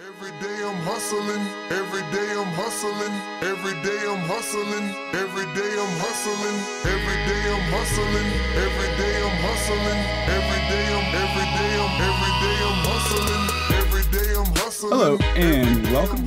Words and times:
Every 0.00 0.30
day 0.40 0.64
I'm 0.64 0.80
hustling, 0.88 1.44
every 1.68 2.00
day 2.16 2.32
I'm 2.32 2.48
hustling, 2.56 3.12
every 3.44 3.76
day 3.84 4.00
I'm 4.08 4.24
hustling, 4.24 4.88
every 5.12 5.44
day 5.52 5.68
I'm 5.68 5.94
hustling, 6.00 6.56
every 6.88 7.18
day 7.28 7.42
I'm 7.52 7.60
hustling, 7.68 8.28
every 8.56 8.88
day 8.96 9.20
I'm 9.20 9.36
hustling, 9.44 10.00
every 10.32 10.60
day 10.72 10.86
I'm 10.96 11.12
every 11.12 11.44
day 11.60 11.76
I'm 11.76 11.92
every 12.08 12.32
day 12.40 12.56
I'm 12.64 12.80
hustling, 12.88 13.44
every 13.76 14.04
day 14.16 14.32
I'm 14.34 14.56
hustling. 14.56 14.92
Hello 14.92 15.18
and 15.36 15.84
welcome. 15.92 16.24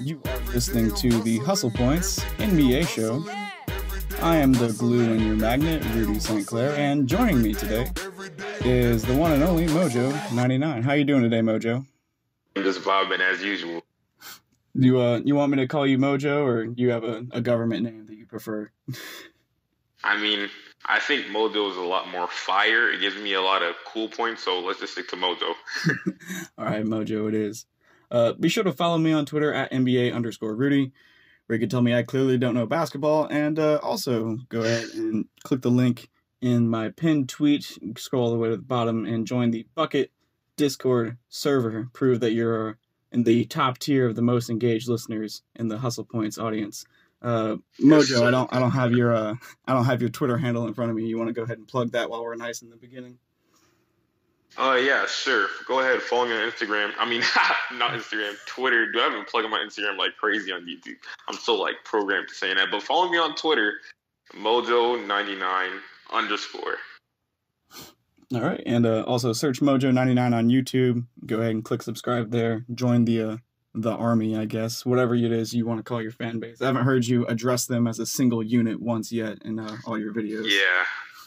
You 0.00 0.22
are 0.24 0.40
listening 0.54 0.94
to 0.94 1.10
the 1.24 1.40
Hustle 1.40 1.72
Points 1.72 2.20
NBA 2.38 2.88
show. 2.88 3.22
I 4.22 4.36
am 4.36 4.54
the 4.54 4.72
glue 4.72 5.12
in 5.12 5.20
your 5.26 5.36
magnet, 5.36 5.84
Rudy 5.92 6.18
St. 6.20 6.46
Clair, 6.46 6.74
and 6.76 7.06
joining 7.06 7.42
me 7.42 7.52
today 7.52 7.86
is 8.60 9.02
the 9.04 9.14
one 9.14 9.32
and 9.32 9.42
only 9.42 9.66
Mojo99. 9.66 10.82
How 10.82 10.92
are 10.92 10.96
you 10.96 11.04
doing 11.04 11.22
today, 11.22 11.40
Mojo? 11.40 11.84
I'm 12.56 12.62
just 12.62 12.80
vibing 12.80 13.20
as 13.20 13.42
usual. 13.42 13.82
You 14.74 15.00
uh 15.00 15.20
you 15.24 15.34
want 15.34 15.52
me 15.52 15.58
to 15.58 15.68
call 15.68 15.86
you 15.86 15.98
Mojo 15.98 16.44
or 16.44 16.64
you 16.64 16.90
have 16.90 17.04
a, 17.04 17.24
a 17.30 17.40
government 17.40 17.84
name 17.84 18.06
that 18.06 18.16
you 18.16 18.26
prefer? 18.26 18.70
I 20.02 20.20
mean, 20.20 20.50
I 20.84 21.00
think 21.00 21.26
Mojo 21.26 21.70
is 21.70 21.76
a 21.76 21.82
lot 21.82 22.10
more 22.10 22.28
fire. 22.28 22.90
It 22.90 23.00
gives 23.00 23.16
me 23.16 23.32
a 23.34 23.40
lot 23.40 23.62
of 23.62 23.74
cool 23.86 24.08
points, 24.08 24.44
so 24.44 24.60
let's 24.60 24.80
just 24.80 24.92
stick 24.92 25.08
to 25.08 25.16
Mojo. 25.16 25.54
All 26.58 26.66
right, 26.66 26.84
Mojo, 26.84 27.26
it 27.28 27.34
is. 27.34 27.64
Uh, 28.10 28.34
be 28.34 28.50
sure 28.50 28.64
to 28.64 28.72
follow 28.72 28.98
me 28.98 29.12
on 29.12 29.24
Twitter 29.24 29.52
at 29.52 29.72
NBA 29.72 30.14
underscore 30.14 30.54
Rudy, 30.54 30.92
where 31.46 31.56
you 31.56 31.60
can 31.60 31.70
tell 31.70 31.80
me 31.80 31.94
I 31.94 32.02
clearly 32.02 32.36
don't 32.36 32.54
know 32.54 32.66
basketball. 32.66 33.26
And 33.26 33.58
uh, 33.58 33.80
also 33.82 34.36
go 34.50 34.60
ahead 34.60 34.88
and 34.94 35.24
click 35.42 35.62
the 35.62 35.70
link 35.70 36.10
in 36.42 36.68
my 36.68 36.90
pinned 36.90 37.30
tweet, 37.30 37.78
scroll 37.96 38.24
all 38.24 38.30
the 38.30 38.36
way 38.36 38.50
to 38.50 38.56
the 38.56 38.62
bottom, 38.62 39.06
and 39.06 39.26
join 39.26 39.50
the 39.50 39.66
Bucket 39.74 40.12
Discord 40.56 41.16
server. 41.28 41.88
Prove 41.92 42.20
that 42.20 42.32
you're 42.32 42.78
in 43.12 43.22
the 43.22 43.44
top 43.46 43.78
tier 43.78 44.06
of 44.06 44.16
the 44.16 44.22
most 44.22 44.50
engaged 44.50 44.88
listeners 44.88 45.42
in 45.56 45.68
the 45.68 45.78
Hustle 45.78 46.04
Points 46.04 46.38
audience. 46.38 46.84
Uh, 47.22 47.56
Mojo, 47.80 48.26
I 48.26 48.30
don't, 48.30 48.52
I 48.52 48.58
don't 48.58 48.72
have 48.72 48.92
your, 48.92 49.14
uh, 49.14 49.34
I 49.66 49.72
don't 49.72 49.86
have 49.86 50.02
your 50.02 50.10
Twitter 50.10 50.36
handle 50.36 50.66
in 50.66 50.74
front 50.74 50.90
of 50.90 50.96
me. 50.96 51.06
You 51.06 51.16
want 51.16 51.28
to 51.28 51.32
go 51.32 51.42
ahead 51.42 51.58
and 51.58 51.66
plug 51.66 51.92
that 51.92 52.10
while 52.10 52.22
we're 52.22 52.34
nice 52.34 52.60
in 52.60 52.68
the 52.68 52.76
beginning? 52.76 53.18
Uh, 54.56 54.78
yeah, 54.80 55.04
sure. 55.06 55.48
Go 55.66 55.80
ahead, 55.80 56.00
follow 56.00 56.26
me 56.26 56.32
on 56.32 56.50
Instagram. 56.50 56.92
I 56.98 57.08
mean, 57.08 57.22
not 57.78 57.92
Instagram, 57.92 58.34
Twitter. 58.46 58.90
Do 58.92 59.00
I 59.00 59.04
haven't 59.04 59.26
plugged 59.26 59.48
my 59.50 59.58
Instagram 59.58 59.96
like 59.98 60.16
crazy 60.16 60.52
on 60.52 60.66
YouTube? 60.66 60.96
I'm 61.28 61.36
so 61.36 61.56
like 61.56 61.76
programmed 61.84 62.28
to 62.28 62.34
saying 62.34 62.56
that. 62.56 62.70
But 62.70 62.82
follow 62.82 63.08
me 63.08 63.18
on 63.18 63.34
Twitter, 63.34 63.74
Mojo99 64.34 65.78
underscore. 66.12 66.76
All 68.32 68.40
right, 68.40 68.62
and 68.64 68.86
uh, 68.86 69.02
also 69.02 69.32
search 69.32 69.60
Mojo99 69.60 70.34
on 70.34 70.48
YouTube. 70.48 71.06
Go 71.26 71.38
ahead 71.40 71.50
and 71.50 71.64
click 71.64 71.82
subscribe 71.82 72.30
there. 72.30 72.64
Join 72.74 73.04
the 73.04 73.22
uh, 73.22 73.36
the 73.74 73.90
army, 73.90 74.36
I 74.36 74.44
guess, 74.44 74.86
whatever 74.86 75.14
it 75.14 75.32
is 75.32 75.52
you 75.52 75.66
want 75.66 75.78
to 75.78 75.82
call 75.82 76.00
your 76.00 76.12
fan 76.12 76.38
base. 76.38 76.62
I 76.62 76.66
haven't 76.66 76.84
heard 76.84 77.06
you 77.06 77.26
address 77.26 77.66
them 77.66 77.86
as 77.86 77.98
a 77.98 78.06
single 78.06 78.42
unit 78.42 78.80
once 78.80 79.10
yet 79.10 79.38
in 79.44 79.58
uh, 79.58 79.76
all 79.84 79.98
your 79.98 80.12
videos. 80.12 80.44
Yeah, 80.46 80.84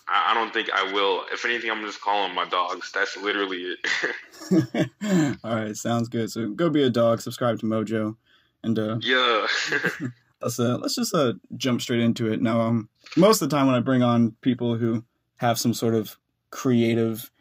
I, 0.08 0.32
I 0.32 0.34
don't 0.34 0.54
think 0.54 0.70
I 0.74 0.92
will. 0.92 1.26
If 1.32 1.46
anything, 1.46 1.70
I'm 1.70 1.84
just 1.86 2.02
calling 2.02 2.34
my 2.34 2.48
dogs. 2.48 2.92
That's 2.92 3.18
literally 3.18 3.76
it. 3.76 4.90
all 5.44 5.56
right, 5.56 5.76
sounds 5.76 6.10
good. 6.10 6.32
So 6.32 6.50
go 6.50 6.70
be 6.70 6.84
a 6.84 6.90
dog. 6.90 7.22
Subscribe 7.22 7.60
to 7.60 7.66
Mojo, 7.66 8.16
and 8.64 8.80
uh, 8.80 8.98
yeah. 9.02 9.46
let's 10.42 10.60
uh, 10.60 10.78
let's 10.78 10.96
just 10.96 11.14
uh, 11.14 11.34
jump 11.56 11.82
straight 11.82 12.02
into 12.02 12.32
it. 12.32 12.42
Now, 12.42 12.62
um, 12.62 12.90
most 13.16 13.42
of 13.42 13.50
the 13.50 13.56
time 13.56 13.68
when 13.68 13.76
I 13.76 13.80
bring 13.80 14.04
on 14.04 14.36
people 14.42 14.76
who 14.76 15.04
have 15.38 15.60
some 15.60 15.74
sort 15.74 15.94
of 15.94 16.18
creative 16.50 17.32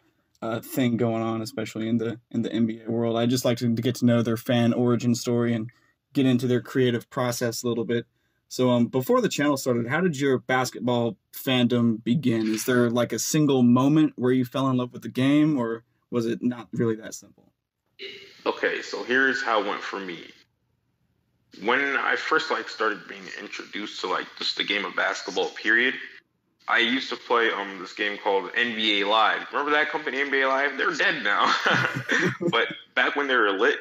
uh, 0.41 0.59
thing 0.59 0.97
going 0.97 1.23
on, 1.23 1.41
especially 1.41 1.87
in 1.87 1.97
the 1.97 2.19
in 2.31 2.41
the 2.41 2.49
NBA 2.49 2.87
world, 2.87 3.17
I 3.17 3.25
just 3.25 3.45
like 3.45 3.57
to, 3.59 3.73
to 3.73 3.81
get 3.81 3.95
to 3.95 4.05
know 4.05 4.21
their 4.21 4.37
fan 4.37 4.73
origin 4.73 5.15
story 5.15 5.53
and 5.53 5.69
get 6.13 6.25
into 6.25 6.47
their 6.47 6.61
creative 6.61 7.09
process 7.09 7.63
a 7.63 7.67
little 7.67 7.85
bit. 7.85 8.05
So, 8.49 8.69
um, 8.69 8.87
before 8.87 9.19
the 9.19 9.29
channel 9.29 9.57
started, 9.57 9.87
how 9.87 9.99
did 9.99 10.19
your 10.19 10.37
basketball 10.37 11.17
fandom 11.33 12.03
begin? 12.03 12.47
Is 12.47 12.65
there 12.65 12.89
like 12.89 13.11
a 13.11 13.19
single 13.19 13.61
moment 13.61 14.13
where 14.15 14.31
you 14.31 14.45
fell 14.45 14.69
in 14.69 14.77
love 14.77 14.93
with 14.93 15.01
the 15.01 15.09
game, 15.09 15.57
or 15.57 15.83
was 16.11 16.25
it 16.25 16.41
not 16.41 16.67
really 16.71 16.95
that 16.95 17.13
simple? 17.13 17.51
Okay, 18.45 18.81
so 18.81 19.03
here's 19.03 19.43
how 19.43 19.61
it 19.61 19.67
went 19.67 19.81
for 19.81 19.99
me. 19.99 20.19
When 21.61 21.81
I 21.81 22.15
first 22.15 22.51
like 22.51 22.69
started 22.69 22.99
being 23.09 23.23
introduced 23.41 23.99
to 24.01 24.07
like 24.07 24.27
just 24.37 24.55
the 24.55 24.63
game 24.63 24.85
of 24.85 24.95
basketball, 24.95 25.49
period, 25.49 25.95
I 26.67 26.79
used 26.79 27.09
to 27.09 27.15
play 27.15 27.49
um 27.51 27.79
this 27.79 27.93
game 27.93 28.17
called 28.17 28.51
NBA 28.53 29.07
Live. 29.07 29.47
Remember 29.51 29.71
that 29.71 29.89
company, 29.89 30.17
NBA 30.17 30.47
Live? 30.47 30.77
They're 30.77 30.93
dead 30.93 31.23
now. 31.23 31.53
but 32.51 32.67
back 32.95 33.15
when 33.15 33.27
they 33.27 33.35
were 33.35 33.51
lit, 33.51 33.79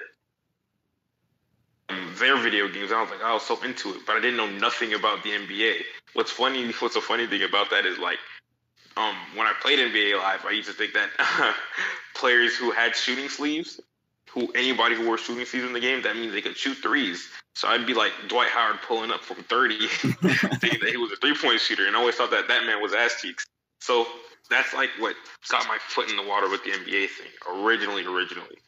um, 1.89 2.15
their 2.19 2.37
video 2.37 2.69
games, 2.69 2.93
I 2.93 3.01
was 3.01 3.11
like, 3.11 3.23
I 3.23 3.33
was 3.33 3.43
so 3.43 3.61
into 3.63 3.91
it, 3.91 4.07
but 4.07 4.17
I 4.17 4.21
didn't 4.21 4.37
know 4.37 4.51
nothing 4.51 4.95
about 4.95 5.23
the 5.23 5.31
NBA. 5.31 5.83
What's 6.15 6.31
funny? 6.31 6.73
What's 6.79 6.97
a 6.97 7.01
funny 7.01 7.27
thing 7.27 7.43
about 7.43 7.71
that 7.71 7.87
is 7.87 7.99
like, 7.99 8.19
um, 8.97 9.15
when 9.35 9.47
I 9.47 9.53
played 9.61 9.79
NBA 9.79 10.19
Live, 10.19 10.45
I 10.47 10.53
used 10.53 10.69
to 10.69 10.75
think 10.75 10.95
that 10.95 11.11
players 12.15 12.57
who 12.57 12.71
had 12.71 12.95
shooting 12.97 13.29
sleeves, 13.29 13.81
who 14.31 14.51
anybody 14.53 14.95
who 14.95 15.07
wore 15.07 15.19
shooting 15.19 15.45
sleeves 15.45 15.67
in 15.67 15.73
the 15.73 15.81
game, 15.81 16.03
that 16.03 16.17
means 16.17 16.33
they 16.33 16.41
could 16.41 16.57
shoot 16.57 16.79
threes. 16.79 17.29
So 17.57 17.69
I'd 17.69 17.87
be 17.87 17.95
like 17.95 18.13
Dwight 18.29 18.51
Howard 18.51 18.83
pulling 18.87 19.11
up 19.11 19.23
from 19.23 19.43
30, 19.45 19.79
thinking 19.89 20.79
that 20.81 20.91
he 20.91 20.99
was 20.99 21.11
a 21.11 21.17
three 21.17 21.35
point 21.35 21.59
shooter, 21.59 21.87
and 21.87 21.97
I 21.97 21.99
always 21.99 22.15
thought 22.15 22.31
that 22.31 22.49
that 22.49 22.67
man 22.67 22.83
was 22.83 22.93
ass 22.93 23.23
cheeks. 23.23 23.47
So 23.81 24.07
that's 24.51 24.75
like 24.75 24.91
what 24.99 25.17
got 25.49 25.67
my 25.67 25.79
foot 25.89 26.11
in 26.11 26.17
the 26.17 26.23
water 26.23 26.51
with 26.51 26.63
the 26.65 26.73
NBA 26.73 27.09
thing 27.09 27.33
originally, 27.51 28.05
originally. 28.05 28.59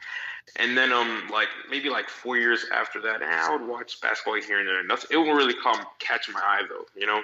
And 0.57 0.75
then 0.75 0.91
um 0.91 1.29
like 1.31 1.49
maybe 1.71 1.91
like 1.91 2.09
four 2.09 2.39
years 2.39 2.65
after 2.73 2.99
that, 3.03 3.23
I 3.23 3.55
would 3.55 3.69
watch 3.69 4.01
basketball 4.01 4.41
here 4.41 4.59
and 4.59 4.67
there. 4.67 4.83
Nothing, 4.83 5.09
it 5.11 5.19
won't 5.19 5.37
really 5.37 5.55
come 5.63 5.85
catch 5.99 6.31
my 6.33 6.41
eye 6.41 6.63
though, 6.67 6.87
you 6.97 7.07
know. 7.07 7.21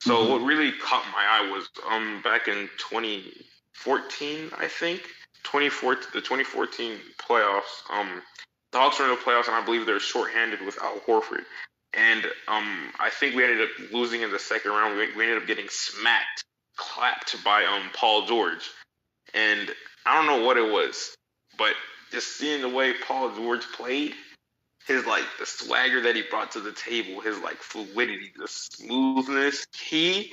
So 0.00 0.16
Mhm. 0.16 0.30
what 0.30 0.42
really 0.42 0.72
caught 0.72 1.04
my 1.12 1.24
eye 1.24 1.48
was 1.48 1.68
um 1.88 2.22
back 2.22 2.48
in 2.48 2.68
2014, 2.78 4.50
I 4.58 4.66
think. 4.66 5.02
2014, 5.44 6.08
the 6.12 6.20
2014 6.20 6.98
playoffs. 7.18 7.88
Um, 7.88 8.20
the 8.74 8.80
Hawks 8.80 8.98
were 8.98 9.04
in 9.04 9.12
the 9.12 9.16
playoffs, 9.16 9.46
and 9.46 9.54
I 9.54 9.64
believe 9.64 9.86
they're 9.86 10.00
shorthanded 10.00 10.60
with 10.60 10.82
Al 10.82 10.98
Horford. 11.06 11.44
And 11.94 12.24
um, 12.48 12.92
I 12.98 13.08
think 13.08 13.36
we 13.36 13.44
ended 13.44 13.60
up 13.62 13.92
losing 13.92 14.22
in 14.22 14.32
the 14.32 14.38
second 14.38 14.72
round. 14.72 14.98
We, 14.98 15.14
we 15.14 15.22
ended 15.22 15.38
up 15.38 15.46
getting 15.46 15.68
smacked, 15.70 16.44
clapped 16.76 17.42
by 17.44 17.64
um 17.64 17.88
Paul 17.94 18.26
George. 18.26 18.68
And 19.32 19.70
I 20.04 20.16
don't 20.16 20.26
know 20.26 20.44
what 20.44 20.56
it 20.56 20.72
was, 20.72 21.14
but 21.56 21.74
just 22.10 22.36
seeing 22.36 22.62
the 22.62 22.68
way 22.68 22.94
Paul 23.06 23.34
George 23.36 23.62
played, 23.76 24.12
his 24.88 25.06
like 25.06 25.24
the 25.38 25.46
swagger 25.46 26.00
that 26.02 26.16
he 26.16 26.22
brought 26.28 26.50
to 26.52 26.60
the 26.60 26.72
table, 26.72 27.20
his 27.20 27.38
like 27.38 27.58
fluidity, 27.58 28.32
the 28.36 28.48
smoothness, 28.48 29.66
he 29.72 30.32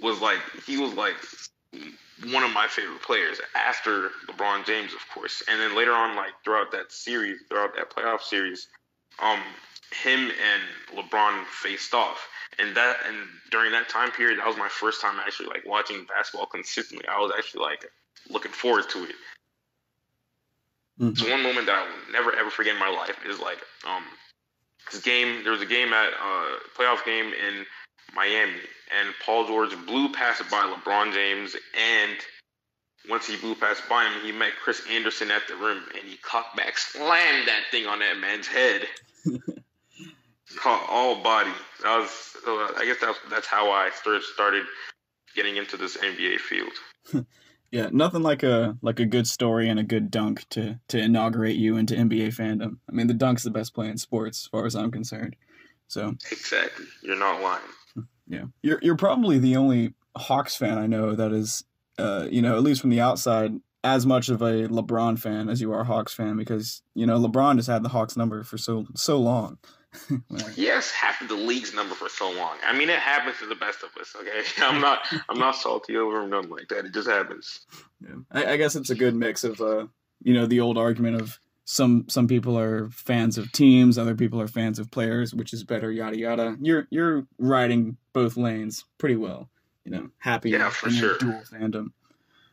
was 0.00 0.20
like 0.20 0.38
he 0.66 0.76
was 0.76 0.94
like 0.94 1.16
one 2.32 2.42
of 2.42 2.52
my 2.52 2.66
favorite 2.66 3.02
players 3.02 3.40
after 3.54 4.10
LeBron 4.28 4.64
James, 4.66 4.92
of 4.94 5.00
course. 5.12 5.42
And 5.48 5.60
then 5.60 5.76
later 5.76 5.92
on, 5.92 6.16
like 6.16 6.32
throughout 6.44 6.72
that 6.72 6.90
series, 6.92 7.40
throughout 7.48 7.74
that 7.76 7.90
playoff 7.90 8.22
series, 8.22 8.68
um, 9.18 9.40
him 10.02 10.30
and 10.30 10.62
LeBron 10.98 11.44
faced 11.46 11.94
off. 11.94 12.28
And 12.58 12.76
that 12.76 12.96
and 13.06 13.16
during 13.50 13.72
that 13.72 13.88
time 13.88 14.10
period, 14.10 14.38
that 14.38 14.46
was 14.46 14.56
my 14.56 14.68
first 14.68 15.00
time 15.00 15.16
actually 15.24 15.48
like 15.48 15.64
watching 15.66 16.04
basketball 16.06 16.46
consistently. 16.46 17.06
I 17.06 17.20
was 17.20 17.32
actually 17.36 17.62
like 17.64 17.84
looking 18.30 18.52
forward 18.52 18.88
to 18.90 19.04
it. 19.04 19.14
Mhm. 21.00 21.18
So 21.18 21.30
one 21.30 21.42
moment 21.42 21.66
that 21.66 21.76
I 21.76 21.82
will 21.82 22.12
never 22.12 22.34
ever 22.34 22.50
forget 22.50 22.74
in 22.74 22.80
my 22.80 22.88
life 22.88 23.18
is 23.26 23.38
like 23.38 23.58
um 23.84 24.04
this 24.90 25.02
game. 25.02 25.42
There 25.42 25.52
was 25.52 25.60
a 25.60 25.66
game 25.66 25.92
at 25.92 26.12
uh 26.14 26.58
playoff 26.76 27.04
game 27.04 27.32
in 27.34 27.66
Miami, 28.16 28.60
and 28.98 29.14
Paul 29.24 29.46
George 29.46 29.76
blew 29.86 30.12
past 30.12 30.42
by 30.50 30.62
LeBron 30.62 31.12
James, 31.12 31.54
and 31.54 32.16
once 33.08 33.26
he 33.26 33.36
blew 33.36 33.54
past 33.54 33.82
by 33.88 34.04
him, 34.04 34.20
he 34.24 34.32
met 34.32 34.52
Chris 34.62 34.82
Andersen 34.90 35.30
at 35.30 35.46
the 35.46 35.54
rim, 35.54 35.82
and 35.94 36.08
he 36.08 36.16
cocked 36.16 36.56
back, 36.56 36.76
slammed 36.78 37.46
that 37.46 37.64
thing 37.70 37.86
on 37.86 38.00
that 38.00 38.18
man's 38.18 38.46
head, 38.46 38.86
caught 40.56 40.86
all 40.88 41.22
body. 41.22 41.52
That 41.82 41.98
was, 41.98 42.36
I 42.46 42.84
guess 42.84 42.96
that's 43.00 43.18
that's 43.30 43.46
how 43.46 43.70
I 43.70 43.90
started 43.90 44.22
started 44.22 44.64
getting 45.34 45.56
into 45.56 45.76
this 45.76 45.96
NBA 45.96 46.38
field. 46.38 46.72
Yeah, 47.72 47.88
nothing 47.92 48.22
like 48.22 48.44
a 48.44 48.78
like 48.80 49.00
a 49.00 49.04
good 49.04 49.26
story 49.26 49.68
and 49.68 49.78
a 49.78 49.82
good 49.82 50.10
dunk 50.10 50.48
to 50.50 50.78
to 50.88 50.98
inaugurate 50.98 51.56
you 51.56 51.76
into 51.76 51.94
NBA 51.94 52.28
fandom. 52.28 52.78
I 52.88 52.92
mean, 52.92 53.08
the 53.08 53.12
dunk's 53.12 53.42
the 53.42 53.50
best 53.50 53.74
play 53.74 53.88
in 53.88 53.98
sports, 53.98 54.44
as 54.44 54.46
far 54.46 54.66
as 54.66 54.76
I'm 54.76 54.90
concerned. 54.90 55.36
So 55.88 56.14
Exactly, 56.30 56.86
you're 57.02 57.18
not 57.18 57.42
lying. 57.42 57.60
Yeah, 58.26 58.44
you're 58.62 58.78
you're 58.82 58.96
probably 58.96 59.38
the 59.38 59.56
only 59.56 59.94
Hawks 60.16 60.56
fan 60.56 60.78
I 60.78 60.86
know 60.86 61.14
that 61.14 61.32
is, 61.32 61.64
uh, 61.98 62.26
you 62.30 62.42
know, 62.42 62.56
at 62.56 62.62
least 62.62 62.80
from 62.80 62.90
the 62.90 63.00
outside, 63.00 63.60
as 63.84 64.04
much 64.04 64.28
of 64.28 64.42
a 64.42 64.68
LeBron 64.68 65.18
fan 65.18 65.48
as 65.48 65.60
you 65.60 65.72
are 65.72 65.80
a 65.80 65.84
Hawks 65.84 66.12
fan 66.12 66.36
because 66.36 66.82
you 66.94 67.06
know 67.06 67.18
LeBron 67.18 67.56
has 67.56 67.66
had 67.66 67.82
the 67.82 67.88
Hawks 67.88 68.16
number 68.16 68.42
for 68.42 68.58
so 68.58 68.86
so 68.94 69.18
long. 69.18 69.58
Yes, 70.56 70.90
half 70.90 71.22
of 71.22 71.28
the 71.28 71.36
league's 71.36 71.72
number 71.72 71.94
for 71.94 72.10
so 72.10 72.30
long. 72.30 72.58
I 72.66 72.76
mean, 72.76 72.90
it 72.90 72.98
happens 72.98 73.38
to 73.38 73.46
the 73.46 73.54
best 73.54 73.82
of 73.82 73.90
us. 73.98 74.14
Okay, 74.20 74.42
I'm 74.58 74.80
not 74.80 75.06
I'm 75.28 75.38
not 75.38 75.56
salty 75.56 75.96
over 75.96 76.22
him, 76.22 76.30
nothing 76.30 76.50
like 76.50 76.68
that. 76.68 76.84
It 76.84 76.92
just 76.92 77.08
happens. 77.08 77.60
Yeah. 78.02 78.16
I, 78.30 78.52
I 78.52 78.56
guess 78.56 78.76
it's 78.76 78.90
a 78.90 78.94
good 78.94 79.14
mix 79.14 79.42
of 79.44 79.60
uh, 79.60 79.86
you 80.22 80.34
know, 80.34 80.46
the 80.46 80.60
old 80.60 80.78
argument 80.78 81.20
of 81.20 81.38
some 81.66 82.04
some 82.08 82.28
people 82.28 82.56
are 82.58 82.88
fans 82.90 83.36
of 83.36 83.50
teams, 83.52 83.98
other 83.98 84.14
people 84.14 84.40
are 84.40 84.46
fans 84.46 84.78
of 84.78 84.90
players, 84.90 85.34
which 85.34 85.52
is 85.52 85.64
better, 85.64 85.90
yada 85.90 86.16
yada. 86.16 86.56
You're 86.60 86.86
you're 86.90 87.26
riding 87.38 87.96
both 88.12 88.36
lanes 88.36 88.84
pretty 88.98 89.16
well, 89.16 89.50
you 89.84 89.90
know, 89.90 90.08
happy 90.18 90.50
Yeah, 90.50 90.70
for 90.70 90.88
sure. 90.88 91.18
dual 91.18 91.42
fandom. 91.52 91.88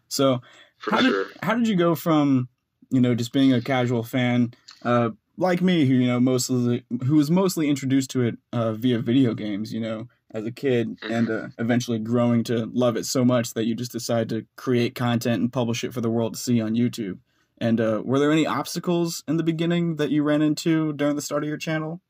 So 0.07 0.41
For 0.79 0.91
how 0.91 1.01
sure. 1.01 1.25
did 1.25 1.33
how 1.43 1.53
did 1.55 1.67
you 1.67 1.75
go 1.75 1.93
from 1.95 2.49
you 2.89 2.99
know 2.99 3.13
just 3.13 3.31
being 3.31 3.53
a 3.53 3.61
casual 3.61 4.03
fan 4.03 4.53
uh 4.83 5.11
like 5.37 5.61
me 5.61 5.85
who 5.85 5.93
you 5.93 6.07
know 6.07 6.19
mostly 6.19 6.83
who 7.05 7.15
was 7.15 7.29
mostly 7.31 7.69
introduced 7.69 8.09
to 8.11 8.21
it 8.23 8.37
uh 8.51 8.73
via 8.73 8.99
video 8.99 9.33
games 9.33 9.73
you 9.73 9.79
know 9.79 10.07
as 10.31 10.45
a 10.45 10.51
kid 10.51 10.97
and 11.09 11.29
uh, 11.29 11.47
eventually 11.59 11.97
growing 11.99 12.43
to 12.43 12.65
love 12.73 12.97
it 12.97 13.05
so 13.05 13.23
much 13.23 13.53
that 13.53 13.65
you 13.65 13.73
just 13.75 13.91
decide 13.91 14.29
to 14.29 14.45
create 14.55 14.93
content 14.95 15.41
and 15.41 15.53
publish 15.53 15.83
it 15.83 15.93
for 15.93 16.01
the 16.01 16.09
world 16.09 16.33
to 16.33 16.39
see 16.39 16.59
on 16.61 16.75
YouTube 16.75 17.19
and 17.59 17.79
uh 17.79 18.01
were 18.03 18.19
there 18.19 18.31
any 18.31 18.45
obstacles 18.45 19.23
in 19.27 19.37
the 19.37 19.43
beginning 19.43 19.95
that 19.97 20.11
you 20.11 20.23
ran 20.23 20.41
into 20.41 20.93
during 20.93 21.15
the 21.15 21.21
start 21.21 21.43
of 21.43 21.47
your 21.47 21.57
channel 21.57 22.01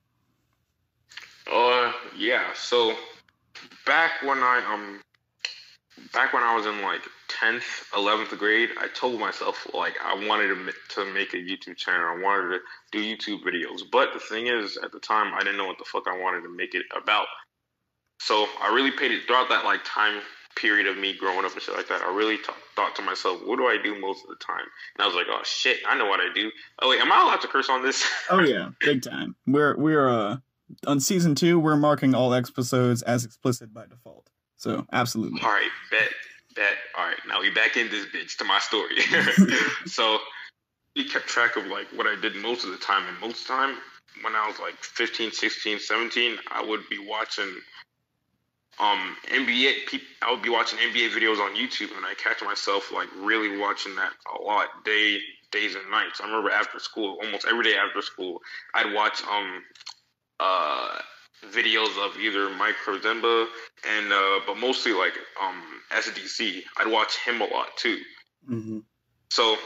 Uh, 1.52 1.92
yeah. 2.18 2.54
So 2.54 2.96
back 3.86 4.22
when 4.22 4.40
I 4.40 4.64
um, 4.72 5.02
back 6.14 6.34
when 6.34 6.44
I 6.44 6.56
was 6.56 6.66
in 6.66 6.82
like 6.82 7.02
tenth, 7.28 7.64
eleventh 7.96 8.38
grade, 8.38 8.70
I 8.80 8.88
told 8.88 9.20
myself 9.20 9.68
like 9.74 9.96
I 10.04 10.14
wanted 10.28 10.48
to 10.50 10.74
to 10.96 11.14
make 11.14 11.34
a 11.34 11.38
YouTube 11.38 11.78
channel. 11.78 12.18
I 12.18 12.22
wanted 12.22 12.60
to 12.60 12.60
do 12.92 13.00
YouTube 13.00 13.44
videos. 13.44 13.82
But 13.92 14.14
the 14.14 14.20
thing 14.20 14.48
is, 14.48 14.78
at 14.78 14.92
the 14.92 15.00
time, 15.00 15.34
I 15.34 15.40
didn't 15.40 15.58
know 15.58 15.68
what 15.68 15.78
the 15.78 15.86
fuck 15.86 16.08
I 16.08 16.18
wanted 16.18 16.42
to 16.42 16.56
make 16.56 16.76
it 16.76 16.86
about. 16.96 17.28
So 18.20 18.48
I 18.62 18.74
really 18.74 18.92
paid 18.92 19.12
it 19.12 19.24
throughout 19.28 19.50
that 19.50 19.66
like 19.66 19.82
time 19.84 20.22
period 20.56 20.88
of 20.88 20.98
me 20.98 21.14
growing 21.18 21.46
up 21.46 21.54
and 21.54 21.62
shit 21.62 21.76
like 21.76 21.88
that. 21.88 22.02
I 22.02 22.14
really 22.14 22.38
t- 22.38 22.44
thought 22.76 22.96
to 22.96 23.02
myself, 23.02 23.42
what 23.46 23.58
do 23.58 23.66
I 23.66 23.78
do 23.82 24.00
most 24.00 24.24
of 24.24 24.30
the 24.30 24.44
time? 24.44 24.66
And 24.96 25.04
I 25.04 25.06
was 25.06 25.16
like, 25.16 25.28
oh 25.30 25.42
shit, 25.44 25.80
I 25.88 25.98
know 25.98 26.06
what 26.06 26.20
I 26.20 26.34
do. 26.34 26.52
Oh 26.82 26.90
wait, 26.90 27.02
am 27.02 27.12
I 27.12 27.22
allowed 27.22 27.42
to 27.42 27.48
curse 27.48 27.70
on 27.70 27.84
this? 27.84 28.06
oh 28.30 28.42
yeah 28.42 28.70
big 28.80 29.02
time 29.02 29.36
we're 29.46 29.76
we're 29.78 30.10
uh 30.10 30.38
on 30.88 31.00
season 31.00 31.36
two 31.36 31.60
we're 31.60 31.76
marking 31.76 32.16
all 32.16 32.34
episodes 32.34 33.02
as 33.04 33.26
explicit 33.26 33.74
by 33.74 33.86
default 33.86 34.30
so 34.64 34.86
absolutely 34.94 35.42
All 35.42 35.50
right, 35.50 35.70
bet, 35.92 36.10
bet. 36.56 36.74
All 36.98 37.06
right, 37.06 37.18
now 37.28 37.42
we 37.42 37.52
back 37.52 37.76
in 37.76 37.90
this 37.90 38.06
bitch 38.06 38.38
to 38.38 38.46
my 38.46 38.60
story. 38.60 38.96
so 39.86 40.20
he 40.96 41.04
kept 41.04 41.28
track 41.28 41.58
of 41.58 41.66
like 41.66 41.88
what 41.94 42.08
I 42.08 42.16
did 42.16 42.38
most 42.38 42.64
of 42.64 42.72
the 42.72 42.78
time, 42.78 43.04
and 43.10 43.20
most 43.20 43.42
of 43.42 43.48
the 43.48 43.54
time 43.54 43.76
when 44.22 44.36
I 44.36 44.48
was 44.48 44.60
like 44.60 44.76
15, 44.82 45.34
16, 45.34 45.80
17, 45.80 46.38
I 46.50 46.64
would 46.64 46.82
be 46.90 46.98
watching 46.98 47.54
um 48.80 49.16
NBA. 49.32 49.86
Pe- 49.88 50.00
I 50.22 50.32
would 50.32 50.42
be 50.42 50.50
watching 50.50 50.80
NBA 50.80 51.10
videos 51.10 51.40
on 51.40 51.56
YouTube, 51.56 51.96
and 51.96 52.06
I 52.06 52.14
catch 52.16 52.42
myself 52.44 52.92
like 52.92 53.08
really 53.18 53.58
watching 53.58 53.96
that 53.96 54.12
a 54.38 54.42
lot, 54.42 54.68
day, 54.86 55.20
days 55.52 55.76
and 55.76 55.90
nights. 55.92 56.22
I 56.22 56.26
remember 56.26 56.50
after 56.52 56.80
school, 56.80 57.18
almost 57.24 57.46
every 57.46 57.64
day 57.64 57.76
after 57.76 58.02
school, 58.02 58.42
I'd 58.74 58.94
watch 58.94 59.22
um 59.24 59.64
uh 60.40 61.00
videos 61.52 61.98
of 62.04 62.18
either 62.20 62.50
Mike 62.52 62.76
Korzemba 62.86 63.48
and 63.88 64.12
uh, 64.14 64.40
but 64.48 64.58
mostly 64.58 64.94
like 64.94 65.14
um 65.42 65.62
SDC. 65.92 66.64
I'd 66.78 66.88
watch 66.92 67.18
him 67.18 67.42
a 67.42 67.46
lot 67.46 67.76
too. 67.78 67.98
hmm 68.48 68.80
So 69.30 69.58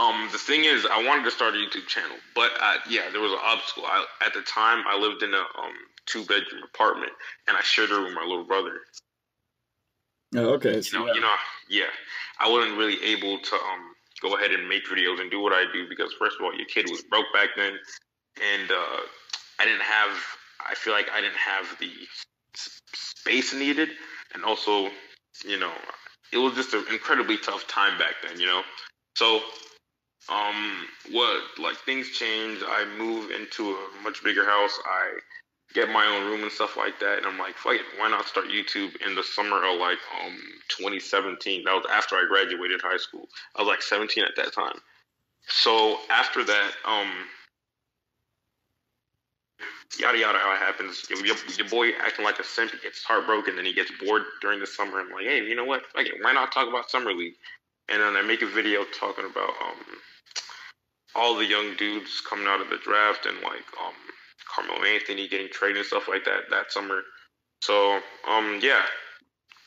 um 0.00 0.28
the 0.32 0.38
thing 0.38 0.64
is, 0.64 0.86
I 0.86 1.02
wanted 1.04 1.24
to 1.24 1.30
start 1.30 1.54
a 1.54 1.58
YouTube 1.58 1.86
channel, 1.86 2.16
but 2.34 2.50
uh, 2.60 2.76
yeah, 2.88 3.10
there 3.10 3.20
was 3.20 3.32
an 3.32 3.38
obstacle. 3.42 3.84
I, 3.86 4.04
at 4.24 4.34
the 4.34 4.42
time, 4.42 4.84
I 4.86 4.98
lived 4.98 5.22
in 5.22 5.32
a 5.34 5.38
um 5.38 5.74
two 6.08 6.24
bedroom 6.26 6.64
apartment, 6.64 7.12
and 7.48 7.56
I 7.56 7.62
shared 7.62 7.92
a 7.92 7.96
room 7.96 8.06
with 8.06 8.14
my 8.16 8.24
little 8.26 8.46
brother. 8.46 8.80
oh, 10.36 10.54
okay 10.54 10.76
You 10.76 10.82
so 10.82 11.00
know, 11.00 11.06
yeah. 11.06 11.14
you 11.14 11.20
know, 11.22 11.34
yeah, 11.70 11.90
I 12.40 12.50
wasn't 12.50 12.78
really 12.78 13.02
able 13.04 13.40
to 13.40 13.54
um 13.56 13.94
go 14.22 14.36
ahead 14.36 14.52
and 14.52 14.68
make 14.68 14.86
videos 14.86 15.20
and 15.20 15.30
do 15.30 15.40
what 15.40 15.54
I 15.54 15.64
do 15.72 15.88
because 15.88 16.12
first 16.18 16.36
of 16.40 16.44
all, 16.44 16.54
your 16.56 16.66
kid 16.66 16.86
was 16.90 17.02
broke 17.04 17.26
back 17.34 17.50
then, 17.56 17.74
and 18.42 18.70
uh, 18.72 19.00
I 19.60 19.66
didn't 19.66 19.82
have. 19.82 20.10
I 20.68 20.74
feel 20.76 20.94
like 20.94 21.08
I 21.12 21.20
didn't 21.20 21.36
have 21.38 21.66
the 21.80 21.90
space 22.94 23.54
needed, 23.54 23.90
and 24.34 24.44
also, 24.44 24.90
you 25.46 25.58
know, 25.58 25.72
it 26.32 26.38
was 26.38 26.54
just 26.54 26.74
an 26.74 26.84
incredibly 26.92 27.38
tough 27.38 27.66
time 27.68 27.98
back 27.98 28.16
then. 28.26 28.40
You 28.40 28.46
know, 28.46 28.62
so 29.16 29.40
um, 30.30 30.86
what 31.12 31.42
like 31.60 31.76
things 31.78 32.10
changed. 32.10 32.64
I 32.66 32.86
moved 32.98 33.32
into 33.32 33.72
a 33.72 33.88
much 34.04 34.24
bigger 34.24 34.46
house. 34.46 34.78
I 34.86 35.18
get 35.74 35.88
my 35.90 36.06
own 36.06 36.30
room 36.30 36.42
and 36.42 36.52
stuff 36.52 36.76
like 36.76 36.98
that. 37.00 37.18
And 37.18 37.26
I'm 37.26 37.38
like, 37.38 37.56
fuck 37.56 37.74
it, 37.74 37.82
why 37.98 38.08
not 38.08 38.26
start 38.26 38.46
YouTube 38.48 38.96
in 39.06 39.14
the 39.14 39.22
summer 39.22 39.64
of 39.64 39.78
like 39.78 39.98
um 40.24 40.36
2017? 40.68 41.64
That 41.64 41.74
was 41.74 41.86
after 41.92 42.16
I 42.16 42.24
graduated 42.28 42.80
high 42.82 42.96
school. 42.96 43.28
I 43.56 43.62
was 43.62 43.68
like 43.68 43.82
17 43.82 44.24
at 44.24 44.36
that 44.36 44.52
time. 44.52 44.78
So 45.48 45.98
after 46.10 46.44
that, 46.44 46.70
um, 46.84 47.08
yada 49.98 50.18
yada, 50.18 50.38
how 50.38 50.52
it 50.52 50.58
happens. 50.58 51.04
Your, 51.08 51.24
your, 51.24 51.68
boy 51.68 51.90
acting 52.00 52.24
like 52.24 52.38
a 52.38 52.44
simp, 52.44 52.72
he 52.72 52.78
gets 52.78 53.02
heartbroken, 53.02 53.56
then 53.56 53.64
he 53.64 53.72
gets 53.72 53.90
bored 54.04 54.22
during 54.42 54.60
the 54.60 54.66
summer. 54.66 55.00
I'm 55.00 55.10
like, 55.10 55.24
hey, 55.24 55.42
you 55.42 55.54
know 55.54 55.64
what? 55.64 55.86
Fuck 55.94 56.06
it, 56.06 56.14
why 56.22 56.32
not 56.32 56.52
talk 56.52 56.68
about 56.68 56.90
summer 56.90 57.12
league? 57.12 57.34
And 57.88 58.02
then 58.02 58.16
I 58.16 58.22
make 58.22 58.42
a 58.42 58.46
video 58.46 58.84
talking 58.98 59.24
about 59.24 59.50
um 59.62 59.80
all 61.14 61.34
the 61.34 61.46
young 61.46 61.74
dudes 61.76 62.20
coming 62.28 62.46
out 62.46 62.60
of 62.60 62.68
the 62.68 62.76
draft 62.76 63.24
and 63.24 63.36
like 63.38 63.64
um 63.82 63.94
Carmelo 64.54 64.84
Anthony 64.84 65.28
getting 65.28 65.48
traded 65.50 65.78
and 65.78 65.86
stuff 65.86 66.08
like 66.08 66.24
that 66.24 66.50
that 66.50 66.72
summer. 66.72 67.02
So 67.60 68.00
um 68.28 68.60
yeah, 68.62 68.82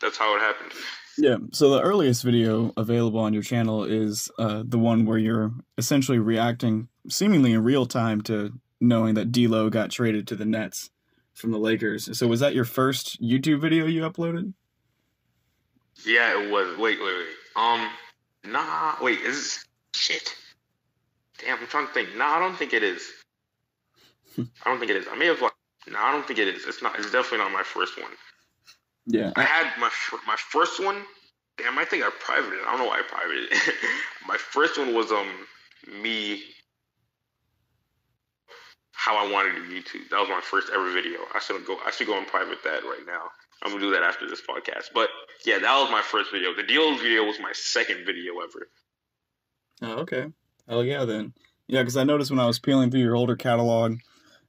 that's 0.02 0.18
how 0.18 0.36
it 0.36 0.40
happened. 0.40 0.72
Yeah, 1.18 1.38
so 1.52 1.70
the 1.72 1.82
earliest 1.82 2.24
video 2.24 2.72
available 2.78 3.20
on 3.20 3.34
your 3.34 3.44
channel 3.44 3.84
is 3.84 4.32
uh, 4.40 4.64
the 4.66 4.80
one 4.80 5.06
where 5.06 5.18
you're 5.18 5.52
essentially 5.78 6.20
reacting 6.20 6.88
seemingly 7.10 7.52
in 7.52 7.64
real 7.64 7.86
time 7.86 8.22
to 8.22 8.54
knowing 8.80 9.16
that 9.16 9.32
D'Lo 9.32 9.70
got 9.70 9.92
traded 9.92 10.26
to 10.28 10.36
the 10.36 10.46
Nets 10.46 10.90
from 11.34 11.52
the 11.52 11.58
Lakers. 11.58 12.18
So 12.18 12.28
was 12.28 12.40
that 12.40 12.56
your 12.56 12.66
first 12.66 13.22
YouTube 13.22 13.60
video 13.60 13.86
you 13.86 14.02
uploaded? 14.02 14.54
Yeah, 16.06 16.42
it 16.42 16.50
was. 16.50 16.78
Wait, 16.78 17.00
wait, 17.00 17.14
wait. 17.14 17.28
Um, 17.56 17.90
nah. 18.46 18.96
Wait, 19.02 19.20
is 19.20 19.36
this, 19.36 19.66
shit? 19.94 20.36
Damn, 21.40 21.60
I'm 21.60 21.68
trying 21.68 21.88
to 21.88 21.94
think. 21.94 22.16
Nah, 22.16 22.38
I 22.38 22.40
don't 22.40 22.56
think 22.56 22.74
it 22.74 22.84
is. 22.84 23.04
I 24.38 24.70
don't 24.70 24.80
think 24.80 24.92
it 24.92 24.98
is. 24.98 25.06
I 25.12 25.16
may 25.16 25.28
have 25.28 25.42
like. 25.42 25.54
no, 25.88 26.00
I 26.00 26.12
don't 26.12 26.26
think 26.26 26.40
it 26.40 26.48
is. 26.48 26.66
It's 26.66 26.82
not. 26.82 26.98
It's 26.98 27.12
definitely 27.12 27.40
not 27.40 27.52
my 27.52 27.64
first 27.64 28.00
one. 28.00 28.12
Yeah. 29.06 29.32
I 29.36 29.44
had 29.44 29.80
my 29.80 29.90
my 30.28 30.36
first 30.38 30.84
one. 30.84 31.04
Damn, 31.58 31.78
I 31.78 31.86
think 31.86 32.04
I 32.04 32.10
privated 32.20 32.60
it. 32.60 32.66
I 32.66 32.72
don't 32.72 32.82
know 32.82 32.88
why 32.88 33.00
I 33.00 33.04
privated 33.04 33.50
it. 33.52 33.76
my 34.28 34.38
first 34.38 34.78
one 34.78 34.94
was 34.94 35.12
um 35.12 35.28
me 36.02 36.42
how 38.92 39.18
I 39.18 39.32
wanted 39.32 39.56
to 39.56 39.62
YouTube. 39.62 40.10
That 40.12 40.20
was 40.20 40.30
my 40.30 40.42
first 40.42 40.70
ever 40.74 40.92
video. 40.92 41.20
I 41.34 41.40
should 41.40 41.66
go. 41.66 41.78
I 41.86 41.92
should 41.92 42.08
go 42.08 42.18
and 42.18 42.28
private 42.28 42.64
that 42.64 42.84
right 42.84 43.06
now. 43.06 43.24
I'm 43.64 43.72
gonna 43.72 43.82
do 43.82 43.92
that 43.92 44.04
after 44.04 44.28
this 44.28 44.42
podcast. 44.42 44.90
But 44.94 45.10
yeah, 45.46 45.60
that 45.60 45.82
was 45.82 45.92
my 45.92 46.02
first 46.02 46.32
video. 46.32 46.56
The 46.56 46.64
D'Lo 46.64 46.96
video 46.96 47.24
was 47.26 47.40
my 47.40 47.52
second 47.54 48.06
video 48.06 48.34
ever. 48.40 48.68
Oh, 49.82 50.02
okay. 50.02 50.28
Hell 50.68 50.84
yeah, 50.84 51.06
then. 51.06 51.34
Yeah, 51.68 51.82
because 51.82 51.98
I 51.98 52.04
noticed 52.04 52.32
when 52.32 52.40
I 52.40 52.46
was 52.46 52.60
peeling 52.60 52.92
through 52.92 53.02
your 53.02 53.16
older 53.16 53.36
catalog 53.36 53.98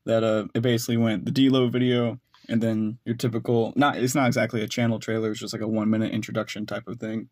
that 0.05 0.25
uh, 0.25 0.47
it 0.55 0.63
basically 0.63 0.97
went 0.97 1.25
the 1.25 1.31
D'Lo 1.31 1.69
video 1.69 2.19
and 2.49 2.61
then 2.61 2.99
your 3.05 3.15
typical 3.15 3.73
not 3.77 3.97
it's 3.97 4.15
not 4.15 4.27
exactly 4.27 4.63
a 4.63 4.69
channel 4.69 4.99
trailer, 4.99 5.31
it's 5.31 5.41
just 5.41 5.53
like 5.53 5.63
a 5.63 5.69
one 5.69 5.91
minute 5.91 6.13
introduction 6.13 6.67
type 6.67 6.89
of 6.89 6.99
thing. 6.99 7.29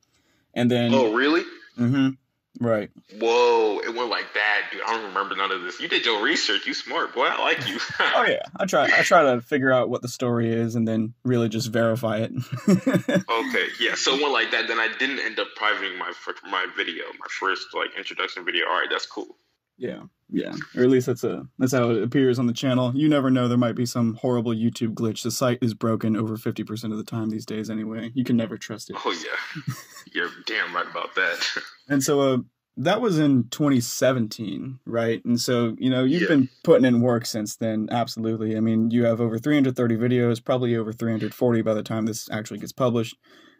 And 0.54 0.70
then 0.70 0.92
Oh, 0.94 1.12
really? 1.14 1.42
Mm-hmm. 1.78 2.10
Right. 2.58 2.90
Whoa, 3.20 3.78
it 3.78 3.94
went 3.94 4.10
like 4.10 4.34
that, 4.34 4.70
dude. 4.72 4.82
I 4.84 4.92
don't 4.94 5.04
remember 5.04 5.36
none 5.36 5.52
of 5.52 5.62
this. 5.62 5.80
You 5.80 5.86
did 5.88 6.04
your 6.04 6.20
research. 6.20 6.66
You 6.66 6.74
smart, 6.74 7.14
boy. 7.14 7.26
I 7.26 7.40
like 7.40 7.68
you. 7.68 7.78
Oh 8.00 8.24
yeah. 8.26 8.42
I 8.56 8.66
try 8.66 8.84
I 8.86 9.02
try 9.02 9.22
to 9.22 9.40
figure 9.40 9.72
out 9.72 9.88
what 9.88 10.02
the 10.02 10.08
story 10.08 10.52
is 10.52 10.74
and 10.74 10.86
then 10.86 11.14
really 11.24 11.48
just 11.48 11.68
verify 11.68 12.18
it. 12.18 12.32
Okay, 13.30 13.66
yeah. 13.78 13.94
So 13.94 14.14
it 14.14 14.20
went 14.20 14.32
like 14.32 14.50
that. 14.50 14.66
Then 14.68 14.78
I 14.78 14.88
didn't 14.98 15.20
end 15.20 15.38
up 15.38 15.48
privating 15.56 15.98
my 15.98 16.12
my 16.50 16.66
video, 16.76 17.04
my 17.18 17.26
first 17.28 17.68
like 17.74 17.96
introduction 17.96 18.44
video. 18.44 18.66
All 18.66 18.72
right, 18.72 18.88
that's 18.90 19.06
cool. 19.06 19.36
Yeah. 19.80 20.02
Yeah. 20.32 20.54
Or 20.76 20.84
at 20.84 20.90
least 20.90 21.08
that's 21.08 21.24
a 21.24 21.44
that's 21.58 21.72
how 21.72 21.90
it 21.90 22.04
appears 22.04 22.38
on 22.38 22.46
the 22.46 22.52
channel. 22.52 22.92
You 22.94 23.08
never 23.08 23.30
know 23.32 23.48
there 23.48 23.58
might 23.58 23.74
be 23.74 23.84
some 23.84 24.14
horrible 24.14 24.52
YouTube 24.54 24.94
glitch. 24.94 25.24
The 25.24 25.30
site 25.32 25.58
is 25.60 25.74
broken 25.74 26.16
over 26.16 26.36
50% 26.36 26.92
of 26.92 26.98
the 26.98 27.02
time 27.02 27.30
these 27.30 27.44
days 27.44 27.68
anyway. 27.68 28.12
You 28.14 28.22
can 28.22 28.36
never 28.36 28.56
trust 28.56 28.90
it. 28.90 28.96
Oh 29.04 29.10
yeah, 29.10 29.74
you're 30.12 30.30
damn 30.46 30.72
right 30.72 30.86
about 30.88 31.16
that. 31.16 31.44
And 31.88 32.00
so 32.00 32.20
uh, 32.20 32.38
that 32.76 33.00
was 33.00 33.18
in 33.18 33.48
2017, 33.48 34.78
right? 34.86 35.24
And 35.24 35.40
so, 35.40 35.74
you 35.78 35.90
know, 35.90 36.04
you've 36.04 36.22
Yeah. 36.22 36.28
been 36.28 36.48
putting 36.62 36.84
in 36.84 37.00
work 37.00 37.26
since 37.26 37.56
then. 37.56 37.88
Absolutely. 37.90 38.56
I 38.56 38.60
mean, 38.60 38.92
you 38.92 39.04
have 39.06 39.20
over 39.20 39.36
330 39.36 39.96
videos, 39.96 40.44
probably 40.44 40.76
over 40.76 40.92
340 40.92 41.62
by 41.62 41.74
the 41.74 41.82
time 41.82 42.06
this 42.06 42.30
actually 42.30 42.60
gets 42.60 42.72
published. 42.72 43.16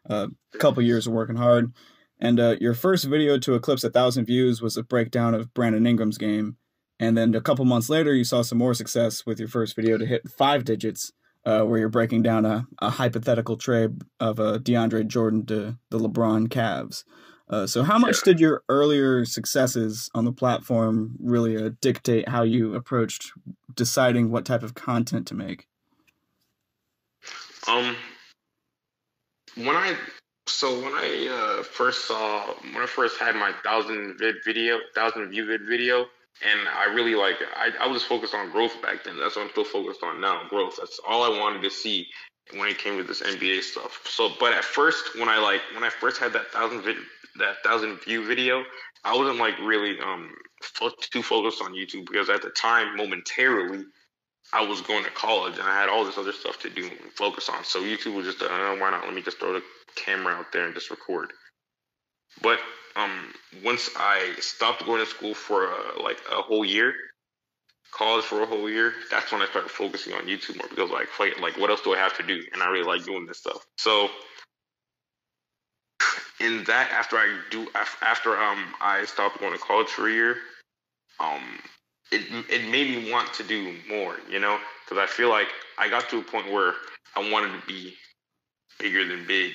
Uh, 0.08 0.28
a 0.54 0.58
couple 0.58 0.82
years 0.82 1.06
of 1.08 1.12
working 1.12 1.36
hard. 1.36 1.72
And 2.20 2.38
uh, 2.38 2.56
your 2.60 2.74
first 2.74 3.06
video 3.06 3.38
to 3.38 3.54
eclipse 3.54 3.82
a 3.82 3.90
thousand 3.90 4.26
views 4.26 4.60
was 4.60 4.76
a 4.76 4.82
breakdown 4.82 5.34
of 5.34 5.54
Brandon 5.54 5.86
Ingram's 5.86 6.18
game. 6.18 6.56
And 6.98 7.16
then 7.16 7.34
a 7.34 7.40
couple 7.40 7.64
months 7.64 7.88
later, 7.88 8.14
you 8.14 8.24
saw 8.24 8.42
some 8.42 8.58
more 8.58 8.74
success 8.74 9.24
with 9.24 9.38
your 9.38 9.48
first 9.48 9.74
video 9.74 9.96
to 9.96 10.04
hit 10.04 10.28
five 10.28 10.66
digits, 10.66 11.12
uh, 11.46 11.62
where 11.62 11.78
you're 11.78 11.88
breaking 11.88 12.22
down 12.22 12.44
a, 12.44 12.66
a 12.82 12.90
hypothetical 12.90 13.56
trade 13.56 14.02
of 14.20 14.38
uh, 14.38 14.58
DeAndre 14.58 15.06
Jordan 15.06 15.46
to 15.46 15.78
the 15.88 15.98
LeBron 15.98 16.48
Cavs. 16.48 17.04
Uh, 17.48 17.66
so, 17.66 17.82
how 17.82 17.98
much 17.98 18.22
did 18.22 18.38
your 18.38 18.62
earlier 18.68 19.24
successes 19.24 20.08
on 20.14 20.24
the 20.24 20.32
platform 20.32 21.16
really 21.18 21.56
uh, 21.56 21.70
dictate 21.80 22.28
how 22.28 22.42
you 22.42 22.74
approached 22.74 23.32
deciding 23.74 24.30
what 24.30 24.44
type 24.44 24.62
of 24.62 24.74
content 24.74 25.26
to 25.26 25.34
make? 25.34 25.66
Um, 27.66 27.96
when 29.56 29.74
I 29.74 29.96
so 30.50 30.74
when 30.74 30.92
I 30.92 31.58
uh, 31.60 31.62
first 31.62 32.06
saw 32.06 32.54
when 32.72 32.82
I 32.82 32.86
first 32.86 33.18
had 33.18 33.34
my 33.36 33.52
thousand 33.64 34.18
vid 34.18 34.36
video, 34.44 34.78
thousand 34.94 35.30
view 35.30 35.46
vid 35.46 35.62
video, 35.66 36.06
and 36.44 36.68
I 36.68 36.92
really 36.92 37.14
like 37.14 37.36
I 37.54 37.70
I 37.80 37.86
was 37.86 38.02
focused 38.02 38.34
on 38.34 38.50
growth 38.50 38.80
back 38.82 39.04
then. 39.04 39.18
That's 39.18 39.36
what 39.36 39.44
I'm 39.44 39.50
still 39.50 39.64
focused 39.64 40.02
on 40.02 40.20
now, 40.20 40.42
growth. 40.48 40.76
That's 40.78 41.00
all 41.06 41.22
I 41.22 41.38
wanted 41.38 41.62
to 41.62 41.70
see 41.70 42.06
when 42.56 42.68
it 42.68 42.78
came 42.78 42.96
to 42.98 43.04
this 43.04 43.22
NBA 43.22 43.62
stuff. 43.62 44.00
So, 44.04 44.30
but 44.40 44.52
at 44.52 44.64
first, 44.64 45.18
when 45.18 45.28
I 45.28 45.38
like 45.38 45.60
when 45.74 45.84
I 45.84 45.90
first 45.90 46.18
had 46.18 46.32
that 46.32 46.48
thousand 46.48 46.82
vid 46.82 46.96
that 47.38 47.62
thousand 47.64 48.02
view 48.02 48.26
video, 48.26 48.64
I 49.04 49.16
wasn't 49.16 49.38
like 49.38 49.58
really 49.60 49.98
um 50.00 50.34
too 51.00 51.22
focused 51.22 51.62
on 51.62 51.74
YouTube 51.74 52.06
because 52.06 52.28
at 52.28 52.42
the 52.42 52.50
time, 52.50 52.96
momentarily. 52.96 53.84
I 54.52 54.66
was 54.66 54.80
going 54.80 55.04
to 55.04 55.10
college 55.10 55.58
and 55.58 55.62
I 55.62 55.78
had 55.78 55.88
all 55.88 56.04
this 56.04 56.18
other 56.18 56.32
stuff 56.32 56.58
to 56.62 56.70
do 56.70 56.84
and 56.84 57.12
focus 57.14 57.48
on. 57.48 57.62
So 57.62 57.82
YouTube 57.82 58.16
was 58.16 58.26
just, 58.26 58.42
uh, 58.42 58.74
why 58.76 58.90
not? 58.90 59.04
Let 59.04 59.14
me 59.14 59.22
just 59.22 59.38
throw 59.38 59.52
the 59.52 59.62
camera 59.96 60.34
out 60.34 60.52
there 60.52 60.66
and 60.66 60.74
just 60.74 60.90
record. 60.90 61.32
But 62.42 62.58
um, 62.96 63.32
once 63.64 63.90
I 63.96 64.34
stopped 64.40 64.84
going 64.86 65.00
to 65.04 65.10
school 65.10 65.34
for 65.34 65.68
uh, 65.68 66.02
like 66.02 66.18
a 66.30 66.42
whole 66.42 66.64
year, 66.64 66.94
college 67.92 68.24
for 68.24 68.42
a 68.42 68.46
whole 68.46 68.68
year, 68.68 68.94
that's 69.10 69.32
when 69.32 69.42
I 69.42 69.46
started 69.46 69.70
focusing 69.70 70.12
on 70.12 70.26
YouTube 70.26 70.58
more 70.58 70.68
because 70.68 70.90
like, 70.90 71.08
like, 71.18 71.40
like 71.40 71.58
what 71.58 71.70
else 71.70 71.82
do 71.82 71.94
I 71.94 71.98
have 71.98 72.16
to 72.18 72.22
do? 72.22 72.42
And 72.52 72.62
I 72.62 72.68
really 72.70 72.86
like 72.86 73.04
doing 73.04 73.26
this 73.26 73.38
stuff. 73.38 73.64
So 73.76 74.08
in 76.40 76.64
that, 76.64 76.90
after 76.90 77.16
I 77.16 77.40
do, 77.50 77.68
after 78.02 78.36
um, 78.36 78.74
I 78.80 79.04
stopped 79.04 79.40
going 79.40 79.52
to 79.52 79.58
college 79.58 79.88
for 79.88 80.08
a 80.08 80.12
year, 80.12 80.36
um, 81.18 81.42
it 82.10 82.22
it 82.48 82.70
made 82.70 82.90
me 82.90 83.10
want 83.10 83.32
to 83.34 83.44
do 83.44 83.74
more, 83.88 84.16
you 84.28 84.40
know, 84.40 84.58
because 84.84 84.98
I 84.98 85.06
feel 85.06 85.28
like 85.28 85.48
I 85.78 85.88
got 85.88 86.08
to 86.10 86.18
a 86.18 86.22
point 86.22 86.50
where 86.50 86.74
I 87.14 87.30
wanted 87.30 87.60
to 87.60 87.66
be 87.66 87.94
bigger 88.78 89.06
than 89.06 89.26
big, 89.26 89.54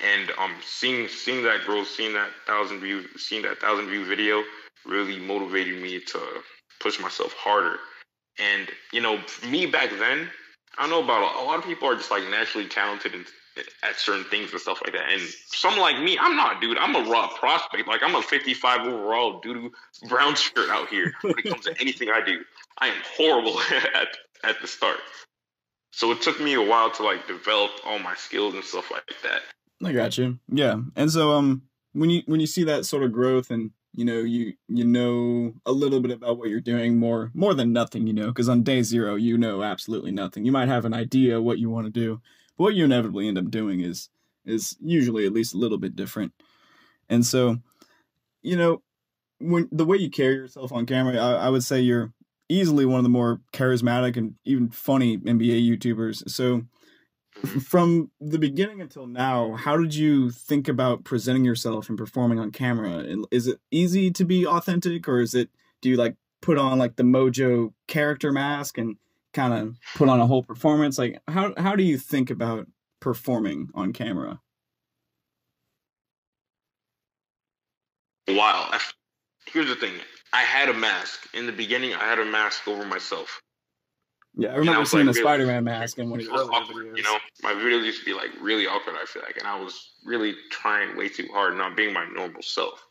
and 0.00 0.30
um, 0.38 0.52
seeing 0.64 1.08
seeing 1.08 1.42
that 1.44 1.64
growth, 1.64 1.88
seeing 1.88 2.12
that 2.14 2.30
thousand 2.46 2.80
view, 2.80 3.04
seeing 3.16 3.42
that 3.42 3.58
thousand 3.58 3.88
view 3.88 4.04
video, 4.04 4.42
really 4.86 5.18
motivated 5.18 5.80
me 5.80 6.00
to 6.00 6.20
push 6.80 7.00
myself 7.00 7.32
harder. 7.34 7.76
And 8.38 8.68
you 8.92 9.00
know, 9.00 9.20
me 9.48 9.66
back 9.66 9.90
then, 9.90 10.28
I 10.78 10.82
don't 10.82 10.90
know 10.90 11.04
about 11.04 11.42
a 11.42 11.44
lot 11.44 11.58
of 11.58 11.64
people 11.64 11.88
are 11.88 11.94
just 11.94 12.10
like 12.10 12.28
naturally 12.30 12.68
talented 12.68 13.14
and 13.14 13.26
at 13.82 13.96
certain 13.98 14.24
things 14.24 14.50
and 14.52 14.60
stuff 14.60 14.80
like 14.84 14.94
that. 14.94 15.10
And 15.10 15.20
some 15.20 15.76
like 15.78 16.00
me, 16.00 16.18
I'm 16.18 16.36
not, 16.36 16.60
dude. 16.60 16.78
I'm 16.78 16.96
a 16.96 17.10
raw 17.10 17.28
prospect. 17.28 17.86
Like 17.86 18.02
I'm 18.02 18.14
a 18.14 18.22
55 18.22 18.86
overall 18.86 19.40
doo 19.40 19.70
brown 20.08 20.34
shirt 20.34 20.70
out 20.70 20.88
here 20.88 21.12
when 21.22 21.34
it 21.38 21.44
comes 21.44 21.64
to 21.66 21.74
anything 21.80 22.08
I 22.08 22.24
do. 22.24 22.40
I 22.78 22.88
am 22.88 23.02
horrible 23.16 23.60
at 23.94 24.08
at 24.44 24.60
the 24.60 24.66
start. 24.66 24.98
So 25.90 26.10
it 26.10 26.22
took 26.22 26.40
me 26.40 26.54
a 26.54 26.62
while 26.62 26.90
to 26.92 27.02
like 27.02 27.26
develop 27.26 27.72
all 27.84 27.98
my 27.98 28.14
skills 28.14 28.54
and 28.54 28.64
stuff 28.64 28.90
like 28.90 29.04
that. 29.22 29.42
I 29.84 29.92
got 29.92 30.18
you. 30.18 30.38
Yeah, 30.48 30.80
and 30.96 31.10
so 31.10 31.32
um, 31.32 31.62
when 31.92 32.10
you 32.10 32.22
when 32.26 32.40
you 32.40 32.46
see 32.46 32.64
that 32.64 32.86
sort 32.86 33.02
of 33.02 33.12
growth 33.12 33.50
and 33.50 33.70
you 33.92 34.04
know 34.04 34.20
you 34.20 34.54
you 34.68 34.84
know 34.84 35.54
a 35.66 35.72
little 35.72 36.00
bit 36.00 36.10
about 36.10 36.38
what 36.38 36.48
you're 36.48 36.60
doing 36.60 36.98
more 36.98 37.30
more 37.34 37.54
than 37.54 37.72
nothing, 37.72 38.06
you 38.06 38.12
know, 38.12 38.28
because 38.28 38.48
on 38.48 38.62
day 38.62 38.82
zero 38.82 39.14
you 39.14 39.36
know 39.36 39.62
absolutely 39.62 40.12
nothing. 40.12 40.44
You 40.44 40.52
might 40.52 40.68
have 40.68 40.84
an 40.84 40.94
idea 40.94 41.42
what 41.42 41.58
you 41.58 41.70
want 41.70 41.86
to 41.86 41.90
do, 41.90 42.20
but 42.56 42.64
what 42.64 42.74
you 42.74 42.84
inevitably 42.84 43.28
end 43.28 43.38
up 43.38 43.50
doing 43.50 43.80
is 43.80 44.08
is 44.44 44.76
usually 44.80 45.26
at 45.26 45.32
least 45.32 45.54
a 45.54 45.58
little 45.58 45.78
bit 45.78 45.96
different. 45.96 46.32
And 47.08 47.24
so, 47.24 47.58
you 48.42 48.56
know, 48.56 48.82
when 49.38 49.68
the 49.70 49.84
way 49.84 49.98
you 49.98 50.10
carry 50.10 50.34
yourself 50.34 50.72
on 50.72 50.86
camera, 50.86 51.16
I, 51.16 51.46
I 51.46 51.48
would 51.48 51.64
say 51.64 51.80
you're 51.80 52.12
easily 52.48 52.84
one 52.84 52.98
of 52.98 53.04
the 53.04 53.08
more 53.08 53.40
charismatic 53.52 54.16
and 54.16 54.34
even 54.44 54.70
funny 54.70 55.18
NBA 55.18 55.78
YouTubers. 55.78 56.28
So 56.30 56.62
from 57.42 58.10
the 58.20 58.38
beginning 58.38 58.80
until 58.80 59.06
now, 59.06 59.54
how 59.54 59.76
did 59.76 59.94
you 59.94 60.30
think 60.30 60.68
about 60.68 61.04
presenting 61.04 61.44
yourself 61.44 61.88
and 61.88 61.98
performing 61.98 62.38
on 62.38 62.50
camera? 62.50 63.04
Is 63.30 63.46
it 63.46 63.60
easy 63.70 64.10
to 64.12 64.24
be 64.24 64.46
authentic, 64.46 65.08
or 65.08 65.20
is 65.20 65.34
it 65.34 65.50
do 65.80 65.90
you 65.90 65.96
like 65.96 66.16
put 66.40 66.58
on 66.58 66.78
like 66.78 66.96
the 66.96 67.02
Mojo 67.02 67.72
character 67.88 68.32
mask 68.32 68.78
and 68.78 68.96
kind 69.32 69.52
of 69.54 69.76
put 69.94 70.08
on 70.08 70.20
a 70.20 70.26
whole 70.26 70.42
performance? 70.42 70.98
Like 70.98 71.20
how 71.28 71.54
how 71.56 71.76
do 71.76 71.82
you 71.82 71.98
think 71.98 72.30
about 72.30 72.66
performing 73.00 73.68
on 73.74 73.92
camera? 73.92 74.40
Wow. 78.28 78.70
Here's 79.46 79.68
the 79.68 79.76
thing, 79.76 79.92
I 80.32 80.42
had 80.42 80.68
a 80.70 80.74
mask 80.74 81.28
in 81.34 81.46
the 81.46 81.52
beginning. 81.52 81.92
I 81.92 82.04
had 82.04 82.18
a 82.18 82.24
mask 82.24 82.66
over 82.66 82.86
myself. 82.86 83.42
Yeah, 84.34 84.48
I 84.48 84.50
And 84.52 84.58
remember 84.60 84.80
was, 84.80 84.90
seeing 84.90 85.06
like, 85.06 85.14
the 85.14 85.20
really- 85.20 85.28
Spider-Man 85.30 85.64
mask 85.64 85.98
in 85.98 86.08
one 86.10 86.20
of 86.20 86.24
It 86.26 86.28
your 86.32 86.46
was 86.46 86.70
earlier 86.70 86.90
videos. 86.92 86.96
you 86.96 87.02
know. 87.02 87.18
My 87.42 87.52
videos 87.52 87.84
used 87.84 88.00
to 88.00 88.04
be 88.06 88.14
like 88.14 88.30
really 88.40 88.66
awkward. 88.66 88.96
I 89.00 89.04
feel 89.04 89.22
like, 89.22 89.36
and 89.36 89.46
I 89.46 89.58
was 89.60 89.92
really 90.04 90.34
trying 90.50 90.96
way 90.96 91.08
too 91.08 91.28
hard, 91.32 91.56
not 91.56 91.76
being 91.76 91.92
my 91.92 92.06
normal 92.08 92.40
self. 92.42 92.82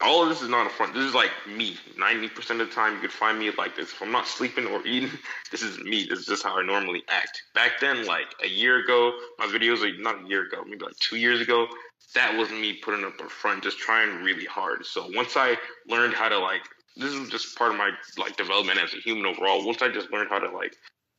All 0.00 0.22
of 0.24 0.28
this 0.28 0.42
is 0.42 0.48
not 0.48 0.66
a 0.66 0.70
front. 0.70 0.92
This 0.92 1.04
is 1.04 1.14
like 1.14 1.30
me. 1.46 1.76
Ninety 1.96 2.28
percent 2.28 2.60
of 2.60 2.68
the 2.68 2.74
time, 2.74 2.94
you 2.94 3.00
could 3.00 3.12
find 3.12 3.38
me 3.38 3.50
like 3.56 3.76
this. 3.76 3.92
If 3.92 4.02
I'm 4.02 4.10
not 4.10 4.26
sleeping 4.26 4.66
or 4.66 4.84
eating, 4.86 5.10
this 5.52 5.62
is 5.62 5.78
me. 5.78 6.04
This 6.10 6.18
is 6.18 6.26
just 6.26 6.42
how 6.42 6.58
I 6.58 6.62
normally 6.64 7.04
act. 7.08 7.40
Back 7.54 7.80
then, 7.80 8.04
like 8.04 8.26
a 8.42 8.48
year 8.48 8.80
ago, 8.82 9.16
my 9.38 9.46
videos 9.46 9.82
are 9.82 9.96
not 10.02 10.24
a 10.24 10.28
year 10.28 10.42
ago, 10.46 10.62
maybe 10.66 10.84
like 10.84 10.96
two 10.96 11.16
years 11.16 11.40
ago. 11.40 11.68
That 12.16 12.36
was 12.36 12.50
me 12.50 12.74
putting 12.74 13.04
up 13.04 13.18
a 13.20 13.28
front, 13.28 13.62
just 13.62 13.78
trying 13.78 14.22
really 14.22 14.44
hard. 14.44 14.84
So 14.84 15.08
once 15.14 15.36
I 15.36 15.56
learned 15.88 16.14
how 16.14 16.28
to 16.28 16.38
like, 16.38 16.62
this 16.96 17.12
is 17.12 17.28
just 17.28 17.56
part 17.58 17.72
of 17.72 17.78
my 17.78 17.90
like 18.18 18.36
development 18.36 18.78
as 18.78 18.94
a 18.94 18.98
human 18.98 19.26
overall. 19.26 19.66
Once 19.66 19.82
I 19.82 19.88
just 19.88 20.12
learned 20.12 20.30
how 20.30 20.38
to 20.38 20.50
like 20.50 20.76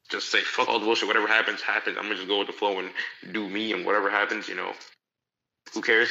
just 0.09 0.31
say 0.31 0.41
fuck 0.41 0.69
all 0.69 0.79
the 0.79 0.85
bullshit. 0.85 1.07
Whatever 1.07 1.27
happens, 1.27 1.61
happens. 1.61 1.97
I'm 1.97 2.03
gonna 2.03 2.15
just 2.15 2.27
go 2.27 2.39
with 2.39 2.47
the 2.47 2.53
flow 2.53 2.79
and 2.79 2.89
do 3.31 3.49
me, 3.49 3.73
and 3.73 3.85
whatever 3.85 4.09
happens, 4.09 4.47
you 4.47 4.55
know, 4.55 4.73
who 5.73 5.81
cares? 5.81 6.09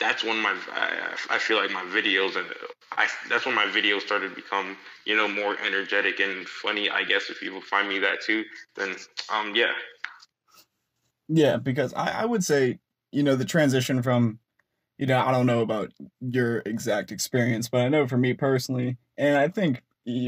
That's 0.00 0.24
when 0.24 0.38
my 0.38 0.56
I, 0.72 1.14
I 1.30 1.38
feel 1.38 1.56
like 1.58 1.70
my 1.70 1.84
videos 1.84 2.36
and 2.36 2.46
I 2.92 3.08
that's 3.28 3.46
when 3.46 3.54
my 3.54 3.66
videos 3.66 4.00
started 4.00 4.30
to 4.30 4.34
become 4.34 4.76
you 5.06 5.16
know 5.16 5.28
more 5.28 5.56
energetic 5.64 6.20
and 6.20 6.48
funny. 6.48 6.90
I 6.90 7.04
guess 7.04 7.30
if 7.30 7.40
people 7.40 7.60
find 7.60 7.88
me 7.88 8.00
that 8.00 8.22
too, 8.22 8.44
then 8.76 8.96
um 9.32 9.54
yeah, 9.54 9.72
Yeah, 11.28 11.56
because 11.56 11.94
I, 11.94 12.22
I 12.22 12.24
would 12.24 12.44
say, 12.44 12.78
you 13.12 13.22
know, 13.22 13.36
the 13.36 13.44
transition 13.44 14.02
from, 14.02 14.38
you 14.98 15.06
know, 15.06 15.18
I 15.20 15.32
don't 15.32 15.46
know 15.46 15.60
about 15.60 15.92
your 16.20 16.62
exact 16.66 17.12
experience, 17.12 17.68
but 17.68 17.80
I 17.80 17.88
know 17.88 18.06
for 18.06 18.18
me 18.18 18.34
personally, 18.34 18.98
and 19.16 19.36
I 19.36 19.48
think 19.48 19.82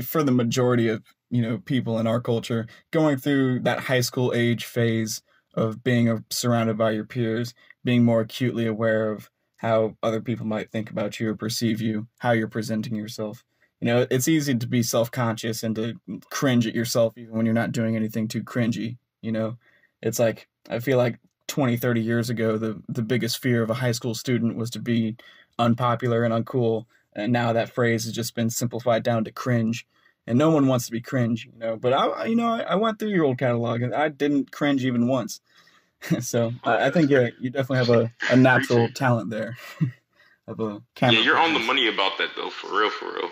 for 0.05 0.23
the 0.23 0.33
majority 0.33 0.89
of, 0.89 1.03
you 1.31 1.43
know, 1.43 1.59
people 1.59 1.99
in 1.99 2.07
our 2.07 2.21
culture, 2.21 2.67
going 2.91 3.17
through 3.19 3.61
that 3.61 3.81
high 3.81 4.01
school 4.01 4.33
age 4.35 4.65
phase 4.65 5.23
of 5.55 5.83
being 5.83 6.09
uh, 6.09 6.19
surrounded 6.31 6.77
by 6.79 6.93
your 6.93 7.05
peers, 7.05 7.55
being 7.85 8.05
more 8.05 8.21
acutely 8.21 8.67
aware 8.67 9.11
of 9.11 9.31
how 9.57 9.97
other 10.03 10.21
people 10.21 10.47
might 10.47 10.71
think 10.71 10.91
about 10.91 11.19
you 11.19 11.31
or 11.31 11.35
perceive 11.35 11.81
you, 11.81 12.07
how 12.19 12.33
you're 12.33 12.49
presenting 12.49 12.95
yourself. 12.95 13.43
You 13.81 13.87
know, 13.87 14.07
it's 14.11 14.29
easy 14.29 14.55
to 14.55 14.67
be 14.67 14.83
self 14.83 15.11
conscious 15.11 15.63
and 15.63 15.75
to 15.77 15.95
cringe 16.31 16.67
at 16.67 16.75
yourself 16.75 17.17
even 17.17 17.35
when 17.35 17.47
you're 17.47 17.55
not 17.55 17.73
doing 17.73 17.97
anything 17.97 18.29
too 18.29 18.43
cringy. 18.43 18.99
You 19.23 19.33
know, 19.33 19.57
it's 20.03 20.19
like, 20.19 20.49
I 20.69 20.79
feel 20.79 20.99
like 20.99 21.19
20, 21.49 21.77
30 21.77 22.01
years 22.01 22.31
ago, 22.31 22.59
the, 22.59 22.83
the 22.89 23.03
biggest 23.03 23.39
fear 23.43 23.63
of 23.63 23.71
a 23.71 23.75
high 23.75 23.93
school 23.93 24.15
student 24.15 24.57
was 24.57 24.71
to 24.71 24.79
be 24.79 25.17
unpopular 25.59 26.25
and 26.25 26.33
uncool. 26.33 26.85
And 27.17 27.33
now 27.33 27.53
that 27.55 27.71
phrase 27.71 28.05
has 28.05 28.13
just 28.13 28.35
been 28.35 28.51
simplified 28.51 29.03
down 29.03 29.25
to 29.25 29.33
cringe. 29.33 29.87
And 30.29 30.39
no 30.39 30.51
one 30.51 30.67
wants 30.67 30.87
to 30.87 30.93
be 30.93 31.01
cringe, 31.01 31.47
you 31.47 31.59
know. 31.59 31.77
But 31.77 31.93
I, 31.93 32.27
you 32.27 32.37
know, 32.37 32.49
I, 32.49 32.61
I 32.61 32.75
went 32.75 32.99
through 32.99 33.11
your 33.11 33.25
old 33.25 33.39
catalog 33.39 33.81
and 33.81 33.95
I 33.95 34.09
didn't 34.09 34.53
cringe 34.53 34.85
even 34.85 35.09
once. 35.09 35.41
so 36.21 36.53
I, 36.63 36.87
I 36.87 36.91
think 36.91 37.11
yeah, 37.11 37.31
you 37.41 37.51
definitely 37.51 37.79
have 37.79 37.91
a, 37.91 38.13
a 38.33 38.37
natural 38.37 38.89
talent 38.89 39.31
there 39.31 39.57
of 40.47 40.61
a 40.61 40.83
camera. 40.95 41.17
yeah, 41.17 41.25
you're 41.25 41.39
on 41.39 41.55
the 41.55 41.61
money 41.61 41.89
about 41.89 42.19
that 42.19 42.31
though, 42.37 42.51
for 42.51 42.79
real, 42.79 42.91
for 42.91 43.13
real. 43.15 43.31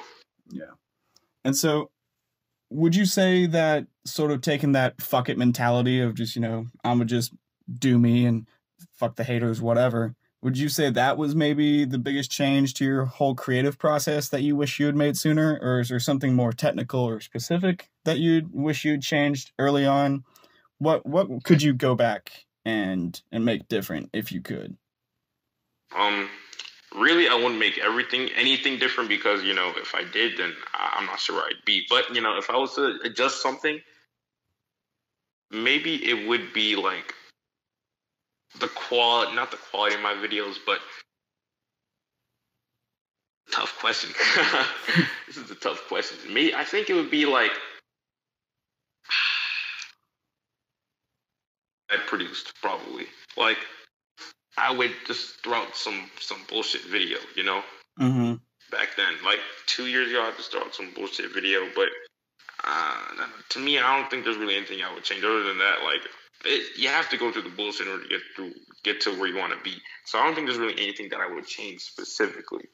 Yeah. 0.50 0.70
And 1.44 1.56
so 1.56 1.90
would 2.70 2.94
you 2.94 3.04
say 3.04 3.46
that 3.46 3.86
sort 4.06 4.30
of 4.30 4.40
taking 4.40 4.72
that 4.72 5.02
fuck 5.02 5.28
it 5.28 5.36
mentality 5.36 6.00
of 6.00 6.14
just, 6.14 6.36
you 6.36 6.42
know, 6.42 6.66
I'm 6.84 6.98
gonna 6.98 7.06
just 7.06 7.34
do 7.78 7.98
me 7.98 8.24
and 8.24 8.46
fuck 8.92 9.16
the 9.16 9.24
haters, 9.24 9.60
whatever. 9.60 10.14
Would 10.44 10.58
you 10.58 10.68
say 10.68 10.90
that 10.90 11.16
was 11.16 11.34
maybe 11.34 11.86
the 11.86 11.96
biggest 11.96 12.30
change 12.30 12.74
to 12.74 12.84
your 12.84 13.06
whole 13.06 13.34
creative 13.34 13.78
process 13.78 14.28
that 14.28 14.42
you 14.42 14.54
wish 14.56 14.78
you 14.78 14.84
had 14.84 14.94
made 14.94 15.16
sooner? 15.16 15.58
Or 15.62 15.80
is 15.80 15.88
there 15.88 15.98
something 15.98 16.34
more 16.34 16.52
technical 16.52 17.00
or 17.00 17.20
specific 17.20 17.88
that 18.04 18.18
you 18.18 18.46
wish 18.52 18.84
you'd 18.84 19.00
changed 19.00 19.52
early 19.58 19.86
on? 19.86 20.22
What 20.76 21.06
what 21.06 21.44
could 21.44 21.62
you 21.62 21.72
go 21.72 21.94
back 21.94 22.44
and 22.66 23.18
and 23.32 23.46
make 23.46 23.68
different 23.68 24.10
if 24.12 24.32
you 24.32 24.42
could? 24.42 24.76
Um, 25.96 26.28
really, 26.94 27.26
I 27.26 27.36
wouldn't 27.36 27.58
make 27.58 27.78
everything 27.78 28.28
anything 28.36 28.78
different 28.78 29.08
because 29.08 29.42
you 29.44 29.54
know 29.54 29.72
if 29.78 29.94
I 29.94 30.04
did, 30.04 30.36
then 30.36 30.52
I'm 30.74 31.06
not 31.06 31.20
sure 31.20 31.36
where 31.36 31.46
I'd 31.46 31.64
be. 31.64 31.86
But 31.88 32.14
you 32.14 32.20
know, 32.20 32.36
if 32.36 32.50
I 32.50 32.58
was 32.58 32.74
to 32.74 32.98
adjust 33.02 33.40
something, 33.40 33.80
maybe 35.50 35.94
it 36.06 36.28
would 36.28 36.52
be 36.52 36.76
like 36.76 37.14
the 38.60 38.68
quality, 38.68 39.34
not 39.34 39.50
the 39.50 39.56
quality 39.56 39.96
of 39.96 40.02
my 40.02 40.14
videos, 40.14 40.56
but 40.64 40.78
tough 43.50 43.76
question. 43.78 44.10
this 45.26 45.36
is 45.36 45.50
a 45.50 45.54
tough 45.54 45.86
question. 45.88 46.18
To 46.26 46.32
me, 46.32 46.54
I 46.54 46.64
think 46.64 46.90
it 46.90 46.94
would 46.94 47.10
be 47.10 47.26
like 47.26 47.52
I 51.90 51.96
produced 52.06 52.52
probably. 52.60 53.06
Like 53.36 53.58
I 54.56 54.72
would 54.72 54.92
just 55.06 55.42
throw 55.42 55.54
out 55.54 55.76
some 55.76 56.10
some 56.20 56.40
bullshit 56.48 56.82
video, 56.82 57.18
you 57.36 57.44
know. 57.44 57.62
Mm-hmm. 58.00 58.34
Back 58.70 58.96
then, 58.96 59.14
like 59.24 59.38
two 59.66 59.86
years 59.86 60.10
ago, 60.10 60.22
I 60.22 60.32
just 60.36 60.50
throw 60.50 60.62
out 60.62 60.74
some 60.74 60.90
bullshit 60.94 61.32
video. 61.32 61.68
But 61.74 61.88
uh, 62.64 63.26
to 63.50 63.58
me, 63.58 63.78
I 63.78 63.98
don't 63.98 64.10
think 64.10 64.24
there's 64.24 64.36
really 64.36 64.56
anything 64.56 64.82
I 64.82 64.92
would 64.92 65.04
change. 65.04 65.24
Other 65.24 65.42
than 65.42 65.58
that, 65.58 65.82
like 65.84 66.00
it, 66.46 66.78
you 66.78 66.88
have 66.88 67.08
to 67.10 67.16
go 67.16 67.32
through 67.32 67.42
the 67.42 67.50
bullshit 67.50 67.86
in 67.86 67.92
order 67.92 68.04
to 68.04 68.08
get 68.08 68.20
through, 68.36 68.52
get 68.82 69.00
to 69.02 69.10
where 69.18 69.28
you 69.28 69.36
want 69.36 69.52
to 69.52 69.62
be. 69.62 69.76
So 70.06 70.18
I 70.18 70.24
don't 70.24 70.34
think 70.34 70.46
there's 70.46 70.58
really 70.58 70.80
anything 70.80 71.08
that 71.10 71.20
I 71.20 71.32
would 71.32 71.46
change 71.46 71.80
specifically, 71.82 72.64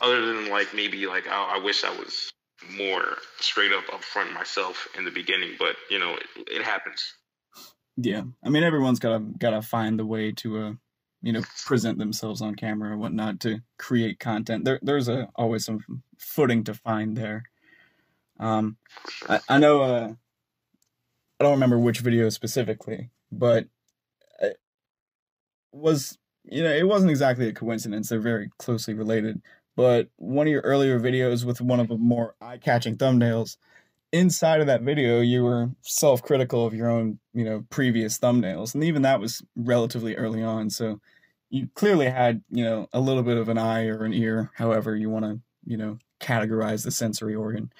other 0.00 0.26
than 0.26 0.50
like 0.50 0.74
maybe 0.74 1.06
like 1.06 1.28
I, 1.28 1.56
I 1.56 1.58
wish 1.58 1.84
I 1.84 1.90
was 1.90 2.32
more 2.76 3.16
straight 3.40 3.72
up 3.72 3.84
upfront 3.86 4.32
myself 4.32 4.88
in 4.96 5.04
the 5.04 5.10
beginning. 5.10 5.56
But 5.58 5.76
you 5.90 5.98
know, 5.98 6.14
it, 6.14 6.48
it 6.48 6.62
happens. 6.62 7.12
Yeah, 7.96 8.22
I 8.44 8.48
mean 8.48 8.62
everyone's 8.62 8.98
gotta 8.98 9.20
gotta 9.38 9.62
find 9.62 9.98
the 9.98 10.06
way 10.06 10.32
to 10.32 10.58
uh 10.58 10.72
you 11.22 11.32
know 11.32 11.42
present 11.64 11.98
themselves 11.98 12.42
on 12.42 12.54
camera 12.54 12.92
and 12.92 13.00
whatnot 13.00 13.40
to 13.40 13.60
create 13.78 14.18
content. 14.18 14.64
There 14.64 14.80
there's 14.82 15.08
a 15.08 15.28
always 15.36 15.64
some 15.64 15.80
footing 16.18 16.64
to 16.64 16.74
find 16.74 17.16
there. 17.16 17.44
Um, 18.40 18.78
I, 19.28 19.40
I 19.48 19.58
know 19.58 19.82
uh 19.82 20.14
I 21.40 21.44
don't 21.44 21.52
remember 21.52 21.78
which 21.78 22.00
video 22.00 22.28
specifically, 22.28 23.10
but 23.32 23.66
it 24.40 24.58
was 25.72 26.18
you 26.44 26.62
know 26.62 26.72
it 26.72 26.86
wasn't 26.86 27.10
exactly 27.10 27.48
a 27.48 27.52
coincidence. 27.52 28.08
They're 28.08 28.20
very 28.20 28.50
closely 28.58 28.94
related. 28.94 29.42
But 29.76 30.08
one 30.16 30.46
of 30.46 30.52
your 30.52 30.62
earlier 30.62 31.00
videos 31.00 31.44
with 31.44 31.60
one 31.60 31.80
of 31.80 31.88
the 31.88 31.98
more 31.98 32.36
eye-catching 32.40 32.96
thumbnails 32.96 33.56
inside 34.14 34.60
of 34.60 34.68
that 34.68 34.82
video 34.82 35.20
you 35.20 35.42
were 35.42 35.68
self-critical 35.82 36.64
of 36.64 36.72
your 36.72 36.88
own 36.88 37.18
you 37.32 37.44
know 37.44 37.64
previous 37.68 38.16
thumbnails 38.16 38.72
and 38.72 38.84
even 38.84 39.02
that 39.02 39.18
was 39.18 39.42
relatively 39.56 40.14
early 40.14 40.40
on 40.40 40.70
so 40.70 41.00
you 41.50 41.68
clearly 41.74 42.08
had 42.08 42.40
you 42.48 42.62
know 42.62 42.86
a 42.92 43.00
little 43.00 43.24
bit 43.24 43.36
of 43.36 43.48
an 43.48 43.58
eye 43.58 43.86
or 43.86 44.04
an 44.04 44.14
ear 44.14 44.52
however 44.54 44.94
you 44.94 45.10
want 45.10 45.24
to 45.24 45.40
you 45.64 45.76
know 45.76 45.98
categorize 46.20 46.84
the 46.84 46.92
sensory 46.92 47.34
organ 47.34 47.72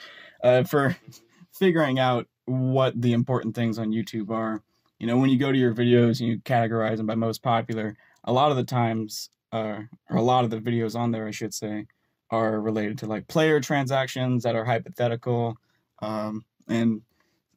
uh, 0.43 0.65
for 0.65 0.97
figuring 1.57 2.01
out 2.01 2.27
what 2.47 3.01
the 3.01 3.13
important 3.13 3.55
things 3.55 3.79
on 3.79 3.93
youtube 3.93 4.31
are. 4.31 4.63
You 4.99 5.07
know 5.07 5.19
when 5.19 5.31
you 5.31 5.39
go 5.39 5.53
to 5.53 5.59
your 5.59 5.75
videos 5.75 6.21
and 6.21 6.29
you 6.29 6.39
categorize 6.41 6.97
them 6.97 7.07
by 7.07 7.15
most 7.15 7.43
popular 7.43 7.97
a 8.25 8.33
lot 8.33 8.51
of 8.51 8.57
the 8.57 8.65
times 8.65 9.29
uh, 9.53 9.81
or 10.11 10.17
a 10.17 10.23
lot 10.23 10.45
of 10.45 10.51
the 10.51 10.59
videos 10.59 10.97
on 10.97 11.11
there 11.11 11.27
i 11.27 11.31
should 11.31 11.55
say 11.55 11.87
are 12.31 12.61
related 12.61 12.99
to 12.99 13.07
like 13.07 13.29
player 13.29 13.61
transactions 13.61 14.43
that 14.43 14.57
are 14.57 14.65
hypothetical 14.65 15.57
um, 16.03 16.45
and 16.69 17.03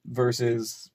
versus 0.05 0.91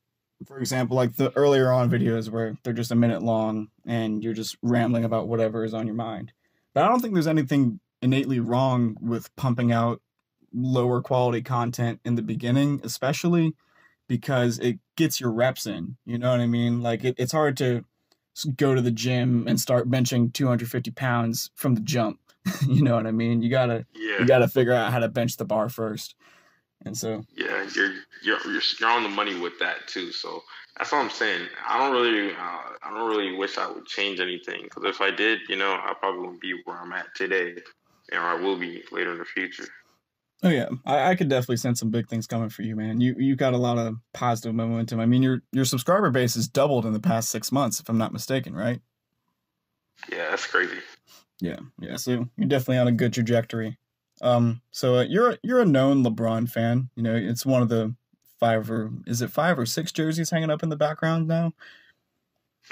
for 0.47 0.59
example 0.59 0.97
like 0.97 1.17
the 1.17 1.33
earlier 1.37 1.71
on 1.71 1.91
videos 1.91 2.29
where 2.29 2.57
they're 2.63 2.73
just 2.73 2.91
a 2.91 2.97
minute 2.97 3.23
long 3.23 3.69
and 3.87 4.23
you're 4.23 4.33
just 4.33 4.57
rambling 4.63 5.05
about 5.05 5.29
whatever 5.29 5.65
is 5.65 5.75
on 5.75 5.87
your 5.87 5.97
mind. 5.97 6.33
But 6.75 6.85
i 6.85 6.89
don't 6.89 7.01
think 7.01 7.15
there's 7.15 7.27
anything 7.27 7.81
innately 8.01 8.41
wrong 8.41 8.97
with 9.01 9.35
pumping 9.37 9.73
out 9.73 10.01
lower 10.53 11.01
quality 11.01 11.41
content 11.41 12.01
in 12.05 12.15
the 12.15 12.23
beginning 12.23 12.81
especially 12.85 13.55
because 14.09 14.59
it 14.59 14.79
gets 14.97 15.21
your 15.21 15.33
reps 15.33 15.67
in 15.67 15.97
you 16.05 16.19
know 16.19 16.31
what 16.31 16.41
i 16.41 16.47
mean 16.47 16.83
like 16.83 17.05
it, 17.05 17.15
it's 17.19 17.33
hard 17.33 17.57
to 17.57 17.85
go 18.57 18.75
to 18.75 18.81
the 18.81 18.91
gym 18.91 19.47
and 19.47 19.61
start 19.61 19.91
benching 19.91 20.33
250 20.33 20.91
pounds 20.93 21.51
from 21.55 21.75
the 21.75 21.81
jump 21.83 22.19
you 22.67 22.83
know 22.83 22.95
what 22.95 23.07
i 23.07 23.13
mean 23.13 23.43
you 23.43 23.51
gotta 23.51 23.87
Yeah. 23.95 24.21
you 24.21 24.27
gotta 24.27 24.49
figure 24.49 24.73
out 24.73 24.93
how 24.93 24.99
to 24.99 25.09
bench 25.09 25.37
the 25.37 25.45
bar 25.45 25.69
first 25.69 26.15
and 26.85 26.97
so 26.97 27.25
Yeah, 27.37 27.65
you're 27.75 27.93
you're 28.23 28.39
you're 28.45 28.63
you're 28.81 28.91
on 28.91 29.05
the 29.05 29.09
money 29.09 29.39
with 29.39 29.59
that 29.61 29.87
too. 29.87 30.11
So 30.11 30.43
that's 30.77 30.91
what 30.91 30.99
I'm 30.99 31.11
saying. 31.11 31.47
I 31.67 31.79
don't 31.79 31.93
really 31.93 32.33
uh, 32.33 32.63
I 32.83 32.91
don't 32.91 33.09
really 33.09 33.37
wish 33.37 33.57
I 33.57 33.71
would 33.71 33.87
change 33.87 34.19
anything 34.21 34.63
because 34.65 34.85
if 34.85 35.01
I 35.01 35.11
did, 35.11 35.41
you 35.49 35.57
know, 35.57 35.73
I 35.73 35.95
probably 35.99 36.21
wouldn't 36.23 36.41
be 36.41 36.61
where 36.65 36.77
I'm 36.77 36.93
at 36.93 37.15
today, 37.15 37.55
and 38.11 38.21
I 38.21 38.35
will 38.35 38.59
be 38.59 38.83
later 38.91 39.13
in 39.13 39.19
the 39.19 39.25
future. 39.25 39.69
Oh 40.45 40.49
yeah, 40.49 40.69
I, 40.85 41.11
I 41.11 41.15
could 41.15 41.29
definitely 41.29 41.59
sense 41.59 41.79
some 41.79 41.91
big 41.91 42.09
things 42.09 42.27
coming 42.27 42.49
for 42.49 42.63
you, 42.63 42.75
man. 42.75 43.01
You 43.01 43.15
you 43.17 43.37
got 43.37 43.55
a 43.55 43.59
lot 43.59 43.79
of 43.79 43.95
positive 44.13 44.55
momentum. 44.55 44.99
I 44.99 45.07
mean, 45.07 45.23
your 45.23 45.43
your 45.53 45.65
subscriber 45.65 46.11
base 46.11 46.35
has 46.35 46.49
doubled 46.49 46.85
in 46.85 46.93
the 46.93 47.01
past 47.01 47.31
six 47.31 47.53
months, 47.53 47.79
if 47.79 47.89
I'm 47.89 47.99
not 47.99 48.13
mistaken, 48.13 48.55
right? 48.55 48.81
Yeah, 50.11 50.31
that's 50.31 50.47
crazy. 50.47 50.79
Yeah, 51.41 51.61
yeah. 51.81 51.97
So 51.97 52.29
you're 52.37 52.49
definitely 52.49 52.79
on 52.79 52.89
a 52.89 52.93
good 52.93 53.13
trajectory. 53.13 53.79
Um, 54.21 54.63
so 54.73 54.97
uh, 54.97 55.03
you're 55.03 55.39
you're 55.43 55.61
a 55.61 55.67
known 55.67 56.05
LeBron 56.05 56.51
fan. 56.51 56.91
You 56.97 57.05
know, 57.05 57.15
it's 57.15 57.47
one 57.47 57.63
of 57.63 57.69
the 57.69 57.95
five 58.41 58.69
or 58.69 58.91
is 59.07 59.23
it 59.23 59.31
five 59.31 59.59
or 59.59 59.67
six 59.67 59.93
jerseys 59.93 60.31
hanging 60.31 60.51
up 60.51 60.65
in 60.65 60.69
the 60.69 60.77
background 60.77 61.29
now? 61.29 61.53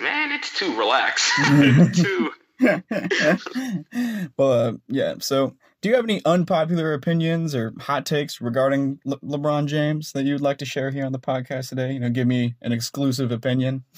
Man, 0.00 0.32
it's 0.32 0.56
too 0.58 0.76
relaxed. 0.76 1.30
too. 1.94 2.32
well, 4.36 4.52
uh, 4.52 4.72
yeah. 4.88 5.14
So, 5.20 5.56
do 5.80 5.88
you 5.88 5.94
have 5.94 6.04
any 6.04 6.20
unpopular 6.24 6.92
opinions 6.92 7.54
or 7.54 7.72
hot 7.78 8.04
takes 8.04 8.40
regarding 8.40 9.00
Le- 9.04 9.18
LeBron 9.18 9.66
James 9.66 10.12
that 10.12 10.24
you'd 10.24 10.42
like 10.42 10.58
to 10.58 10.66
share 10.66 10.90
here 10.90 11.06
on 11.06 11.12
the 11.12 11.18
podcast 11.18 11.70
today? 11.70 11.92
You 11.92 12.00
know, 12.00 12.10
give 12.10 12.26
me 12.26 12.54
an 12.62 12.72
exclusive 12.72 13.32
opinion. 13.32 13.84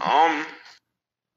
Um. 0.00 0.46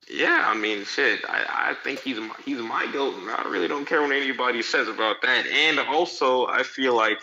Yeah, 0.10 0.44
I 0.46 0.56
mean, 0.56 0.84
shit. 0.84 1.22
I, 1.28 1.72
I 1.72 1.74
think 1.84 2.02
he's 2.02 2.20
my, 2.20 2.36
he's 2.44 2.60
my 2.60 2.86
goat, 2.92 3.16
and 3.16 3.30
I 3.30 3.50
really 3.50 3.68
don't 3.68 3.86
care 3.86 4.02
what 4.02 4.12
anybody 4.12 4.62
says 4.62 4.88
about 4.88 5.22
that. 5.22 5.48
And 5.48 5.80
also, 5.80 6.48
I 6.48 6.64
feel 6.64 6.96
like, 6.96 7.20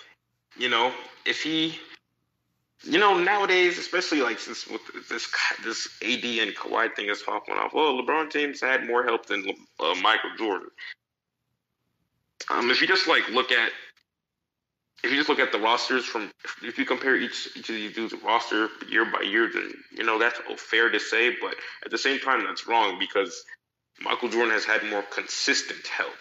you 0.57 0.71
know, 0.71 0.93
if 1.27 1.43
he, 1.43 1.79
you 2.85 2.99
know, 2.99 3.19
nowadays, 3.19 3.79
especially 3.79 4.21
like 4.21 4.39
since 4.39 4.67
with 4.67 4.83
this 5.09 5.29
this 5.65 5.89
AD 6.03 6.25
and 6.25 6.55
Kawhi 6.55 6.95
thing 6.95 7.09
is 7.09 7.23
popping 7.23 7.55
off. 7.55 7.75
Well, 7.75 8.01
LeBron 8.01 8.31
James 8.31 8.61
had 8.61 8.87
more 8.87 9.03
help 9.03 9.27
than 9.27 9.45
uh, 9.81 9.95
Michael 10.03 10.31
Jordan. 10.39 10.69
Um, 12.51 12.71
if 12.71 12.81
you 12.81 12.87
just 12.87 13.09
like 13.09 13.29
look 13.31 13.51
at 13.51 13.71
if 15.03 15.11
you 15.11 15.17
just 15.17 15.29
look 15.29 15.39
at 15.39 15.53
the 15.53 15.59
rosters 15.59 16.05
from 16.05 16.31
if 16.63 16.79
you 16.79 16.85
compare 16.85 17.17
each 17.17 17.49
each 17.57 17.69
of 17.69 17.75
these 17.75 17.95
dudes 17.95 18.15
roster 18.25 18.69
year 18.89 19.05
by 19.05 19.23
year, 19.23 19.51
then 19.53 19.73
you 19.93 20.05
know 20.05 20.19
that's 20.19 20.41
fair 20.57 20.89
to 20.89 21.01
say. 21.01 21.37
But 21.41 21.57
at 21.85 21.91
the 21.91 21.99
same 21.99 22.21
time, 22.21 22.45
that's 22.45 22.67
wrong 22.67 22.99
because 22.99 23.45
Michael 24.01 24.29
Jordan 24.29 24.53
has 24.53 24.65
had 24.65 24.85
more 24.85 25.03
consistent 25.03 25.87
help. 25.87 26.15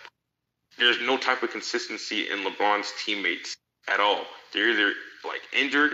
There's 0.77 1.01
no 1.01 1.17
type 1.17 1.43
of 1.43 1.51
consistency 1.51 2.29
in 2.29 2.39
LeBron's 2.39 2.91
teammates 3.03 3.55
at 3.87 3.99
all. 3.99 4.25
They're 4.53 4.69
either 4.69 4.93
like 5.27 5.41
injured 5.53 5.93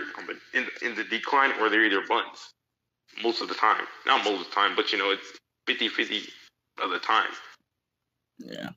in 0.54 0.66
in 0.82 0.94
the 0.94 1.04
decline 1.04 1.52
or 1.60 1.68
they're 1.68 1.84
either 1.84 2.02
buns 2.06 2.52
most 3.22 3.40
of 3.40 3.48
the 3.48 3.54
time. 3.54 3.84
Not 4.06 4.24
most 4.24 4.40
of 4.40 4.48
the 4.48 4.54
time, 4.54 4.74
but 4.76 4.92
you 4.92 4.98
know 4.98 5.10
it's 5.10 5.38
50-50 5.68 6.28
of 6.82 6.90
the 6.90 6.98
time. 6.98 7.30
Yeah, 8.38 8.70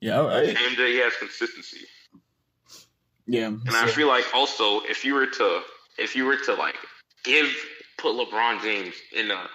yeah, 0.00 0.20
I, 0.20 0.42
And 0.42 0.56
he 0.56 0.98
has 0.98 1.14
consistency. 1.16 1.86
yeah. 3.26 3.46
And 3.46 3.70
I 3.70 3.86
feel 3.86 4.08
like 4.08 4.24
also 4.34 4.80
if 4.80 5.04
you 5.04 5.14
were 5.14 5.26
to 5.26 5.62
if 5.98 6.14
you 6.14 6.24
were 6.24 6.36
to 6.36 6.54
like 6.54 6.76
give 7.24 7.48
put 7.96 8.14
LeBron 8.14 8.62
James 8.62 8.94
in 9.12 9.30
a 9.30 9.46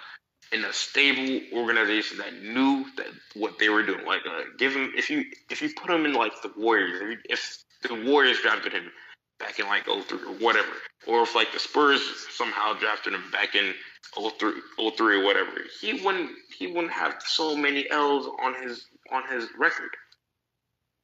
in 0.52 0.64
a 0.64 0.72
stable 0.72 1.40
organization 1.56 2.18
that 2.18 2.34
knew 2.42 2.84
that 2.96 3.06
what 3.34 3.58
they 3.58 3.68
were 3.68 3.82
doing, 3.82 4.04
like 4.04 4.20
uh, 4.26 4.42
give 4.58 4.74
him 4.74 4.92
if 4.96 5.08
you 5.10 5.24
if 5.50 5.62
you 5.62 5.70
put 5.74 5.90
him 5.90 6.04
in 6.04 6.12
like 6.12 6.32
the 6.42 6.52
Warriors, 6.56 7.18
if, 7.28 7.64
if 7.82 7.88
the 7.88 8.10
Warriors 8.10 8.40
drafted 8.40 8.72
him 8.72 8.90
back 9.44 9.58
in 9.58 9.66
like 9.66 9.84
03 9.84 10.18
or 10.18 10.34
whatever, 10.38 10.72
or 11.06 11.22
if 11.22 11.34
like 11.34 11.52
the 11.52 11.58
Spurs 11.58 12.00
somehow 12.30 12.72
drafted 12.74 13.12
him 13.12 13.24
back 13.30 13.54
in 13.54 13.74
03, 14.14 14.52
03 14.96 15.20
or 15.20 15.24
whatever, 15.24 15.50
he 15.80 16.02
wouldn't 16.02 16.30
he 16.58 16.66
wouldn't 16.68 16.92
have 16.92 17.16
so 17.24 17.56
many 17.56 17.88
L's 17.90 18.26
on 18.42 18.54
his 18.62 18.86
on 19.12 19.22
his 19.28 19.48
record. 19.58 19.90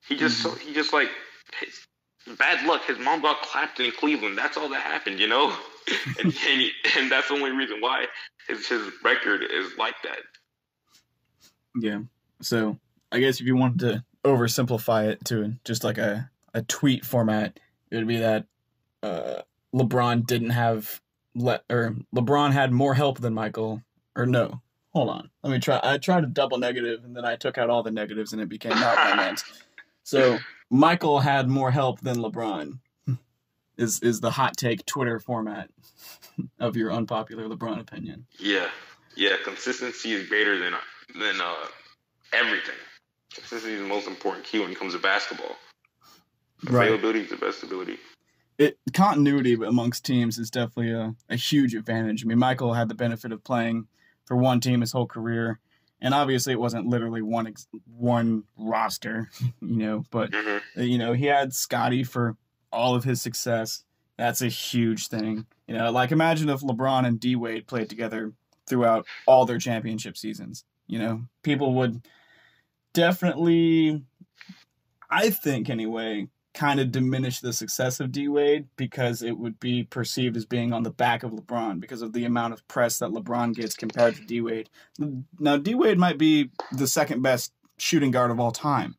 He 0.06 0.16
just 0.16 0.42
mm-hmm. 0.42 0.56
so 0.56 0.64
he 0.64 0.72
just 0.72 0.92
like 0.92 1.10
his, 1.60 1.86
bad 2.38 2.66
luck. 2.66 2.82
His 2.84 2.98
mom 2.98 3.20
got 3.20 3.42
clapped 3.42 3.78
in 3.80 3.92
Cleveland. 3.92 4.38
That's 4.38 4.56
all 4.56 4.68
that 4.70 4.82
happened, 4.82 5.20
you 5.20 5.28
know. 5.28 5.54
and, 6.18 6.34
and 6.48 6.62
and 6.96 7.12
that's 7.12 7.28
the 7.28 7.34
only 7.34 7.50
reason 7.50 7.80
why 7.80 8.06
his 8.48 8.66
his 8.66 8.90
record 9.04 9.42
is 9.42 9.76
like 9.76 9.96
that. 10.04 10.18
Yeah. 11.78 12.00
So 12.40 12.78
I 13.12 13.20
guess 13.20 13.40
if 13.40 13.46
you 13.46 13.56
wanted 13.56 13.80
to 13.80 14.04
oversimplify 14.24 15.08
it 15.08 15.24
to 15.26 15.54
just 15.64 15.84
like 15.84 15.98
a, 15.98 16.30
a 16.54 16.62
tweet 16.62 17.04
format, 17.04 17.58
it 17.90 17.96
would 17.96 18.08
be 18.08 18.18
that 18.18 18.46
uh, 19.02 19.42
LeBron 19.74 20.26
didn't 20.26 20.50
have 20.50 21.00
let 21.34 21.64
or 21.70 21.96
LeBron 22.14 22.52
had 22.52 22.72
more 22.72 22.94
help 22.94 23.18
than 23.20 23.34
Michael. 23.34 23.82
Or 24.16 24.26
no, 24.26 24.60
hold 24.92 25.08
on. 25.08 25.30
Let 25.42 25.50
me 25.50 25.58
try. 25.58 25.80
I 25.82 25.98
tried 25.98 26.24
a 26.24 26.26
double 26.26 26.58
negative 26.58 27.04
and 27.04 27.14
then 27.14 27.24
I 27.24 27.36
took 27.36 27.58
out 27.58 27.70
all 27.70 27.82
the 27.82 27.90
negatives 27.90 28.32
and 28.32 28.42
it 28.42 28.48
became 28.48 28.72
not 28.72 28.96
I. 28.98 29.36
So 30.02 30.38
Michael 30.70 31.20
had 31.20 31.48
more 31.48 31.70
help 31.70 32.00
than 32.00 32.16
LeBron. 32.16 32.78
Is 33.76 34.00
is 34.00 34.20
the 34.20 34.30
hot 34.30 34.56
take 34.56 34.84
Twitter 34.84 35.18
format 35.18 35.70
of 36.58 36.76
your 36.76 36.92
unpopular 36.92 37.48
LeBron 37.48 37.80
opinion? 37.80 38.26
Yeah. 38.38 38.68
yeah, 39.16 39.36
consistency 39.42 40.12
is 40.12 40.28
greater 40.28 40.58
than 40.58 40.74
than 41.18 41.40
uh, 41.40 41.54
everything. 42.32 42.74
Consistency 43.32 43.74
is 43.74 43.80
the 43.80 43.88
most 43.88 44.06
important 44.06 44.44
key 44.44 44.58
when 44.58 44.70
it 44.70 44.78
comes 44.78 44.92
to 44.92 44.98
basketball. 44.98 45.56
Availability 46.66 47.20
is 47.20 47.30
the 47.30 47.36
best 47.36 47.62
ability. 47.62 47.96
It 48.58 48.78
continuity 48.92 49.54
amongst 49.54 50.04
teams 50.04 50.38
is 50.38 50.50
definitely 50.50 50.92
a, 50.92 51.14
a 51.30 51.36
huge 51.36 51.74
advantage. 51.74 52.22
I 52.24 52.28
mean, 52.28 52.38
Michael 52.38 52.74
had 52.74 52.88
the 52.88 52.94
benefit 52.94 53.32
of 53.32 53.42
playing 53.42 53.86
for 54.26 54.36
one 54.36 54.60
team 54.60 54.82
his 54.82 54.92
whole 54.92 55.06
career, 55.06 55.58
and 56.00 56.12
obviously 56.12 56.52
it 56.52 56.60
wasn't 56.60 56.86
literally 56.86 57.22
one 57.22 57.46
ex- 57.46 57.66
one 57.86 58.44
roster, 58.58 59.30
you 59.62 59.76
know. 59.76 60.04
But 60.10 60.30
Mm-hmm. 60.32 60.82
you 60.82 60.98
know, 60.98 61.14
he 61.14 61.26
had 61.26 61.54
Scottie 61.54 62.04
for 62.04 62.36
all 62.70 62.94
of 62.94 63.04
his 63.04 63.22
success. 63.22 63.84
That's 64.18 64.42
a 64.42 64.48
huge 64.48 65.08
thing. 65.08 65.46
You 65.66 65.78
know, 65.78 65.90
like 65.90 66.12
imagine 66.12 66.50
if 66.50 66.60
LeBron 66.60 67.06
and 67.06 67.18
D 67.18 67.36
Wade 67.36 67.66
played 67.66 67.88
together 67.88 68.32
throughout 68.68 69.06
all 69.26 69.46
their 69.46 69.58
championship 69.58 70.18
seasons. 70.18 70.64
You 70.86 70.98
know, 70.98 71.22
people 71.42 71.72
would 71.76 72.02
definitely, 72.92 74.02
I 75.08 75.30
think 75.30 75.70
anyway, 75.70 76.28
kind 76.52 76.80
of 76.80 76.90
diminish 76.90 77.40
the 77.40 77.52
success 77.52 78.00
of 78.00 78.10
D 78.10 78.26
Wade 78.28 78.66
because 78.76 79.22
it 79.22 79.38
would 79.38 79.60
be 79.60 79.84
perceived 79.84 80.36
as 80.36 80.44
being 80.44 80.72
on 80.72 80.82
the 80.82 80.90
back 80.90 81.22
of 81.22 81.30
LeBron 81.32 81.80
because 81.80 82.02
of 82.02 82.12
the 82.12 82.24
amount 82.24 82.52
of 82.52 82.66
press 82.66 82.98
that 82.98 83.10
LeBron 83.10 83.54
gets 83.54 83.74
compared 83.76 84.16
to 84.16 84.24
D 84.24 84.40
Wade. 84.40 84.68
Now, 85.38 85.56
D 85.56 85.74
Wade 85.74 85.98
might 85.98 86.18
be 86.18 86.50
the 86.72 86.88
second 86.88 87.22
best 87.22 87.52
shooting 87.78 88.10
guard 88.10 88.30
of 88.32 88.40
all 88.40 88.50
time, 88.50 88.96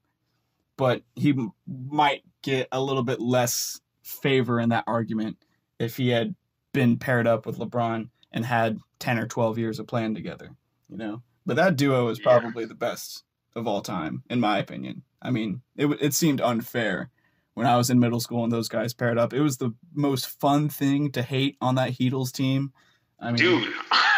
but 0.78 1.04
he 1.16 1.32
m- 1.32 1.52
might 1.68 2.24
get 2.42 2.68
a 2.72 2.82
little 2.82 3.04
bit 3.04 3.20
less 3.20 3.82
favor 4.02 4.60
in 4.60 4.70
that 4.70 4.86
argument 4.88 5.38
if 5.80 5.98
he 5.98 6.10
had 6.10 6.36
been 6.74 6.98
paired 6.98 7.28
up 7.28 7.46
with 7.46 7.58
LeBron 7.60 8.10
and 8.32 8.46
had 8.46 8.80
10 9.00 9.20
or 9.20 9.28
12 9.28 9.58
years 9.58 9.78
of 9.80 9.88
playing 9.88 10.16
together, 10.16 10.52
you 10.90 10.96
know? 10.98 11.22
But 11.46 11.58
that 11.58 11.76
duo 11.76 12.08
is 12.08 12.20
Yeah. 12.20 12.24
probably 12.40 12.66
the 12.66 12.76
best 12.76 13.24
of 13.56 13.68
all 13.68 13.82
time, 13.82 14.24
in 14.30 14.40
my 14.40 14.58
opinion. 14.58 15.04
I 15.22 15.32
mean, 15.32 15.62
it, 15.76 15.88
it 16.02 16.14
seemed 16.14 16.40
unfair 16.40 17.10
when 17.54 17.68
I 17.68 17.78
was 17.78 17.90
in 17.90 18.00
middle 18.00 18.20
school 18.20 18.44
and 18.44 18.52
those 18.52 18.70
guys 18.70 18.94
paired 18.94 19.18
up. 19.18 19.34
It 19.34 19.42
was 19.42 19.58
the 19.58 19.74
most 19.94 20.40
fun 20.40 20.70
thing 20.70 21.12
to 21.12 21.22
hate 21.22 21.58
on 21.62 21.76
that 21.76 21.92
Heatles 21.92 22.32
team. 22.32 22.72
I 23.20 23.28
mean, 23.28 23.36
Dude, 23.36 23.74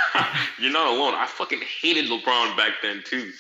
you're 0.60 0.72
not 0.72 0.88
alone. 0.88 1.14
I 1.16 1.26
fucking 1.28 1.62
hated 1.82 2.06
LeBron 2.06 2.56
back 2.56 2.74
then 2.82 3.04
too, 3.06 3.32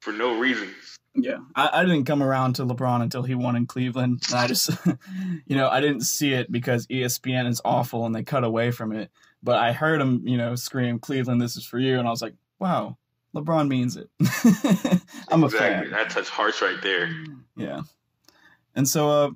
for 0.00 0.12
no 0.12 0.38
reason. 0.38 0.74
Yeah, 1.14 1.38
I, 1.56 1.70
I 1.72 1.84
didn't 1.84 2.04
come 2.04 2.22
around 2.22 2.54
to 2.54 2.64
LeBron 2.64 3.02
until 3.02 3.24
he 3.24 3.34
won 3.34 3.56
in 3.56 3.66
Cleveland. 3.66 4.22
And 4.30 4.38
I 4.38 4.46
just, 4.46 4.70
you 5.46 5.56
know, 5.56 5.68
I 5.68 5.80
didn't 5.80 6.02
see 6.02 6.32
it 6.32 6.50
because 6.52 6.86
ESPN 6.86 7.48
is 7.48 7.60
awful 7.64 8.06
and 8.06 8.14
they 8.14 8.22
cut 8.22 8.44
away 8.44 8.70
from 8.70 8.92
it. 8.92 9.10
But 9.42 9.56
I 9.56 9.72
heard 9.72 10.00
him, 10.00 10.22
you 10.24 10.36
know, 10.36 10.54
scream, 10.54 10.98
Cleveland, 10.98 11.40
this 11.40 11.56
is 11.56 11.64
for 11.64 11.78
you. 11.78 11.98
And 11.98 12.06
I 12.06 12.10
was 12.10 12.22
like, 12.22 12.34
wow, 12.60 12.96
LeBron 13.34 13.68
means 13.68 13.96
it. 13.96 14.08
I'm 15.28 15.42
a 15.42 15.46
exactly. 15.46 15.90
fan. 15.90 15.90
That 15.90 16.10
touched 16.10 16.28
hearts 16.28 16.62
right 16.62 16.80
there. 16.82 17.10
Yeah. 17.56 17.82
And 18.74 18.88
so, 18.88 19.10
uh, 19.10 19.30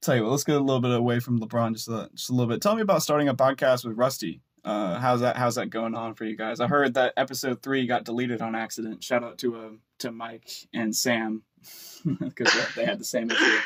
tell 0.00 0.16
you 0.16 0.22
what, 0.22 0.30
let's 0.30 0.44
get 0.44 0.56
a 0.56 0.60
little 0.60 0.80
bit 0.80 0.92
away 0.92 1.20
from 1.20 1.40
LeBron 1.40 1.74
just 1.74 1.88
a, 1.88 2.10
just 2.14 2.30
a 2.30 2.32
little 2.32 2.48
bit. 2.48 2.62
Tell 2.62 2.74
me 2.74 2.82
about 2.82 3.02
starting 3.02 3.28
a 3.28 3.34
podcast 3.34 3.84
with 3.84 3.96
Rusty. 3.96 4.40
Uh, 4.64 4.98
how's 4.98 5.20
that? 5.20 5.36
How's 5.36 5.54
that 5.54 5.70
going 5.70 5.94
on 5.94 6.14
for 6.14 6.24
you 6.24 6.36
guys? 6.36 6.60
I 6.60 6.66
heard 6.66 6.94
that 6.94 7.14
episode 7.16 7.62
three 7.62 7.86
got 7.86 8.04
deleted 8.04 8.42
on 8.42 8.54
accident. 8.54 9.02
Shout 9.02 9.24
out 9.24 9.38
to 9.38 9.56
uh, 9.56 9.70
to 10.00 10.12
Mike 10.12 10.50
and 10.74 10.94
Sam 10.94 11.42
because 12.20 12.52
they 12.74 12.84
had 12.84 12.98
the 12.98 13.04
same 13.04 13.30
issue. 13.30 13.58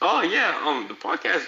Oh 0.00 0.22
yeah, 0.22 0.60
um, 0.64 0.88
the 0.88 0.94
podcast 0.94 1.46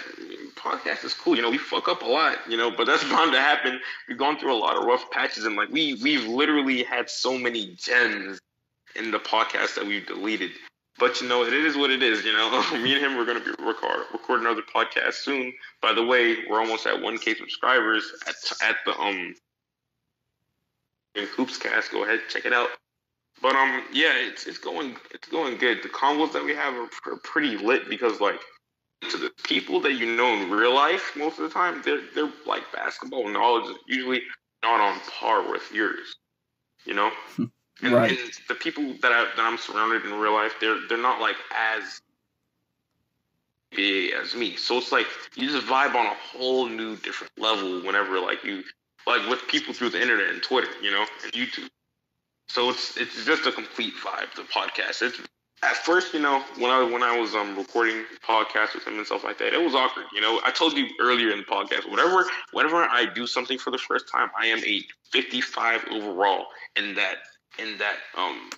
podcast 0.55 1.03
is 1.03 1.13
cool. 1.13 1.35
You 1.35 1.41
know, 1.41 1.49
we 1.49 1.57
fuck 1.57 1.87
up 1.87 2.01
a 2.01 2.05
lot, 2.05 2.37
you 2.49 2.55
know, 2.55 2.71
but 2.71 2.85
that's 2.85 3.03
bound 3.09 3.33
to 3.33 3.39
happen. 3.39 3.79
We've 4.07 4.17
gone 4.17 4.39
through 4.39 4.53
a 4.53 4.59
lot 4.59 4.77
of 4.77 4.85
rough 4.85 5.09
patches, 5.11 5.45
and 5.45 5.55
like 5.55 5.69
we 5.69 5.95
we've 6.01 6.25
literally 6.25 6.83
had 6.83 7.09
so 7.09 7.37
many 7.37 7.75
gems 7.75 8.39
in 8.95 9.11
the 9.11 9.19
podcast 9.19 9.75
that 9.75 9.85
we've 9.85 10.05
deleted. 10.05 10.51
But 10.97 11.19
you 11.21 11.27
know, 11.27 11.43
it 11.43 11.53
is 11.53 11.75
what 11.75 11.91
it 11.91 12.01
is. 12.01 12.23
You 12.23 12.33
know, 12.33 12.63
me 12.73 12.93
and 12.95 13.03
him 13.03 13.17
we're 13.17 13.25
gonna 13.25 13.39
be 13.39 13.51
record 13.63 14.05
recording 14.13 14.45
another 14.45 14.63
podcast 14.73 15.13
soon. 15.13 15.53
By 15.81 15.93
the 15.93 16.03
way, 16.03 16.37
we're 16.49 16.59
almost 16.59 16.87
at 16.87 16.95
1K 16.95 17.37
subscribers 17.37 18.11
at 18.27 18.35
at 18.67 18.77
the 18.85 18.97
um 18.97 19.35
in 21.15 21.25
Hoopscast. 21.27 21.91
Go 21.91 22.03
ahead, 22.03 22.21
check 22.29 22.45
it 22.45 22.53
out. 22.53 22.69
But 23.41 23.55
um, 23.55 23.83
yeah, 23.91 24.13
it's 24.15 24.47
it's 24.47 24.57
going 24.57 24.95
it's 25.11 25.27
going 25.27 25.57
good. 25.57 25.83
The 25.83 25.89
combos 25.89 26.31
that 26.33 26.43
we 26.43 26.55
have 26.55 26.73
are, 26.73 26.89
are 27.11 27.17
pretty 27.23 27.57
lit 27.57 27.89
because 27.89 28.21
like 28.21 28.39
to 29.09 29.17
the 29.17 29.31
people 29.43 29.81
that 29.81 29.93
you 29.93 30.15
know 30.15 30.27
in 30.27 30.49
real 30.49 30.73
life, 30.73 31.11
most 31.15 31.39
of 31.39 31.43
the 31.43 31.49
time 31.49 31.81
they're 31.83 32.01
they're 32.13 32.31
like 32.45 32.63
basketball 32.73 33.27
knowledge 33.27 33.69
is 33.69 33.77
usually 33.87 34.21
not 34.63 34.79
on 34.79 34.99
par 35.19 35.49
with 35.51 35.69
yours. 35.73 36.15
You 36.85 36.93
know, 36.93 37.11
and, 37.81 37.93
Right. 37.93 38.09
and 38.11 38.19
the 38.47 38.55
people 38.55 38.83
that 39.01 39.11
I 39.11 39.25
that 39.35 39.39
I'm 39.39 39.57
surrounded 39.57 40.05
in 40.05 40.13
real 40.13 40.33
life, 40.33 40.53
they're 40.59 40.79
they're 40.87 40.97
not 40.97 41.19
like 41.21 41.35
as 41.55 42.01
big 43.71 44.13
as 44.13 44.35
me. 44.35 44.55
So 44.55 44.77
it's 44.77 44.91
like 44.91 45.07
you 45.35 45.49
just 45.49 45.67
vibe 45.67 45.95
on 45.95 46.05
a 46.05 46.15
whole 46.15 46.67
new 46.67 46.95
different 46.97 47.33
level 47.37 47.81
whenever 47.85 48.19
like 48.19 48.43
you 48.43 48.63
like 49.07 49.27
with 49.29 49.45
people 49.47 49.73
through 49.73 49.89
the 49.89 50.01
internet 50.01 50.29
and 50.29 50.41
Twitter, 50.41 50.69
you 50.81 50.91
know, 50.91 51.05
and 51.23 51.31
YouTube. 51.33 51.67
So 52.47 52.69
it's 52.69 52.97
it's 52.97 53.25
just 53.25 53.45
a 53.45 53.51
complete 53.51 53.93
vibe. 54.03 54.33
The 54.35 54.43
podcast. 54.43 55.01
It's 55.01 55.19
at 55.63 55.75
first, 55.77 56.13
you 56.13 56.19
know, 56.19 56.41
when 56.57 56.71
I 56.71 56.83
when 56.83 57.03
I 57.03 57.17
was 57.19 57.35
um 57.35 57.57
recording 57.57 58.05
podcasts 58.27 58.75
with 58.75 58.85
him 58.87 58.97
and 58.97 59.05
stuff 59.05 59.23
like 59.23 59.37
that, 59.39 59.53
it 59.53 59.61
was 59.63 59.75
awkward. 59.75 60.05
You 60.13 60.21
know, 60.21 60.39
I 60.45 60.51
told 60.51 60.77
you 60.77 60.87
earlier 60.99 61.31
in 61.31 61.39
the 61.39 61.43
podcast, 61.45 61.89
whatever 61.89 62.25
whenever 62.53 62.77
I 62.83 63.05
do 63.13 63.27
something 63.27 63.57
for 63.57 63.71
the 63.71 63.77
first 63.77 64.05
time, 64.11 64.29
I 64.39 64.47
am 64.47 64.59
a 64.65 64.83
55 65.11 65.85
overall 65.91 66.47
in 66.75 66.95
that 66.95 67.17
in 67.59 67.77
that 67.77 67.97
um 68.17 68.49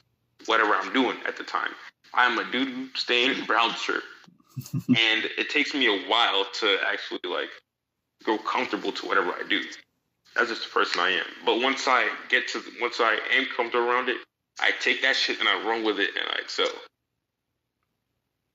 whatever 0.46 0.74
I'm 0.74 0.94
doing 0.94 1.18
at 1.28 1.38
the 1.38 1.44
time. 1.44 1.72
I'm 2.14 2.38
a 2.40 2.52
dude 2.52 2.96
staying 2.96 3.38
in 3.38 3.46
brown 3.46 3.74
shirt, 3.76 4.04
and 4.74 5.26
it 5.38 5.50
takes 5.50 5.74
me 5.74 5.88
a 5.88 6.10
while 6.10 6.46
to 6.62 6.78
actually 6.90 7.20
like 7.30 7.50
go 8.24 8.38
comfortable 8.38 8.92
to 8.92 9.06
whatever 9.06 9.32
I 9.32 9.44
do. 9.48 9.62
That's 10.36 10.50
just 10.50 10.64
the 10.66 10.70
person 10.70 11.02
I 11.02 11.12
am. 11.12 11.26
But 11.46 11.62
once 11.62 11.88
I 11.88 12.08
get 12.30 12.48
to, 12.50 12.62
once 12.80 13.00
I 13.00 13.18
am 13.34 13.46
comfortable 13.56 13.90
around 13.90 14.10
it, 14.10 14.18
I 14.60 14.72
take 14.80 15.02
that 15.02 15.16
shit 15.16 15.40
and 15.40 15.48
I 15.48 15.64
run 15.68 15.84
with 15.84 16.00
it 16.00 16.12
and 16.16 16.26
I 16.30 16.40
excel. 16.42 16.68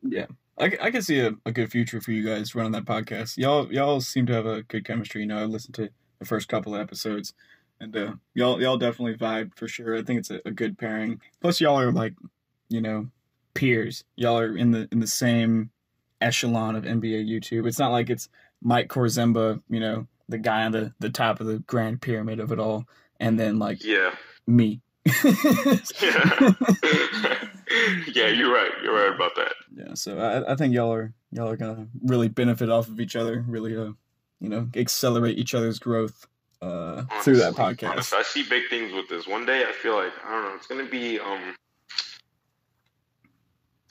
Yeah, 0.03 0.27
I, 0.59 0.77
I 0.81 0.91
can 0.91 1.03
see 1.03 1.21
a, 1.21 1.33
a 1.47 1.53
good 1.53 1.71
future 1.71 2.01
for 2.01 2.13
you 2.13 2.25
guys 2.25 2.55
running 2.55 2.73
that 2.73 2.85
podcast. 2.85 3.37
Y'all 3.37 3.73
y'all 3.73 4.01
seem 4.01 4.27
to 4.27 4.33
have 4.33 4.47
a 4.47 4.63
good 4.63 4.85
chemistry. 4.85 5.23
You 5.23 5.29
know, 5.29 5.39
I 5.39 5.45
listened 5.45 5.75
to 5.77 5.91
the 6.19 6.25
first 6.25 6.49
couple 6.49 6.75
of 6.75 6.81
episodes, 6.81 7.35
and 7.83 7.97
uh, 7.97 8.13
y'all 8.35 8.61
y'all 8.63 8.77
definitely 8.79 9.17
vibe 9.17 9.55
for 9.57 9.67
sure. 9.67 9.97
I 9.97 10.03
think 10.03 10.21
it's 10.21 10.31
a, 10.31 10.41
a 10.47 10.51
good 10.53 10.79
pairing. 10.79 11.21
Plus, 11.41 11.61
y'all 11.61 11.79
are 11.81 11.91
like, 11.91 12.15
you 12.69 12.81
know, 12.81 13.09
peers. 13.55 14.05
Y'all 14.17 14.39
are 14.39 14.57
in 14.57 14.71
the 14.71 14.89
in 14.93 15.01
the 15.01 15.07
same 15.07 15.71
echelon 16.21 16.77
of 16.77 16.85
NBA 16.85 17.29
YouTube. 17.29 17.67
It's 17.67 17.81
not 17.81 17.91
like 17.91 18.09
it's 18.09 18.29
Mike 18.63 18.89
Korzemba, 18.89 19.61
you 19.69 19.81
know, 19.81 20.07
the 20.29 20.39
guy 20.39 20.63
on 20.65 20.73
the 20.73 20.95
the 21.01 21.11
top 21.11 21.41
of 21.41 21.47
the 21.49 21.59
grand 21.61 22.01
pyramid 22.01 22.39
of 22.39 22.53
it 22.53 22.61
all, 22.61 22.87
and 23.19 23.39
then 23.39 23.59
like 23.59 23.83
Yeah. 23.85 24.15
me. 24.47 24.81
Yeah. 25.05 26.53
yeah, 28.15 28.29
you're 28.29 28.53
right. 28.53 28.71
You're 28.83 28.95
right 28.95 29.15
about 29.15 29.35
that. 29.37 29.55
Yeah, 29.75 29.95
so 29.95 30.19
I, 30.19 30.53
I 30.53 30.55
think 30.57 30.73
y'all 30.73 30.93
are 30.93 31.13
y'all 31.33 31.49
are 31.49 31.57
gonna 31.57 31.89
really 32.05 32.29
benefit 32.29 32.71
off 32.71 32.87
of 32.89 33.01
each 33.01 33.17
other, 33.17 33.45
really 33.49 33.77
uh 33.77 33.93
you 34.41 34.49
know, 34.49 34.69
accelerate 34.75 35.39
each 35.39 35.55
other's 35.55 35.79
growth 35.79 36.27
uh 37.11 37.23
through 37.23 37.37
that 37.37 37.55
podcast. 37.55 37.91
honestly, 37.91 38.19
I 38.19 38.23
see 38.23 38.43
big 38.49 38.69
things 38.71 38.93
with 38.93 39.09
this. 39.09 39.27
One 39.27 39.47
day, 39.47 39.65
I 39.65 39.73
feel 39.73 39.97
like 39.97 40.13
I 40.25 40.31
don't 40.31 40.45
know. 40.45 40.55
It's 40.57 40.67
gonna 40.67 40.85
be 40.89 41.19
um 41.19 41.55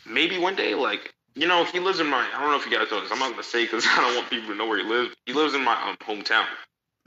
maybe 0.06 0.38
one 0.38 0.56
day 0.56 0.74
like 0.76 1.14
you 1.36 1.48
know 1.48 1.64
he 1.66 1.80
lives 1.80 2.00
in 2.00 2.08
my. 2.08 2.28
I 2.36 2.42
don't 2.42 2.52
know 2.52 2.58
if 2.58 2.66
you 2.66 2.78
guys 2.78 2.92
know 2.92 3.02
this. 3.02 3.12
I'm 3.12 3.20
not 3.20 3.32
gonna 3.32 3.44
say 3.44 3.64
because 3.64 3.86
I 3.90 4.02
don't 4.02 4.16
want 4.16 4.30
people 4.30 4.50
to 4.50 4.56
know 4.56 4.68
where 4.68 4.78
he 4.78 4.84
lives. 4.90 5.14
He 5.26 5.34
lives 5.34 5.54
in 5.54 5.64
my 5.64 5.90
um, 5.90 5.98
hometown. 5.98 6.46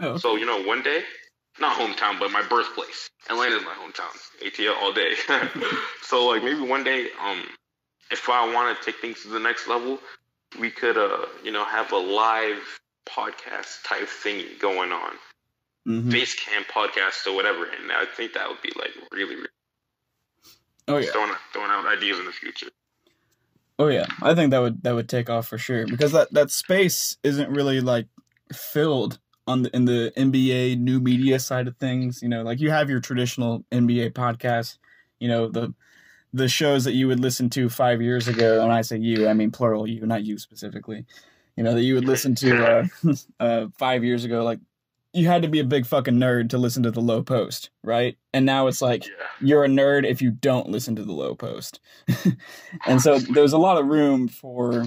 Oh, 0.00 0.16
So 0.16 0.36
you 0.36 0.46
know, 0.46 0.62
one 0.62 0.82
day, 0.82 1.02
not 1.60 1.76
hometown, 1.78 2.18
but 2.18 2.30
my 2.30 2.42
birthplace. 2.42 3.08
Atlanta's 3.30 3.62
my 3.64 3.74
hometown. 3.74 4.10
ATL 4.44 4.76
all 4.82 4.92
day. 4.92 5.14
so 6.02 6.26
like 6.26 6.42
maybe 6.42 6.60
one 6.60 6.84
day, 6.84 7.08
um, 7.22 7.42
if 8.10 8.28
I 8.28 8.52
want 8.52 8.76
to 8.78 8.84
take 8.84 9.00
things 9.00 9.22
to 9.22 9.28
the 9.28 9.40
next 9.40 9.66
level, 9.68 9.98
we 10.60 10.70
could 10.70 10.96
uh, 10.98 11.26
you 11.42 11.52
know, 11.52 11.64
have 11.64 11.92
a 11.92 11.96
live 11.96 12.58
podcast 13.06 13.82
type 13.84 14.08
thing 14.08 14.44
going 14.60 14.92
on, 14.92 15.12
mhm. 15.86 16.10
base 16.10 16.34
camp 16.34 16.66
podcast 16.68 17.26
or 17.26 17.34
whatever. 17.34 17.64
And 17.64 17.90
I 17.92 18.04
think 18.04 18.34
that 18.34 18.48
would 18.48 18.62
be 18.62 18.72
like 18.76 18.90
really, 19.12 19.36
really 19.36 19.48
oh 20.88 20.98
yeah, 20.98 21.10
throwing 21.10 21.32
throwing 21.52 21.70
out 21.70 21.86
ideas 21.86 22.18
in 22.18 22.26
the 22.26 22.32
future. 22.32 22.68
oh 23.78 23.88
yeah. 23.88 24.06
I 24.22 24.34
think 24.34 24.50
that 24.50 24.60
would 24.60 24.82
that 24.82 24.94
would 24.94 25.08
take 25.08 25.30
off 25.30 25.48
for 25.48 25.58
sure 25.58 25.86
because 25.86 26.12
that 26.12 26.32
that 26.32 26.50
space 26.50 27.16
isn't 27.22 27.50
really 27.50 27.80
like 27.80 28.06
filled 28.52 29.18
on 29.46 29.62
the 29.62 29.76
in 29.76 29.84
the 29.84 30.12
NBA 30.16 30.78
new 30.78 31.00
media 31.00 31.38
side 31.38 31.68
of 31.68 31.76
things. 31.76 32.22
You 32.22 32.28
know, 32.28 32.42
like 32.42 32.60
you 32.60 32.70
have 32.70 32.90
your 32.90 33.00
traditional 33.00 33.64
NBA 33.72 34.12
podcast. 34.12 34.78
You 35.20 35.28
know 35.28 35.48
the 35.48 35.74
the 36.32 36.48
shows 36.48 36.84
that 36.84 36.94
you 36.94 37.06
would 37.06 37.20
listen 37.20 37.48
to 37.50 37.68
five 37.68 38.02
years 38.02 38.26
ago. 38.26 38.62
And 38.62 38.72
I 38.72 38.82
say 38.82 38.98
you, 38.98 39.28
I 39.28 39.34
mean 39.34 39.50
plural 39.50 39.86
you, 39.86 40.04
not 40.04 40.24
you 40.24 40.38
specifically. 40.38 41.06
You 41.56 41.62
know 41.62 41.74
that 41.74 41.82
you 41.82 41.94
would 41.94 42.06
listen 42.06 42.34
to 42.36 42.88
uh, 43.04 43.14
uh, 43.40 43.66
five 43.78 44.04
years 44.04 44.24
ago, 44.24 44.44
like 44.44 44.58
you 45.14 45.26
had 45.28 45.42
to 45.42 45.48
be 45.48 45.60
a 45.60 45.64
big 45.64 45.86
fucking 45.86 46.14
nerd 46.14 46.50
to 46.50 46.58
listen 46.58 46.82
to 46.82 46.90
the 46.90 47.00
Lowe 47.00 47.22
Post, 47.22 47.70
right? 47.82 48.16
And 48.32 48.44
now 48.44 48.66
it's 48.66 48.82
like 48.82 49.06
Yeah. 49.06 49.12
you're 49.40 49.64
a 49.64 49.68
nerd 49.68 50.04
if 50.04 50.20
you 50.20 50.30
don't 50.32 50.68
listen 50.68 50.96
to 50.96 51.04
the 51.04 51.12
Lowe 51.12 51.34
Post. 51.34 51.80
and 52.86 53.00
so 53.00 53.18
there's 53.34 53.52
a 53.52 53.58
lot 53.58 53.78
of 53.78 53.86
room 53.86 54.28
for 54.28 54.86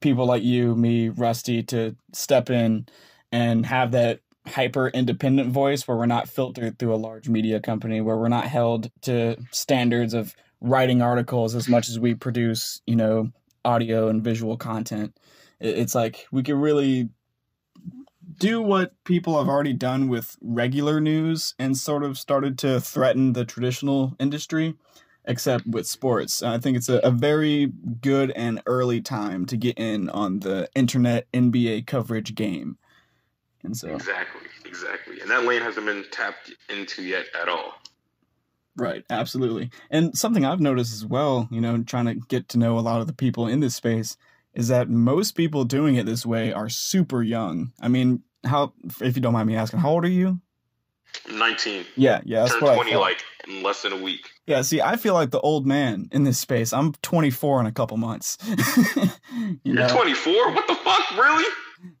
people 0.00 0.26
like 0.26 0.42
you, 0.42 0.74
me, 0.76 1.08
Rusty 1.08 1.62
to 1.64 1.96
step 2.12 2.48
in 2.48 2.86
and 3.32 3.66
have 3.66 3.90
that 3.92 4.20
hyper 4.46 4.88
independent 4.88 5.50
voice 5.50 5.88
where 5.88 5.96
we're 5.96 6.06
not 6.06 6.28
filtered 6.28 6.78
through 6.78 6.94
a 6.94 6.96
large 6.96 7.28
media 7.28 7.58
company, 7.58 8.00
where 8.00 8.16
we're 8.16 8.28
not 8.28 8.46
held 8.46 8.90
to 9.02 9.36
standards 9.50 10.14
of 10.14 10.34
writing 10.60 11.02
articles 11.02 11.54
as 11.56 11.68
much 11.68 11.88
as 11.88 11.98
we 11.98 12.14
produce, 12.14 12.80
you 12.86 12.94
know, 12.94 13.30
audio 13.64 14.08
and 14.08 14.22
visual 14.22 14.56
content. 14.56 15.18
It's 15.58 15.94
like 15.94 16.26
we 16.30 16.42
can 16.44 16.60
really 16.60 17.08
do 18.38 18.60
what 18.60 18.92
people 19.04 19.38
have 19.38 19.48
already 19.48 19.72
done 19.72 20.08
with 20.08 20.36
regular 20.40 21.00
news 21.00 21.54
and 21.58 21.76
sort 21.76 22.02
of 22.02 22.18
started 22.18 22.58
to 22.58 22.80
threaten 22.80 23.32
the 23.32 23.44
traditional 23.44 24.14
industry, 24.18 24.74
except 25.24 25.66
with 25.66 25.86
sports. 25.86 26.42
I 26.42 26.58
think 26.58 26.76
it's 26.76 26.88
a, 26.88 26.98
a 26.98 27.10
very 27.10 27.66
good 28.00 28.30
and 28.32 28.62
early 28.66 29.00
time 29.00 29.46
to 29.46 29.56
get 29.56 29.78
in 29.78 30.10
on 30.10 30.40
the 30.40 30.68
internet 30.74 31.30
NBA 31.32 31.86
coverage 31.86 32.34
game. 32.34 32.78
And 33.62 33.76
so, 33.76 33.94
Exactly, 33.94 34.42
exactly. 34.64 35.20
And 35.20 35.30
that 35.30 35.44
lane 35.44 35.62
hasn't 35.62 35.86
been 35.86 36.04
tapped 36.10 36.52
into 36.68 37.02
yet 37.02 37.26
at 37.40 37.48
all. 37.48 37.74
right, 38.76 39.04
absolutely. 39.10 39.70
And 39.90 40.16
something 40.16 40.44
I've 40.44 40.60
noticed 40.60 40.92
as 40.92 41.04
well, 41.04 41.48
you 41.50 41.60
know, 41.60 41.82
trying 41.82 42.06
to 42.06 42.14
get 42.14 42.48
to 42.50 42.58
know 42.58 42.78
a 42.78 42.80
lot 42.80 43.00
of 43.00 43.06
the 43.06 43.12
people 43.12 43.48
in 43.48 43.60
this 43.60 43.74
space, 43.74 44.16
is 44.56 44.68
that 44.68 44.88
most 44.88 45.32
people 45.32 45.64
doing 45.64 45.96
it 45.96 46.06
this 46.06 46.26
way 46.26 46.52
are 46.52 46.68
super 46.68 47.22
young. 47.22 47.72
I 47.80 47.88
mean, 47.88 48.22
how, 48.44 48.72
if 49.00 49.14
you 49.14 49.22
don't 49.22 49.34
mind 49.34 49.46
me 49.46 49.54
asking, 49.54 49.80
how 49.80 49.90
old 49.90 50.04
are 50.04 50.08
you? 50.08 50.40
I'm 51.28 51.38
19, 51.38 51.84
Yeah, 51.94 52.20
yeah, 52.24 52.40
that's 52.40 52.52
turned 52.52 52.74
20 52.74 52.96
like 52.96 53.22
in 53.46 53.62
less 53.62 53.82
than 53.82 53.92
a 53.92 54.02
week. 54.02 54.30
Yeah, 54.46 54.62
see, 54.62 54.80
I 54.80 54.96
feel 54.96 55.14
like 55.14 55.30
the 55.30 55.40
old 55.40 55.66
man 55.66 56.08
in 56.10 56.24
this 56.24 56.38
space. 56.38 56.72
I'm 56.72 56.92
24 57.02 57.60
in 57.60 57.66
a 57.66 57.72
couple 57.72 57.96
months. 57.96 58.38
you 58.46 59.58
You're 59.62 59.74
know? 59.74 59.88
24? 59.88 60.52
What 60.52 60.66
the 60.66 60.74
fuck? 60.74 61.10
Really? 61.18 61.44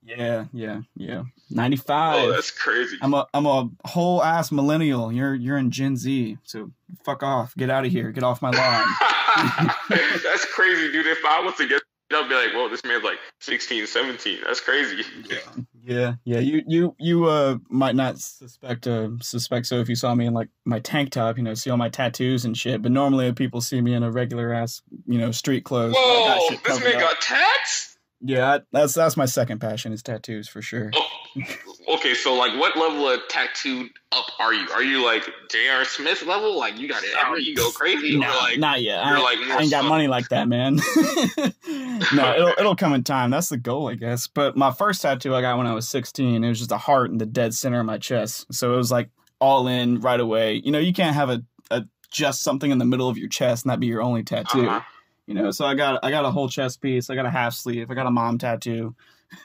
Yeah, 0.02 0.46
yeah, 0.52 0.80
yeah. 0.96 1.22
Oh, 1.24 1.30
95. 1.50 2.30
that's 2.30 2.50
crazy. 2.50 2.96
I'm 3.02 3.12
a 3.12 3.26
I'm 3.34 3.46
a 3.46 3.68
whole 3.84 4.22
ass 4.22 4.50
millennial. 4.50 5.12
You're 5.12 5.34
you're 5.34 5.58
in 5.58 5.70
Gen 5.70 5.96
Z. 5.96 6.38
So 6.44 6.72
fuck 7.04 7.22
off. 7.22 7.54
Get 7.56 7.70
out 7.70 7.84
of 7.84 7.92
here. 7.92 8.10
Get 8.10 8.24
off 8.24 8.40
my 8.40 8.50
lawn. 8.50 8.88
that's 9.90 10.44
crazy, 10.46 10.90
dude. 10.92 11.06
If 11.06 11.24
I 11.24 11.40
was 11.40 11.54
to 11.56 11.66
get, 11.66 11.82
I'd 12.12 12.28
be 12.28 12.34
like, 12.34 12.54
whoa, 12.54 12.68
this 12.68 12.84
man's 12.84 13.02
like 13.02 13.18
16, 13.40 13.86
17. 13.86 14.38
That's 14.46 14.60
crazy. 14.60 15.02
yeah, 15.28 15.38
yeah. 15.82 16.14
Yeah. 16.24 16.38
You 16.38 16.62
you 16.66 16.96
you 16.98 17.24
uh 17.26 17.58
might 17.68 17.96
not 17.96 18.18
suspect 18.18 18.86
uh 18.86 19.08
suspect 19.20 19.66
so 19.66 19.80
if 19.80 19.88
you 19.88 19.94
saw 19.96 20.14
me 20.14 20.26
in 20.26 20.34
like 20.34 20.48
my 20.64 20.78
tank 20.80 21.10
top, 21.10 21.36
you 21.36 21.42
know, 21.42 21.54
see 21.54 21.70
all 21.70 21.76
my 21.76 21.88
tattoos 21.88 22.44
and 22.44 22.56
shit. 22.56 22.80
But 22.82 22.92
normally 22.92 23.32
people 23.32 23.60
see 23.60 23.80
me 23.80 23.94
in 23.94 24.02
a 24.02 24.10
regular 24.10 24.52
ass, 24.52 24.82
you 25.06 25.18
know, 25.18 25.32
street 25.32 25.64
clothes. 25.64 25.94
I 25.96 26.24
got 26.28 26.38
Whoa, 26.38 26.48
shit 26.48 26.64
this 26.64 26.84
man 26.84 26.94
up. 26.94 27.00
got 27.00 27.20
tats? 27.20 27.98
Yeah, 28.20 28.58
that's 28.72 28.94
that's 28.94 29.16
my 29.16 29.26
second 29.26 29.58
passion 29.60 29.92
is 29.92 30.02
tattoos 30.02 30.48
for 30.48 30.62
sure. 30.62 30.90
Oh, 30.94 31.06
okay, 31.88 32.14
so 32.14 32.34
like, 32.34 32.58
what 32.58 32.76
level 32.76 33.08
of 33.08 33.20
tattooed 33.28 33.90
up 34.12 34.26
are 34.38 34.52
you? 34.52 34.68
Are 34.70 34.82
you 34.82 35.04
like 35.04 35.24
J.R. 35.50 35.84
Smith 35.84 36.24
level? 36.24 36.58
Like, 36.58 36.78
you 36.78 36.88
got 36.88 37.02
it 37.02 37.10
ever? 37.24 37.38
You 37.38 37.54
go 37.54 37.70
crazy? 37.70 38.16
No, 38.16 38.28
or 38.28 38.34
like, 38.34 38.58
not 38.58 38.82
yet. 38.82 39.02
I, 39.02 39.18
like 39.20 39.38
I 39.38 39.62
ain't 39.62 39.70
got 39.70 39.84
money 39.84 40.08
like 40.08 40.28
that, 40.30 40.48
man. 40.48 40.76
no, 42.14 42.34
it'll 42.34 42.54
it'll 42.58 42.76
come 42.76 42.94
in 42.94 43.04
time. 43.04 43.30
That's 43.30 43.48
the 43.48 43.56
goal, 43.56 43.88
I 43.88 43.94
guess. 43.94 44.26
But 44.26 44.56
my 44.56 44.72
first 44.72 45.02
tattoo 45.02 45.34
I 45.34 45.40
got 45.40 45.58
when 45.58 45.66
I 45.66 45.74
was 45.74 45.88
16. 45.88 46.42
It 46.42 46.48
was 46.48 46.58
just 46.58 46.72
a 46.72 46.78
heart 46.78 47.10
in 47.10 47.18
the 47.18 47.26
dead 47.26 47.54
center 47.54 47.80
of 47.80 47.86
my 47.86 47.98
chest. 47.98 48.52
So 48.52 48.74
it 48.74 48.76
was 48.76 48.90
like 48.90 49.10
all 49.38 49.68
in 49.68 50.00
right 50.00 50.20
away. 50.20 50.60
You 50.64 50.72
know, 50.72 50.78
you 50.78 50.92
can't 50.92 51.14
have 51.14 51.30
a, 51.30 51.42
a 51.70 51.84
just 52.10 52.42
something 52.42 52.70
in 52.70 52.78
the 52.78 52.84
middle 52.84 53.08
of 53.08 53.18
your 53.18 53.28
chest 53.28 53.64
and 53.64 53.70
that 53.70 53.80
be 53.80 53.86
your 53.86 54.02
only 54.02 54.22
tattoo. 54.22 54.68
Uh-huh. 54.68 54.80
You 55.26 55.34
know, 55.34 55.50
so 55.50 55.66
I 55.66 55.74
got 55.74 56.04
I 56.04 56.10
got 56.10 56.24
a 56.24 56.30
whole 56.30 56.48
chest 56.48 56.80
piece. 56.80 57.10
I 57.10 57.14
got 57.14 57.26
a 57.26 57.30
half 57.30 57.52
sleeve. 57.54 57.90
I 57.90 57.94
got 57.94 58.06
a 58.06 58.10
mom 58.10 58.38
tattoo. 58.38 58.94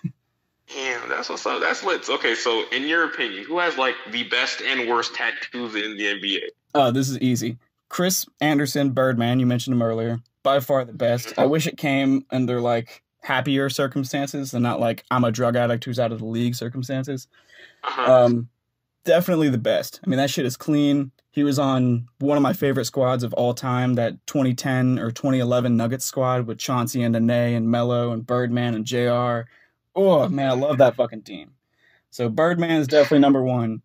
Damn, 0.67 1.09
that's 1.09 1.29
what's 1.29 1.45
up. 1.45 1.59
That's 1.59 1.83
what's 1.83 2.09
okay. 2.09 2.35
So, 2.35 2.63
in 2.71 2.83
your 2.87 3.05
opinion, 3.05 3.43
who 3.43 3.59
has 3.59 3.77
like 3.77 3.95
the 4.09 4.23
best 4.23 4.61
and 4.61 4.89
worst 4.89 5.13
tattoos 5.13 5.75
in 5.75 5.97
the 5.97 6.05
NBA? 6.05 6.41
Oh, 6.73 6.91
this 6.91 7.09
is 7.09 7.19
easy. 7.19 7.57
Chris 7.89 8.25
Andersen, 8.39 8.91
Birdman, 8.91 9.39
you 9.39 9.45
mentioned 9.45 9.75
him 9.75 9.81
earlier. 9.81 10.19
By 10.43 10.59
far 10.59 10.85
the 10.85 10.93
best. 10.93 11.37
I 11.37 11.45
wish 11.45 11.67
it 11.67 11.77
came 11.77 12.25
under 12.31 12.61
like 12.61 13.03
happier 13.21 13.69
circumstances 13.69 14.53
and 14.53 14.63
not 14.63 14.79
like 14.79 15.03
I'm 15.11 15.23
a 15.23 15.31
drug 15.31 15.55
addict 15.55 15.85
who's 15.85 15.99
out 15.99 16.11
of 16.11 16.19
the 16.19 16.25
league 16.25 16.55
circumstances. 16.55 17.27
Uh-huh. 17.83 18.25
Um, 18.25 18.49
definitely 19.03 19.49
the 19.49 19.57
best. 19.57 19.99
I 20.03 20.09
mean, 20.09 20.17
that 20.17 20.29
shit 20.29 20.45
is 20.45 20.57
clean. 20.57 21.11
He 21.31 21.43
was 21.43 21.59
on 21.59 22.07
one 22.19 22.37
of 22.37 22.43
my 22.43 22.53
favorite 22.53 22.85
squads 22.85 23.23
of 23.23 23.33
all 23.33 23.53
time, 23.53 23.95
that 23.95 24.25
2010 24.27 24.99
or 24.99 25.11
2011 25.11 25.77
Nuggets 25.77 26.05
squad 26.05 26.45
with 26.45 26.57
Chauncey 26.57 27.03
and 27.03 27.13
Nene 27.13 27.55
and 27.55 27.69
Melo 27.69 28.11
and 28.11 28.25
Birdman 28.25 28.75
and 28.75 28.85
JR. 28.85 29.49
Oh, 29.95 30.27
man, 30.29 30.49
I 30.49 30.53
love 30.53 30.77
that 30.79 30.95
fucking 30.95 31.23
team. 31.23 31.51
So 32.09 32.29
Birdman 32.29 32.81
is 32.81 32.87
definitely 32.87 33.19
number 33.19 33.43
one. 33.43 33.81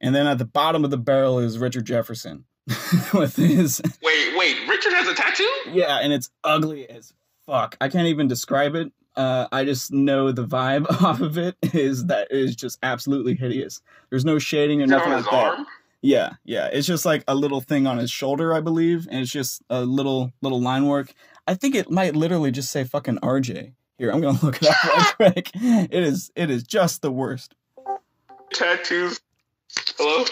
And 0.00 0.14
then 0.14 0.26
at 0.26 0.38
the 0.38 0.44
bottom 0.44 0.84
of 0.84 0.90
the 0.90 0.96
barrel 0.98 1.38
is 1.38 1.58
Richard 1.58 1.84
Jefferson 1.84 2.44
with 3.14 3.36
his 3.36 3.80
wait, 4.02 4.36
wait. 4.36 4.56
Richard 4.68 4.92
has 4.94 5.08
a 5.08 5.14
tattoo? 5.14 5.48
yeah, 5.72 5.98
and 5.98 6.12
it's 6.12 6.30
ugly 6.42 6.88
as 6.88 7.12
fuck. 7.46 7.76
I 7.80 7.88
can't 7.88 8.08
even 8.08 8.26
describe 8.28 8.74
it. 8.74 8.92
Uh, 9.16 9.46
I 9.52 9.64
just 9.64 9.92
know 9.92 10.30
the 10.32 10.46
vibe 10.46 10.86
off 11.02 11.20
of 11.20 11.36
it 11.36 11.56
is 11.74 12.06
that 12.06 12.28
it 12.30 12.38
is 12.38 12.56
just 12.56 12.78
absolutely 12.82 13.34
hideous. 13.34 13.82
There's 14.08 14.24
no 14.24 14.38
shading 14.38 14.80
or 14.80 14.84
Is 14.84 14.90
nothing 14.90 15.12
on 15.12 15.16
like 15.16 15.24
his 15.24 15.30
that. 15.30 15.44
arm? 15.58 15.66
Yeah, 16.02 16.30
yeah. 16.44 16.68
It's 16.72 16.86
just 16.86 17.04
like 17.04 17.24
a 17.28 17.34
little 17.34 17.60
thing 17.60 17.86
on 17.86 17.98
his 17.98 18.10
shoulder, 18.10 18.54
I 18.54 18.60
believe, 18.60 19.06
and 19.10 19.20
it's 19.20 19.30
just 19.30 19.62
a 19.68 19.82
little 19.84 20.32
little 20.40 20.60
line 20.60 20.86
work. 20.86 21.12
I 21.46 21.54
think 21.54 21.74
it 21.74 21.90
might 21.90 22.16
literally 22.16 22.50
just 22.50 22.70
say 22.70 22.84
fucking 22.84 23.18
RJ. 23.18 23.72
Here, 24.00 24.10
I'm 24.12 24.22
gonna 24.22 24.38
look 24.42 24.62
it 24.62 24.68
up 24.70 25.20
real 25.20 25.30
quick. 25.32 25.50
It 25.54 25.92
is 25.92 26.32
it 26.34 26.48
is 26.48 26.62
just 26.62 27.02
the 27.02 27.12
worst. 27.12 27.54
Tattoos. 28.50 29.20
Hello. 29.98 30.24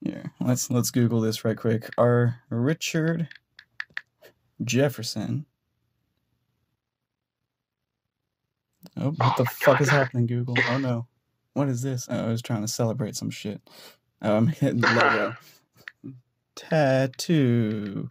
Here, 0.00 0.32
let's 0.40 0.70
let's 0.70 0.90
Google 0.90 1.20
this 1.20 1.44
right 1.44 1.56
quick. 1.58 1.90
Are 1.98 2.40
Richard 2.48 3.28
Jefferson. 4.64 5.44
Oh, 8.96 9.10
what 9.10 9.16
Oh 9.20 9.34
the 9.36 9.44
fuck 9.44 9.74
God. 9.76 9.82
is 9.82 9.90
happening, 9.90 10.26
Google? 10.26 10.54
Oh 10.70 10.78
no. 10.78 11.06
What 11.52 11.68
is 11.68 11.82
this? 11.82 12.06
Oh, 12.08 12.24
I 12.24 12.28
was 12.28 12.40
trying 12.40 12.62
to 12.62 12.68
celebrate 12.68 13.16
some 13.16 13.28
shit. 13.28 13.60
Oh, 14.22 14.34
I'm 14.34 14.46
hitting 14.46 14.80
the 14.80 14.88
logo. 14.94 15.36
Tattoo. 16.56 18.08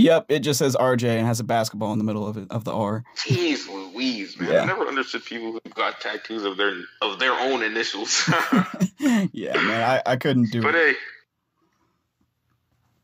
Yep, 0.00 0.26
it 0.30 0.38
just 0.38 0.58
says 0.58 0.74
RJ 0.76 1.18
and 1.18 1.26
has 1.26 1.40
a 1.40 1.44
basketball 1.44 1.92
in 1.92 1.98
the 1.98 2.04
middle 2.04 2.26
of 2.26 2.38
it 2.38 2.50
of 2.50 2.64
the 2.64 2.72
R. 2.72 3.04
Jeez 3.18 3.68
Louise, 3.68 4.40
man. 4.40 4.50
Yeah. 4.50 4.62
I 4.62 4.64
never 4.64 4.86
understood 4.86 5.26
people 5.26 5.52
who 5.52 5.60
got 5.74 6.00
tattoos 6.00 6.44
of 6.44 6.56
their 6.56 6.74
of 7.02 7.18
their 7.18 7.32
own 7.32 7.62
initials. 7.62 8.26
yeah, 9.32 9.52
man, 9.54 10.02
I, 10.06 10.12
I 10.12 10.16
couldn't 10.16 10.50
do 10.52 10.62
but 10.62 10.74
it. 10.74 10.96
hey, 10.96 10.98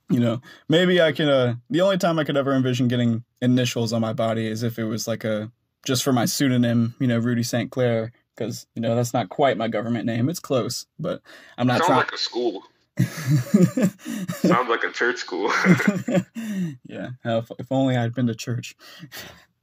you 0.09 0.21
know 0.21 0.41
maybe 0.69 1.01
i 1.01 1.11
can. 1.11 1.29
uh 1.29 1.57
the 1.69 1.81
only 1.81 1.99
time 1.99 2.17
i 2.17 2.23
could 2.23 2.37
ever 2.37 2.55
envision 2.55 2.87
getting 2.87 3.25
initials 3.43 3.93
on 3.93 4.01
my 4.01 4.13
body 4.13 4.47
is 4.47 4.63
if 4.63 4.79
it 4.79 4.85
was 4.85 5.09
like 5.09 5.25
a 5.25 5.51
just 5.85 6.05
for 6.05 6.13
my 6.13 6.25
pseudonym 6.25 6.95
you 7.01 7.09
know 7.09 7.19
rudy 7.19 7.43
st 7.43 7.73
clair 7.73 8.13
because 8.37 8.69
you 8.77 8.83
know 8.83 8.95
that's 8.95 9.13
not 9.13 9.29
quite 9.31 9.57
my 9.57 9.67
government 9.67 10.07
name 10.07 10.29
it's 10.29 10.39
close 10.39 10.87
but 10.97 11.21
i'm 11.59 11.67
not 11.67 11.79
sounds 11.79 11.91
like 11.91 12.13
a 12.13 12.19
school. 12.19 12.63
Sounds 12.99 14.69
like 14.71 14.85
a 14.85 14.91
church 14.93 15.19
school. 15.19 15.49
yeah 16.85 17.11
if, 17.25 17.51
if 17.59 17.71
only 17.71 17.97
i'd 17.97 18.15
been 18.15 18.27
to 18.27 18.35
church. 18.35 18.77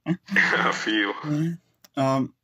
I 0.06 0.72
feel. 0.72 1.12
um 1.96 2.34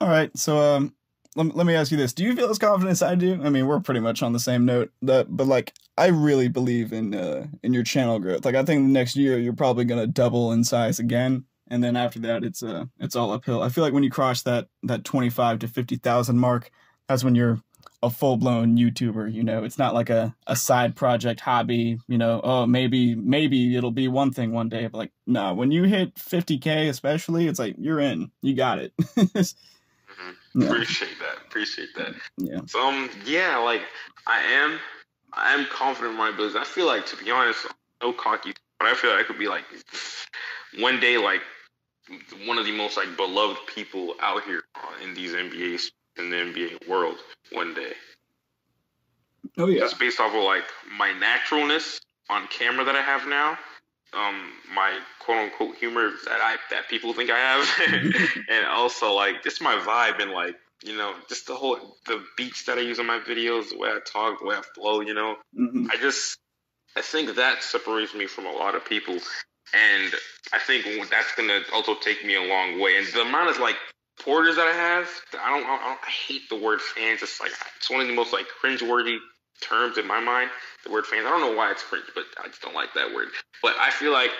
all 0.00 0.08
right 0.08 0.36
so 0.36 0.58
um 0.58 0.94
let, 1.36 1.54
let 1.54 1.66
me 1.66 1.74
ask 1.74 1.90
you 1.90 1.98
this. 1.98 2.14
Do 2.14 2.24
you 2.24 2.34
feel 2.34 2.48
as 2.48 2.58
confident 2.58 2.90
as 2.92 3.02
i 3.02 3.14
do? 3.14 3.40
I 3.42 3.50
mean 3.50 3.66
we're 3.66 3.80
pretty 3.80 4.00
much 4.00 4.22
on 4.22 4.32
the 4.32 4.40
same 4.40 4.64
note 4.64 4.90
that 5.02 5.26
but 5.34 5.46
like 5.46 5.74
i 5.98 6.06
really 6.06 6.48
believe 6.48 6.92
in 6.92 7.14
uh 7.14 7.46
in 7.62 7.72
your 7.72 7.84
channel 7.84 8.18
growth. 8.18 8.44
Like 8.44 8.54
i 8.54 8.64
think 8.64 8.86
next 8.88 9.16
year 9.16 9.38
you're 9.38 9.52
probably 9.52 9.84
gonna 9.84 10.06
double 10.06 10.52
in 10.52 10.64
size 10.64 10.98
again 10.98 11.44
and 11.68 11.84
then 11.84 11.94
after 11.96 12.18
that 12.20 12.42
it's 12.42 12.62
uh 12.62 12.86
it's 12.98 13.14
all 13.14 13.32
uphill. 13.32 13.62
I 13.62 13.68
feel 13.68 13.84
like 13.84 13.92
when 13.92 14.02
you 14.02 14.10
cross 14.10 14.42
that 14.42 14.68
that 14.82 15.04
25 15.04 15.60
to 15.60 15.68
50000 15.68 16.38
mark 16.38 16.70
that's 17.08 17.22
when 17.22 17.34
you're 17.36 17.60
a 18.02 18.10
full-blown 18.10 18.76
youtuber 18.76 19.32
you 19.32 19.42
know 19.42 19.64
it's 19.64 19.78
not 19.78 19.94
like 19.94 20.10
a, 20.10 20.34
a 20.46 20.54
side 20.56 20.94
project 20.94 21.40
hobby 21.40 21.98
you 22.08 22.18
know 22.18 22.40
oh 22.44 22.66
maybe 22.66 23.14
maybe 23.14 23.74
it'll 23.76 23.90
be 23.90 24.06
one 24.08 24.30
thing 24.32 24.52
one 24.52 24.68
day 24.68 24.86
but 24.86 24.98
like 24.98 25.12
no 25.26 25.54
when 25.54 25.70
you 25.70 25.84
hit 25.84 26.14
50k 26.16 26.88
especially 26.88 27.46
it's 27.46 27.58
like 27.58 27.74
you're 27.78 28.00
in 28.00 28.30
you 28.42 28.54
got 28.54 28.78
it 28.78 28.92
Mhm. 30.18 30.36
yeah, 30.54 30.66
Appreciate 30.70 31.18
that. 31.18 31.36
Appreciate 31.46 31.88
that. 31.96 32.14
yeah 32.38 32.60
So 32.66 32.80
um, 32.80 33.10
yeah, 33.24 33.58
like 33.58 33.82
I 34.26 34.40
am, 34.42 34.78
I 35.32 35.52
am 35.52 35.66
confident 35.66 36.12
in 36.12 36.18
my 36.18 36.30
abilities. 36.30 36.56
I 36.56 36.64
feel 36.64 36.86
like, 36.86 37.04
to 37.06 37.16
be 37.16 37.30
honest, 37.30 37.66
no 38.02 38.12
cocky, 38.12 38.54
but 38.78 38.88
I 38.88 38.94
feel 38.94 39.10
like 39.10 39.20
I 39.20 39.24
could 39.24 39.38
be 39.38 39.48
like 39.48 39.64
one 40.78 41.00
day 41.00 41.18
like 41.18 41.42
one 42.46 42.56
of 42.58 42.64
the 42.64 42.72
most 42.76 42.96
like 42.96 43.16
beloved 43.16 43.58
people 43.66 44.14
out 44.20 44.42
here 44.44 44.62
uh, 44.76 45.04
in 45.04 45.14
these 45.14 45.32
NBA 45.32 45.80
in 46.18 46.30
the 46.30 46.36
NBA 46.36 46.88
world 46.88 47.16
one 47.52 47.74
day. 47.74 47.92
Oh 49.58 49.66
yeah. 49.68 49.80
Just 49.80 49.98
based 49.98 50.20
off 50.20 50.34
of 50.34 50.42
like 50.42 50.64
my 50.96 51.12
naturalness 51.12 52.00
on 52.28 52.46
camera 52.48 52.84
that 52.84 52.96
I 52.96 53.02
have 53.02 53.26
now, 53.26 53.58
um, 54.12 54.50
my 54.74 54.98
quote 55.20 55.38
unquote 55.38 55.76
humor 55.76 56.10
that 56.24 56.40
I 56.40 56.56
that 56.70 56.88
people 56.88 57.12
think 57.12 57.30
I 57.30 57.38
have, 57.38 57.68
and 58.50 58.66
also 58.66 59.12
like 59.12 59.42
just 59.42 59.62
my 59.62 59.76
vibe 59.76 60.20
and 60.22 60.32
like 60.32 60.56
you 60.84 60.96
know 60.96 61.14
just 61.28 61.46
the 61.46 61.54
whole 61.54 61.96
the 62.06 62.22
beats 62.36 62.64
that 62.64 62.78
I 62.78 62.82
use 62.82 62.98
in 62.98 63.06
my 63.06 63.18
videos, 63.18 63.70
the 63.70 63.78
way 63.78 63.88
I 63.88 63.98
talk, 64.04 64.40
the 64.40 64.46
way 64.46 64.56
I 64.56 64.62
flow. 64.74 65.00
You 65.00 65.14
know, 65.14 65.36
Mhm. 65.58 65.90
I 65.90 65.96
just 65.96 66.38
I 66.96 67.02
think 67.02 67.36
that 67.36 67.62
separates 67.62 68.14
me 68.14 68.26
from 68.26 68.46
a 68.46 68.52
lot 68.52 68.74
of 68.74 68.84
people, 68.84 69.14
and 69.74 70.14
I 70.52 70.58
think 70.58 71.10
that's 71.10 71.34
gonna 71.36 71.60
also 71.72 71.94
take 71.94 72.24
me 72.24 72.34
a 72.36 72.42
long 72.42 72.80
way. 72.80 72.96
And 72.96 73.06
the 73.08 73.22
amount 73.22 73.50
of 73.50 73.58
like 73.58 73.76
supporters 74.18 74.56
that 74.56 74.66
I 74.66 74.72
have, 74.72 75.08
I 75.40 75.50
don't, 75.50 75.64
I 75.66 75.88
don't 75.88 75.98
I 76.02 76.10
hate 76.10 76.48
the 76.48 76.56
word 76.56 76.80
fans. 76.80 77.22
It's 77.22 77.40
like 77.40 77.52
it's 77.76 77.90
one 77.90 78.00
of 78.00 78.06
the 78.06 78.14
most 78.14 78.32
like 78.32 78.46
cringeworthy 78.62 79.18
terms 79.60 79.98
in 79.98 80.06
my 80.06 80.20
mind. 80.20 80.50
The 80.84 80.92
word 80.92 81.06
fans. 81.06 81.26
I 81.26 81.30
don't 81.30 81.40
know 81.40 81.56
why 81.56 81.70
it's 81.70 81.82
cringe, 81.82 82.06
but 82.14 82.24
I 82.42 82.48
just 82.48 82.62
don't 82.62 82.74
like 82.74 82.94
that 82.94 83.14
word. 83.14 83.28
But 83.62 83.74
I 83.78 83.90
feel 83.90 84.12
like 84.12 84.30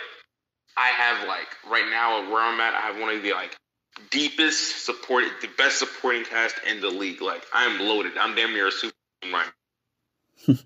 I 0.77 0.89
have 0.89 1.27
like 1.29 1.49
right 1.71 1.89
now 1.91 2.31
where 2.31 2.43
I'm 2.43 2.61
at, 2.61 2.75
I 2.75 2.81
have 2.81 3.01
one 3.01 3.15
of 3.15 3.23
the 3.23 3.33
like 3.33 3.57
deepest 4.11 4.85
supported, 4.85 5.31
the 5.41 5.49
best 5.59 5.79
supporting 5.79 6.25
cast 6.25 6.57
in 6.69 6.81
the 6.81 6.89
league. 6.89 7.23
Like 7.23 7.45
I'm 7.53 7.81
loaded. 7.81 8.13
I'm 8.19 8.35
damn 8.35 8.53
near 8.53 8.69
a 8.69 8.73
super 8.73 8.95
right. 9.33 9.47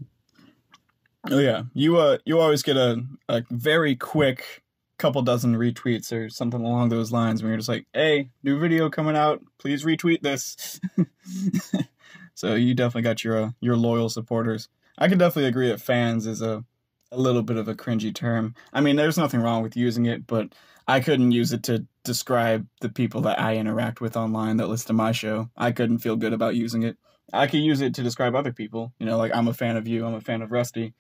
Oh 1.31 1.39
yeah. 1.39 1.65
You 1.75 1.99
uh 1.99 2.17
you 2.25 2.41
always 2.41 2.63
get 2.63 2.79
a 2.79 3.05
a 3.29 3.45
very 3.51 3.95
quick 3.95 4.63
couple 5.01 5.23
dozen 5.23 5.57
retweets 5.57 6.13
or 6.13 6.29
something 6.29 6.61
along 6.61 6.91
those 6.91 7.11
lines 7.11 7.43
when 7.43 7.51
you're 7.51 7.59
just 7.59 7.69
like, 7.69 7.87
"Hey, 7.93 8.31
new 8.43 8.59
video 8.59 8.91
coming 8.91 9.17
out. 9.17 9.43
Please 9.59 9.85
retweet 9.85 10.21
this." 10.21 10.81
so 12.35 12.55
you 12.55 12.75
definitely 12.75 13.03
got 13.03 13.25
your 13.25 13.43
uh, 13.45 13.51
your 13.61 13.77
loyal 13.77 14.09
supporters. 14.09 14.69
I 14.99 15.09
can 15.09 15.19
definitely 15.19 15.49
agree 15.49 15.69
that 15.69 15.81
fans 15.81 16.27
is 16.27 16.43
a 16.43 16.65
a 17.13 17.19
little 17.19 17.43
bit 17.43 17.57
of 17.57 17.69
a 17.69 17.75
cringy 17.75 18.15
term. 18.15 18.55
I 18.73 18.81
mean, 18.81 18.97
there's 18.97 19.19
nothing 19.19 19.41
wrong 19.41 19.63
with 19.63 19.77
using 19.77 20.07
it, 20.07 20.27
but 20.27 20.55
I 20.87 21.01
couldn't 21.01 21.33
use 21.33 21.53
it 21.53 21.63
to 21.65 21.87
describe 22.05 22.67
the 22.81 22.89
people 22.89 23.23
that 23.23 23.41
I 23.41 23.57
interact 23.57 24.01
with 24.01 24.17
online 24.17 24.59
that 24.59 24.69
listen 24.69 24.89
to 24.89 24.93
my 24.93 25.13
show. 25.13 25.51
I 25.57 25.73
couldn't 25.73 25.99
feel 25.99 26.17
good 26.17 26.33
about 26.33 26.55
using 26.55 26.83
it. 26.83 26.97
I 27.33 27.47
could 27.47 27.61
use 27.61 27.81
it 27.81 27.95
to 27.95 28.03
describe 28.03 28.35
other 28.35 28.53
people. 28.53 28.93
You 28.99 29.07
know, 29.07 29.17
like 29.17 29.35
I'm 29.35 29.49
a 29.49 29.55
fan 29.55 29.77
of 29.77 29.89
you, 29.89 30.05
I'm 30.05 30.15
a 30.15 30.21
fan 30.21 30.43
of 30.43 30.53
Rusty, 30.53 30.95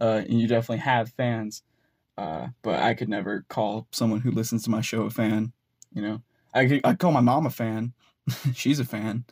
uh, 0.00 0.22
and 0.26 0.40
you 0.40 0.46
definitely 0.46 0.78
have 0.78 1.12
fans. 1.12 1.62
Uh, 2.18 2.48
but 2.62 2.80
I 2.80 2.94
could 2.94 3.08
never 3.08 3.44
call 3.48 3.86
someone 3.90 4.20
who 4.20 4.30
listens 4.30 4.64
to 4.64 4.70
my 4.70 4.80
show 4.80 5.02
a 5.02 5.10
fan. 5.10 5.52
You 5.92 6.02
know, 6.02 6.22
I 6.54 6.66
could 6.66 6.80
I 6.84 6.94
call 6.94 7.12
my 7.12 7.20
mom 7.20 7.46
a 7.46 7.50
fan. 7.50 7.92
She's 8.54 8.80
a 8.80 8.84
fan. 8.84 9.24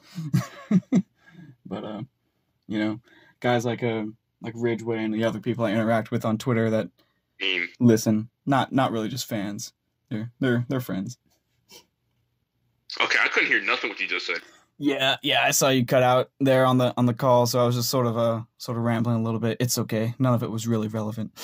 but 1.66 1.84
uh, 1.84 2.02
you 2.66 2.78
know, 2.78 3.00
guys 3.40 3.64
like 3.64 3.82
uh 3.82 4.04
like 4.42 4.54
Ridgeway 4.56 5.04
and 5.04 5.12
the 5.12 5.24
other 5.24 5.40
people 5.40 5.64
I 5.64 5.72
interact 5.72 6.10
with 6.10 6.24
on 6.24 6.38
Twitter 6.38 6.70
that 6.70 6.88
mean, 7.40 7.68
listen, 7.78 8.30
not 8.46 8.72
not 8.72 8.92
really 8.92 9.08
just 9.08 9.28
fans. 9.28 9.72
They're 10.08 10.30
they're 10.40 10.66
they're 10.68 10.80
friends. 10.80 11.18
okay, 13.00 13.18
I 13.22 13.28
couldn't 13.28 13.48
hear 13.48 13.62
nothing 13.62 13.90
what 13.90 14.00
you 14.00 14.08
just 14.08 14.26
said. 14.26 14.40
Yeah, 14.82 15.16
yeah, 15.22 15.42
I 15.44 15.50
saw 15.50 15.68
you 15.68 15.84
cut 15.84 16.02
out 16.02 16.30
there 16.40 16.64
on 16.64 16.78
the 16.78 16.94
on 16.96 17.04
the 17.04 17.12
call, 17.12 17.44
so 17.44 17.60
I 17.60 17.66
was 17.66 17.76
just 17.76 17.90
sort 17.90 18.06
of 18.06 18.16
uh 18.16 18.40
sort 18.56 18.78
of 18.78 18.84
rambling 18.84 19.16
a 19.16 19.22
little 19.22 19.38
bit. 19.38 19.58
It's 19.60 19.76
okay. 19.76 20.14
None 20.18 20.32
of 20.32 20.42
it 20.42 20.50
was 20.50 20.66
really 20.66 20.88
relevant. 20.88 21.32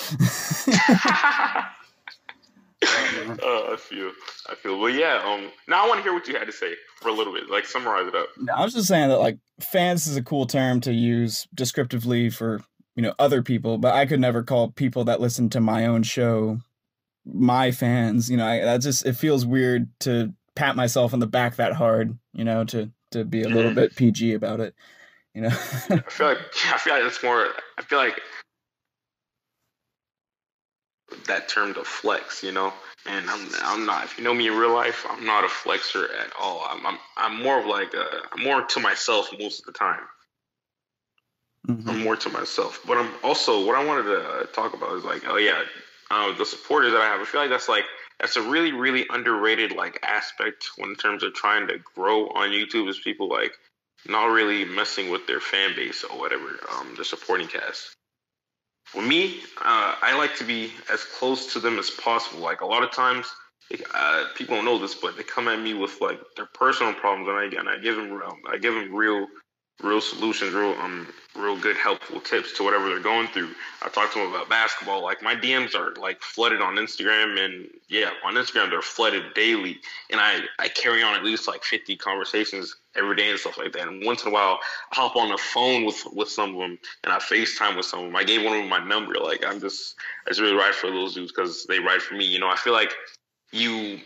Oh, 3.42 3.72
I 3.72 3.76
feel, 3.76 4.12
I 4.48 4.54
feel. 4.54 4.78
Well, 4.78 4.90
yeah. 4.90 5.22
Um, 5.24 5.50
now 5.68 5.84
I 5.84 5.88
want 5.88 5.98
to 5.98 6.02
hear 6.02 6.12
what 6.12 6.28
you 6.28 6.36
had 6.36 6.46
to 6.46 6.52
say 6.52 6.74
for 7.00 7.08
a 7.08 7.12
little 7.12 7.32
bit. 7.32 7.50
Like, 7.50 7.66
summarize 7.66 8.06
it 8.06 8.14
up. 8.14 8.28
I 8.54 8.64
was 8.64 8.74
just 8.74 8.86
saying 8.86 9.08
that 9.08 9.18
like 9.18 9.38
fans 9.60 10.06
is 10.06 10.16
a 10.16 10.22
cool 10.22 10.46
term 10.46 10.80
to 10.82 10.92
use 10.92 11.46
descriptively 11.54 12.30
for, 12.30 12.60
you 12.94 13.02
know, 13.02 13.14
other 13.18 13.42
people, 13.42 13.78
but 13.78 13.94
I 13.94 14.06
could 14.06 14.20
never 14.20 14.42
call 14.42 14.70
people 14.70 15.04
that 15.04 15.20
listen 15.20 15.48
to 15.50 15.60
my 15.60 15.86
own 15.86 16.02
show 16.02 16.60
my 17.24 17.72
fans. 17.72 18.30
You 18.30 18.36
know, 18.36 18.46
I 18.46 18.60
that 18.60 18.80
just 18.80 19.04
it 19.04 19.14
feels 19.14 19.44
weird 19.44 19.88
to 20.00 20.32
pat 20.54 20.76
myself 20.76 21.12
on 21.12 21.18
the 21.20 21.26
back 21.26 21.56
that 21.56 21.74
hard, 21.74 22.16
you 22.32 22.44
know, 22.44 22.64
to 22.64 22.90
to 23.12 23.24
be 23.24 23.42
a 23.42 23.48
little 23.48 23.70
Mhm. 23.70 23.74
bit 23.74 23.96
PG 23.96 24.34
about 24.34 24.60
it. 24.60 24.74
You 25.34 25.42
know. 25.42 25.48
I 26.06 26.10
feel 26.10 26.28
like, 26.28 26.38
I 26.66 26.78
feel 26.78 26.94
like 26.94 27.04
it's 27.04 27.22
more. 27.22 27.48
I 27.78 27.82
feel 27.82 27.98
like 27.98 28.20
that 31.26 31.48
term 31.48 31.74
to 31.74 31.84
flex, 31.84 32.42
you 32.42 32.52
know. 32.52 32.72
And 33.06 33.30
I'm, 33.30 33.48
I'm 33.62 33.86
not. 33.86 34.04
If 34.04 34.18
you 34.18 34.24
know 34.24 34.34
me 34.34 34.48
in 34.48 34.56
real 34.56 34.74
life, 34.74 35.06
I'm 35.08 35.24
not 35.24 35.44
a 35.44 35.48
flexer 35.48 36.04
at 36.04 36.32
all. 36.40 36.64
I'm, 36.68 36.84
I'm, 36.86 36.98
I'm 37.16 37.42
more 37.42 37.60
of 37.60 37.66
like, 37.66 37.94
a, 37.94 38.06
I'm 38.32 38.44
more 38.44 38.62
to 38.62 38.80
myself 38.80 39.30
most 39.38 39.60
of 39.60 39.66
the 39.66 39.72
time. 39.72 40.00
Mhm. 41.68 41.88
I'm 41.88 42.02
more 42.02 42.16
to 42.16 42.28
myself. 42.30 42.80
But 42.86 42.98
I'm 42.98 43.10
also 43.24 43.66
what 43.66 43.76
I 43.76 43.84
wanted 43.84 44.04
to 44.04 44.48
talk 44.54 44.74
about 44.74 44.96
is 44.96 45.04
like, 45.04 45.22
oh 45.26 45.36
yeah, 45.36 45.62
uh, 46.10 46.36
the 46.36 46.46
supporters 46.46 46.92
that 46.92 47.00
I 47.00 47.06
have. 47.06 47.20
I 47.20 47.24
feel 47.24 47.40
like 47.40 47.50
that's 47.50 47.68
like 47.68 47.84
that's 48.20 48.36
a 48.36 48.42
really 48.42 48.72
really 48.72 49.06
underrated 49.10 49.72
like 49.72 49.98
aspect 50.02 50.68
when 50.76 50.90
in 50.90 50.96
terms 50.96 51.22
of 51.22 51.34
trying 51.34 51.66
to 51.68 51.78
grow 51.94 52.28
on 52.28 52.50
YouTube 52.50 52.88
is 52.88 52.98
people 52.98 53.28
like 53.28 53.52
not 54.08 54.26
really 54.26 54.64
messing 54.64 55.10
with 55.10 55.26
their 55.26 55.40
fan 55.40 55.74
base 55.74 56.04
or 56.04 56.18
whatever, 56.18 56.58
um, 56.72 56.94
the 56.96 57.04
supporting 57.04 57.48
cast. 57.48 57.94
For 58.84 59.02
me, 59.02 59.40
uh, 59.58 59.96
I 60.00 60.16
like 60.16 60.36
to 60.36 60.44
be 60.44 60.72
as 60.92 61.02
close 61.02 61.52
to 61.54 61.60
them 61.60 61.78
as 61.78 61.90
possible. 61.90 62.40
Like 62.40 62.60
a 62.60 62.66
lot 62.66 62.84
of 62.84 62.92
times, 62.92 63.26
uh, 63.94 64.26
people 64.36 64.56
don't 64.56 64.64
know 64.64 64.78
this, 64.78 64.94
but 64.94 65.16
they 65.16 65.24
come 65.24 65.48
at 65.48 65.60
me 65.60 65.74
with 65.74 66.00
like 66.00 66.20
their 66.36 66.46
personal 66.46 66.94
problems, 66.94 67.28
and 67.28 67.36
I 67.36 67.60
and 67.60 67.68
I 67.68 67.78
give 67.78 67.96
them 67.96 68.12
um, 68.12 68.40
I 68.48 68.58
give 68.58 68.74
them 68.74 68.94
real 68.94 69.26
real 69.82 70.00
solutions, 70.00 70.54
real 70.54 70.72
um 70.80 71.06
real 71.36 71.58
good 71.58 71.76
helpful 71.76 72.20
tips 72.20 72.52
to 72.54 72.64
whatever 72.64 72.88
they're 72.88 73.00
going 73.00 73.28
through. 73.28 73.50
I 73.82 73.88
talk 73.88 74.12
to 74.14 74.18
them 74.18 74.30
about 74.30 74.48
basketball. 74.48 75.02
Like 75.02 75.22
my 75.22 75.34
DMs 75.34 75.74
are 75.74 75.94
like 76.00 76.20
flooded 76.22 76.62
on 76.62 76.76
Instagram 76.76 77.38
and 77.38 77.68
yeah, 77.88 78.10
on 78.24 78.34
Instagram 78.34 78.70
they're 78.70 78.80
flooded 78.80 79.34
daily. 79.34 79.78
And 80.10 80.20
I, 80.20 80.40
I 80.58 80.68
carry 80.68 81.02
on 81.02 81.14
at 81.14 81.24
least 81.24 81.46
like 81.46 81.62
fifty 81.62 81.96
conversations 81.96 82.74
every 82.96 83.16
day 83.16 83.30
and 83.30 83.38
stuff 83.38 83.58
like 83.58 83.72
that. 83.72 83.86
And 83.86 84.04
once 84.04 84.22
in 84.22 84.28
a 84.28 84.32
while 84.32 84.58
I 84.92 84.94
hop 84.94 85.16
on 85.16 85.28
the 85.28 85.38
phone 85.38 85.84
with 85.84 86.02
with 86.12 86.28
some 86.28 86.54
of 86.54 86.60
them 86.60 86.78
and 87.04 87.12
I 87.12 87.18
FaceTime 87.18 87.76
with 87.76 87.86
some 87.86 88.00
of 88.00 88.06
them. 88.06 88.16
I 88.16 88.24
gave 88.24 88.42
one 88.42 88.56
of 88.56 88.60
them 88.60 88.68
my 88.68 88.82
number. 88.84 89.14
Like 89.14 89.44
I'm 89.44 89.60
just 89.60 89.96
I 90.26 90.30
just 90.30 90.40
really 90.40 90.56
ride 90.56 90.74
for 90.74 90.90
those 90.90 91.14
dudes 91.14 91.32
because 91.32 91.64
they 91.66 91.78
ride 91.80 92.02
for 92.02 92.14
me. 92.14 92.24
You 92.24 92.38
know, 92.38 92.48
I 92.48 92.56
feel 92.56 92.72
like 92.72 92.92
you 93.52 94.00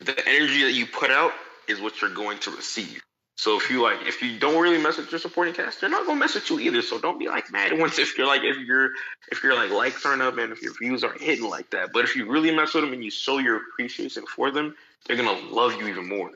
the 0.00 0.28
energy 0.28 0.62
that 0.62 0.72
you 0.72 0.86
put 0.86 1.10
out 1.10 1.32
is 1.68 1.80
what 1.80 2.00
you're 2.00 2.10
going 2.10 2.38
to 2.40 2.50
receive. 2.50 3.02
So 3.38 3.58
if 3.58 3.70
you 3.70 3.82
like, 3.82 3.98
if 4.06 4.22
you 4.22 4.38
don't 4.38 4.60
really 4.62 4.82
mess 4.82 4.96
with 4.96 5.10
your 5.12 5.18
supporting 5.20 5.52
cast, 5.52 5.80
they're 5.80 5.90
not 5.90 6.06
gonna 6.06 6.18
mess 6.18 6.34
with 6.34 6.48
you 6.48 6.58
either. 6.58 6.80
So 6.80 6.98
don't 6.98 7.18
be 7.18 7.28
like 7.28 7.52
mad 7.52 7.78
once 7.78 7.98
if 7.98 8.16
you're 8.16 8.26
like 8.26 8.42
if 8.42 8.56
you're 8.58 8.90
if 9.30 9.42
you're 9.42 9.54
like 9.54 9.70
likes 9.70 10.04
aren't 10.06 10.22
up 10.22 10.38
and 10.38 10.52
if 10.52 10.62
your 10.62 10.72
views 10.78 11.04
aren't 11.04 11.20
hitting 11.20 11.48
like 11.48 11.70
that. 11.70 11.92
But 11.92 12.04
if 12.04 12.16
you 12.16 12.30
really 12.30 12.50
mess 12.54 12.72
with 12.72 12.84
them 12.84 12.94
and 12.94 13.04
you 13.04 13.10
show 13.10 13.38
your 13.38 13.56
appreciation 13.56 14.24
for 14.26 14.50
them, 14.50 14.74
they're 15.06 15.16
gonna 15.16 15.38
love 15.50 15.74
you 15.74 15.86
even 15.88 16.08
more. 16.08 16.30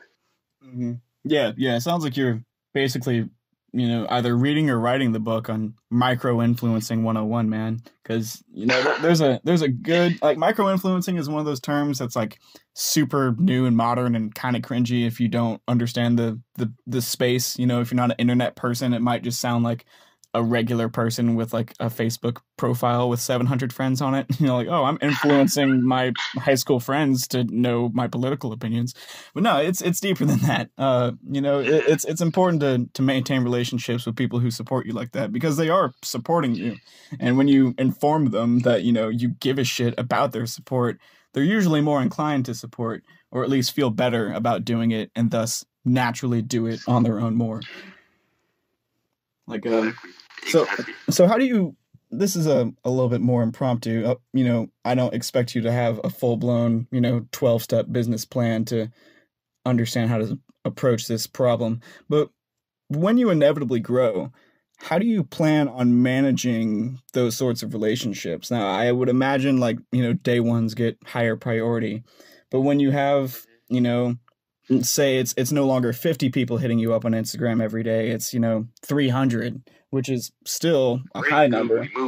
hmm 0.63 0.93
Yeah, 1.23 1.53
yeah. 1.57 1.75
It 1.75 1.81
sounds 1.81 2.03
like 2.03 2.15
you're 2.17 2.43
basically, 2.73 3.29
you 3.73 3.87
know, 3.87 4.05
either 4.09 4.35
reading 4.35 4.69
or 4.69 4.79
writing 4.79 5.13
the 5.13 5.19
book 5.19 5.49
on 5.49 5.75
micro 5.89 6.41
influencing 6.41 7.03
101, 7.03 7.49
man. 7.49 7.81
Because 8.03 8.43
you 8.51 8.65
know, 8.65 8.97
there's 9.01 9.21
a 9.21 9.39
there's 9.43 9.61
a 9.61 9.69
good 9.69 10.21
like 10.21 10.37
micro 10.37 10.69
influencing 10.69 11.17
is 11.17 11.29
one 11.29 11.39
of 11.39 11.45
those 11.45 11.61
terms 11.61 11.99
that's 11.99 12.15
like 12.15 12.39
super 12.73 13.35
new 13.37 13.65
and 13.65 13.77
modern 13.77 14.15
and 14.15 14.35
kind 14.35 14.55
of 14.55 14.61
cringy 14.61 15.07
if 15.07 15.19
you 15.19 15.29
don't 15.29 15.61
understand 15.67 16.19
the 16.19 16.39
the 16.55 16.71
the 16.85 17.01
space. 17.01 17.57
You 17.57 17.65
know, 17.65 17.79
if 17.79 17.91
you're 17.91 17.97
not 17.97 18.11
an 18.11 18.17
internet 18.19 18.55
person, 18.55 18.93
it 18.93 19.01
might 19.01 19.23
just 19.23 19.39
sound 19.39 19.63
like 19.63 19.85
a 20.33 20.41
regular 20.41 20.87
person 20.87 21.35
with 21.35 21.53
like 21.53 21.73
a 21.79 21.87
Facebook 21.87 22.37
profile 22.57 23.09
with 23.09 23.19
700 23.19 23.73
friends 23.73 24.01
on 24.01 24.15
it. 24.15 24.27
You 24.41 24.47
know, 24.47 24.55
like, 24.55 24.69
oh, 24.69 24.85
I'm 24.85 24.97
influencing 25.01 25.83
my 25.85 26.13
high 26.35 26.55
school 26.55 26.79
friends 26.79 27.27
to 27.27 27.43
know 27.43 27.89
my 27.93 28.07
political 28.07 28.53
opinions. 28.53 28.95
But 29.35 29.43
no, 29.43 29.57
it's 29.57 29.81
it's 29.81 29.99
deeper 29.99 30.25
than 30.25 30.39
that. 30.39 30.69
Uh, 30.79 31.11
you 31.29 31.41
know, 31.41 31.59
it, 31.59 31.83
it's 31.87 32.05
it's 32.05 32.21
important 32.21 32.61
to 32.61 32.89
to 32.93 33.01
maintain 33.03 33.43
relationships 33.43 34.05
with 34.05 34.15
people 34.15 34.39
who 34.39 34.49
support 34.49 34.87
you 34.87 34.93
like 34.93 35.11
that 35.11 35.31
because 35.31 35.57
they 35.57 35.69
are 35.69 35.93
supporting 36.01 36.55
you. 36.55 36.77
And 37.19 37.37
when 37.37 37.47
you 37.47 37.75
inform 37.77 38.31
them 38.31 38.59
that 38.59 38.83
you 38.83 38.93
know 38.93 39.09
you 39.09 39.29
give 39.39 39.59
a 39.59 39.63
shit 39.63 39.93
about 39.99 40.31
their 40.31 40.47
support, 40.47 40.99
they're 41.33 41.43
usually 41.43 41.81
more 41.81 42.01
inclined 42.01 42.45
to 42.45 42.55
support 42.55 43.03
or 43.31 43.43
at 43.43 43.49
least 43.49 43.73
feel 43.73 43.89
better 43.89 44.33
about 44.33 44.65
doing 44.65 44.91
it, 44.91 45.11
and 45.15 45.29
thus 45.29 45.65
naturally 45.85 46.41
do 46.41 46.65
it 46.65 46.79
on 46.87 47.03
their 47.03 47.19
own 47.19 47.35
more. 47.35 47.61
Like 49.47 49.65
um, 49.67 49.95
so- 50.47 50.63
Exactly. 50.63 50.93
so 51.09 51.27
how 51.27 51.37
do 51.37 51.45
you 51.45 51.75
this 52.13 52.35
is 52.35 52.45
a, 52.45 52.69
a 52.83 52.89
little 52.89 53.07
bit 53.07 53.21
more 53.21 53.41
impromptu 53.41 54.05
uh, 54.05 54.15
you 54.33 54.43
know 54.43 54.67
i 54.85 54.93
don't 54.93 55.13
expect 55.13 55.55
you 55.55 55.61
to 55.61 55.71
have 55.71 55.99
a 56.03 56.09
full-blown 56.09 56.87
you 56.91 56.99
know 57.01 57.21
12-step 57.31 57.85
business 57.91 58.25
plan 58.25 58.65
to 58.65 58.87
understand 59.65 60.09
how 60.09 60.17
to 60.17 60.37
approach 60.65 61.07
this 61.07 61.25
problem 61.27 61.79
but 62.09 62.29
when 62.89 63.17
you 63.17 63.29
inevitably 63.29 63.79
grow 63.79 64.31
how 64.77 64.97
do 64.97 65.05
you 65.05 65.23
plan 65.23 65.67
on 65.67 66.01
managing 66.01 66.99
those 67.13 67.37
sorts 67.37 67.63
of 67.63 67.73
relationships 67.73 68.51
now 68.51 68.67
i 68.67 68.91
would 68.91 69.09
imagine 69.09 69.57
like 69.57 69.77
you 69.91 70.01
know 70.01 70.13
day 70.13 70.39
ones 70.39 70.73
get 70.73 70.97
higher 71.05 71.35
priority 71.35 72.03
but 72.49 72.61
when 72.61 72.79
you 72.79 72.91
have 72.91 73.45
you 73.69 73.81
know 73.81 74.15
say 74.81 75.17
it's 75.17 75.33
it's 75.37 75.51
no 75.51 75.65
longer 75.65 75.93
50 75.93 76.29
people 76.29 76.57
hitting 76.57 76.79
you 76.79 76.93
up 76.93 77.05
on 77.05 77.11
Instagram 77.11 77.61
every 77.61 77.83
day. 77.83 78.09
It's, 78.09 78.33
you 78.33 78.39
know, 78.39 78.67
300, 78.83 79.61
which 79.89 80.09
is 80.09 80.31
still 80.45 81.01
a 81.13 81.21
Great 81.21 81.31
high 81.31 81.47
number. 81.47 81.87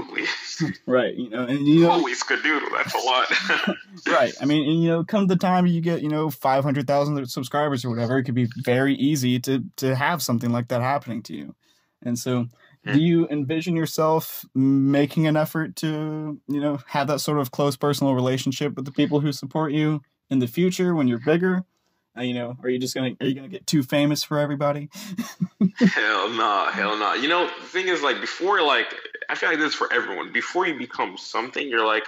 Right, 0.85 1.15
you 1.15 1.31
know, 1.31 1.45
and 1.45 1.67
you 1.67 1.81
know 1.81 1.89
Holy 1.89 2.13
skadoodle, 2.13 2.69
that's 2.71 2.93
a 2.93 2.97
lot. 2.99 3.75
right. 4.07 4.33
I 4.39 4.45
mean, 4.45 4.69
and, 4.69 4.83
you 4.83 4.87
know, 4.87 5.03
come 5.03 5.25
the 5.25 5.35
time 5.35 5.65
you 5.65 5.81
get, 5.81 6.03
you 6.03 6.09
know, 6.09 6.29
500,000 6.29 7.25
subscribers 7.27 7.83
or 7.83 7.89
whatever, 7.89 8.19
it 8.19 8.23
could 8.23 8.35
be 8.35 8.47
very 8.63 8.93
easy 8.93 9.39
to 9.39 9.63
to 9.77 9.95
have 9.95 10.21
something 10.21 10.51
like 10.51 10.67
that 10.67 10.81
happening 10.81 11.23
to 11.23 11.35
you. 11.35 11.55
And 12.03 12.19
so, 12.19 12.45
do 12.85 12.93
hmm. 12.93 12.99
you 12.99 13.27
envision 13.29 13.75
yourself 13.75 14.45
making 14.53 15.25
an 15.25 15.35
effort 15.35 15.75
to, 15.77 16.39
you 16.47 16.61
know, 16.61 16.79
have 16.85 17.07
that 17.07 17.19
sort 17.19 17.39
of 17.39 17.51
close 17.51 17.75
personal 17.75 18.13
relationship 18.13 18.75
with 18.75 18.85
the 18.85 18.91
people 18.91 19.21
who 19.21 19.31
support 19.31 19.71
you 19.71 20.01
in 20.29 20.39
the 20.39 20.47
future 20.47 20.93
when 20.93 21.07
you're 21.07 21.19
bigger? 21.19 21.65
Uh, 22.17 22.21
you 22.21 22.33
know, 22.33 22.57
are 22.61 22.69
you 22.69 22.77
just 22.77 22.93
gonna 22.93 23.15
are 23.19 23.25
you 23.25 23.33
gonna 23.33 23.47
get 23.47 23.65
too 23.65 23.81
famous 23.81 24.23
for 24.23 24.37
everybody? 24.37 24.89
hell 25.79 26.29
no, 26.29 26.69
hell 26.71 26.97
no. 26.97 27.13
You 27.13 27.27
know, 27.27 27.47
the 27.47 27.67
thing 27.67 27.87
is, 27.87 28.03
like, 28.03 28.21
before, 28.21 28.61
like, 28.61 28.93
I 29.29 29.35
feel 29.35 29.49
like 29.49 29.57
this 29.57 29.69
is 29.69 29.75
for 29.75 29.91
everyone. 29.91 30.31
Before 30.31 30.67
you 30.67 30.77
become 30.77 31.17
something, 31.17 31.67
you're 31.67 31.85
like, 31.85 32.03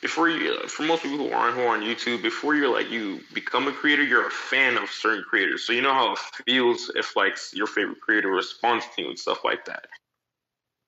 before 0.00 0.28
you, 0.28 0.66
for 0.68 0.84
most 0.84 1.02
people 1.02 1.18
who 1.18 1.30
are 1.30 1.48
on 1.48 1.54
who 1.54 1.62
are 1.62 1.76
on 1.76 1.82
YouTube, 1.82 2.22
before 2.22 2.54
you're 2.54 2.72
like 2.72 2.90
you 2.90 3.20
become 3.34 3.66
a 3.66 3.72
creator, 3.72 4.02
you're 4.02 4.26
a 4.26 4.30
fan 4.30 4.76
of 4.76 4.88
certain 4.90 5.24
creators. 5.28 5.64
So 5.64 5.72
you 5.72 5.82
know 5.82 5.92
how 5.92 6.12
it 6.12 6.18
feels 6.46 6.90
if 6.94 7.16
like 7.16 7.36
your 7.52 7.66
favorite 7.66 8.00
creator 8.00 8.28
responds 8.28 8.84
to 8.94 9.02
you 9.02 9.08
and 9.08 9.18
stuff 9.18 9.44
like 9.44 9.64
that. 9.64 9.86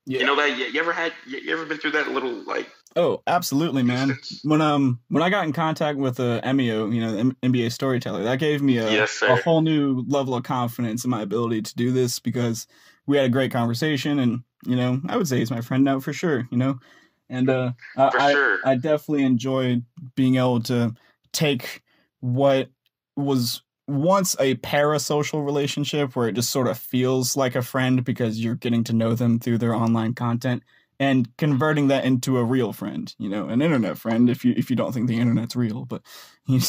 Yeah. 0.07 0.21
You 0.21 0.27
know 0.27 0.37
that 0.37 0.57
you, 0.57 0.67
you 0.67 0.81
ever 0.81 0.93
had 0.93 1.13
you, 1.27 1.39
you 1.39 1.53
ever 1.53 1.67
been 1.67 1.79
through 1.79 1.93
that 1.93 2.11
little 2.11 2.33
like 2.45 2.69
Oh, 2.97 3.23
absolutely, 3.27 3.83
man. 3.83 4.19
When 4.43 4.61
um 4.61 5.01
when 5.09 5.23
I 5.23 5.31
got 5.31 5.45
in 5.47 5.53
contact 5.53 5.99
with 5.99 6.19
uh, 6.19 6.41
Emio, 6.43 6.91
you 6.91 7.01
know, 7.01 7.13
the 7.13 7.19
M- 7.21 7.37
NBA 7.43 7.71
storyteller, 7.73 8.23
that 8.25 8.41
gave 8.41 8.63
me 8.63 8.79
a, 8.79 8.91
Yes, 8.91 9.23
a 9.23 9.37
whole 9.37 9.61
new 9.61 10.05
level 10.09 10.35
of 10.35 10.43
confidence 10.43 11.05
in 11.05 11.11
my 11.11 11.23
ability 11.23 11.63
to 11.63 11.75
do 11.77 11.93
this 11.93 12.19
because 12.19 12.67
we 13.07 13.17
had 13.17 13.27
a 13.27 13.31
great 13.31 13.53
conversation, 13.53 14.19
and 14.19 14.43
you 14.67 14.75
know, 14.77 15.01
I 15.09 15.17
would 15.17 15.29
say 15.29 15.39
he's 15.39 15.51
my 15.53 15.61
friend 15.61 15.85
now 15.85 16.01
for 16.01 16.13
sure. 16.13 16.49
You 16.51 16.59
know, 16.59 16.81
and 17.29 17.49
uh, 17.49 17.73
I, 17.97 18.11
I- 18.15 18.33
sure. 18.33 18.59
I 18.65 18.75
definitely 18.75 19.23
enjoyed 19.25 19.85
being 20.17 20.37
able 20.37 20.61
to 20.65 20.93
take 21.33 21.83
what 22.19 22.71
was 23.17 23.63
once 23.87 24.37
a 24.41 24.55
parasocial 24.57 25.45
relationship 25.45 26.15
where 26.15 26.29
it 26.29 26.33
just 26.35 26.51
sort 26.51 26.67
of 26.69 26.77
feels 26.79 27.37
like 27.37 27.55
a 27.55 27.63
friend 27.63 28.05
because 28.05 28.43
you're 28.43 28.55
getting 28.55 28.85
to 28.85 28.93
know 28.93 29.15
them 29.15 29.39
through 29.39 29.59
their 29.59 29.75
online 29.75 30.15
content 30.15 30.63
and 31.01 31.35
converting 31.39 31.89
that 31.89 32.05
into 32.05 32.37
a 32.39 32.45
real 32.45 32.73
friend, 32.75 33.13
you 33.19 33.31
know, 33.31 33.49
an 33.49 33.63
internet 33.63 33.97
friend 33.99 34.29
if 34.29 34.45
you 34.45 34.53
if 34.57 34.69
you 34.71 34.77
don't 34.77 34.93
think 34.93 35.09
the 35.09 35.19
internet's 35.19 35.57
real, 35.57 35.87
but 35.87 36.03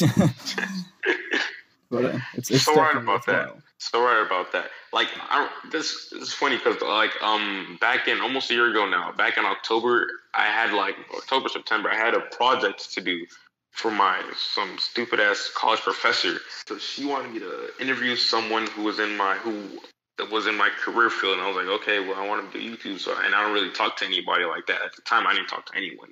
but 1.92 2.06
uh, 2.06 2.20
it's 2.34 2.50
it's 2.50 2.66
So 2.66 2.74
right 2.74 2.96
definitely 2.96 3.04
about 3.04 3.26
that. 3.28 3.48
worthwhile. 3.50 3.62
So 3.78 4.02
right 4.04 4.26
about 4.26 4.52
that. 4.54 4.70
Like 4.94 5.10
I, 5.30 5.50
this, 5.72 6.10
this 6.12 6.22
is 6.24 6.34
funny 6.34 6.58
because 6.58 6.82
like 6.82 7.12
um 7.22 7.78
back 7.82 8.08
in 8.08 8.22
almost 8.22 8.50
a 8.50 8.54
year 8.54 8.72
ago 8.72 8.90
now, 8.90 9.12
back 9.12 9.38
in 9.38 9.46
October, 9.46 10.08
I 10.34 10.46
had 10.46 10.72
like 10.72 10.96
October 11.16 11.50
September, 11.50 11.90
I 11.92 11.96
had 11.96 12.14
a 12.14 12.22
project 12.22 12.94
to 12.94 13.02
do 13.02 13.26
for 13.72 13.92
my 13.92 14.22
some 14.38 14.78
stupid 14.78 15.20
ass 15.20 15.52
college 15.56 15.82
professor. 15.82 16.38
So 16.68 16.78
she 16.78 17.04
wanted 17.06 17.34
me 17.34 17.40
to 17.40 17.70
interview 17.82 18.16
someone 18.16 18.68
who 18.68 18.84
was 18.84 19.00
in 19.00 19.18
my 19.18 19.36
who 19.36 19.80
that 20.22 20.32
was 20.32 20.46
in 20.46 20.56
my 20.56 20.70
career 20.70 21.10
field, 21.10 21.34
and 21.34 21.42
I 21.42 21.48
was 21.48 21.56
like, 21.56 21.82
okay, 21.82 22.00
well 22.00 22.16
I 22.16 22.28
want 22.28 22.52
to 22.52 22.60
do 22.60 22.64
YouTube, 22.64 23.00
so 23.00 23.16
and 23.24 23.34
I 23.34 23.42
don't 23.42 23.54
really 23.54 23.72
talk 23.72 23.98
to 23.98 24.06
anybody 24.06 24.46
like 24.46 24.68
that 24.68 24.82
at 24.84 24.96
the 24.96 25.02
time. 25.02 25.26
I 25.26 25.34
didn't 25.34 25.48
talk 25.48 25.66
to 25.68 25.76
anyone 25.76 26.10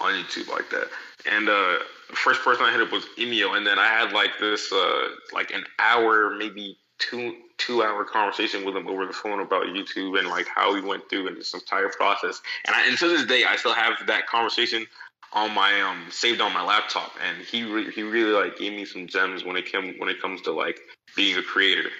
on 0.00 0.12
YouTube 0.12 0.48
like 0.48 0.68
that. 0.70 0.88
And 1.30 1.48
uh, 1.48 1.78
the 2.10 2.16
first 2.16 2.42
person 2.42 2.64
I 2.66 2.72
hit 2.72 2.80
up 2.80 2.90
was 2.90 3.06
Emio, 3.16 3.54
and 3.54 3.64
then 3.64 3.78
I 3.78 3.86
had 3.86 4.12
like 4.12 4.38
this 4.40 4.72
uh, 4.72 5.08
like 5.32 5.52
an 5.52 5.64
hour, 5.78 6.34
maybe 6.36 6.78
two 6.98 7.36
two 7.58 7.84
hour 7.84 8.04
conversation 8.04 8.64
with 8.64 8.74
him 8.74 8.88
over 8.88 9.06
the 9.06 9.12
phone 9.12 9.40
about 9.40 9.66
YouTube 9.66 10.18
and 10.18 10.28
like 10.28 10.48
how 10.52 10.74
we 10.74 10.80
went 10.80 11.08
through 11.08 11.28
and 11.28 11.36
this 11.36 11.54
entire 11.54 11.88
process. 11.88 12.42
And, 12.66 12.74
I, 12.74 12.88
and 12.88 12.98
to 12.98 13.08
this 13.08 13.24
day, 13.24 13.44
I 13.44 13.54
still 13.54 13.74
have 13.74 13.94
that 14.08 14.26
conversation 14.26 14.84
on 15.32 15.54
my 15.54 15.80
um 15.80 16.06
saved 16.10 16.40
on 16.40 16.52
my 16.52 16.64
laptop. 16.64 17.12
And 17.24 17.44
he 17.44 17.62
re- 17.62 17.92
he 17.92 18.02
really 18.02 18.32
like 18.32 18.58
gave 18.58 18.72
me 18.72 18.84
some 18.84 19.06
gems 19.06 19.44
when 19.44 19.56
it 19.56 19.66
came 19.66 19.94
when 19.98 20.08
it 20.08 20.20
comes 20.20 20.42
to 20.42 20.50
like 20.50 20.80
being 21.14 21.38
a 21.38 21.42
creator 21.42 21.90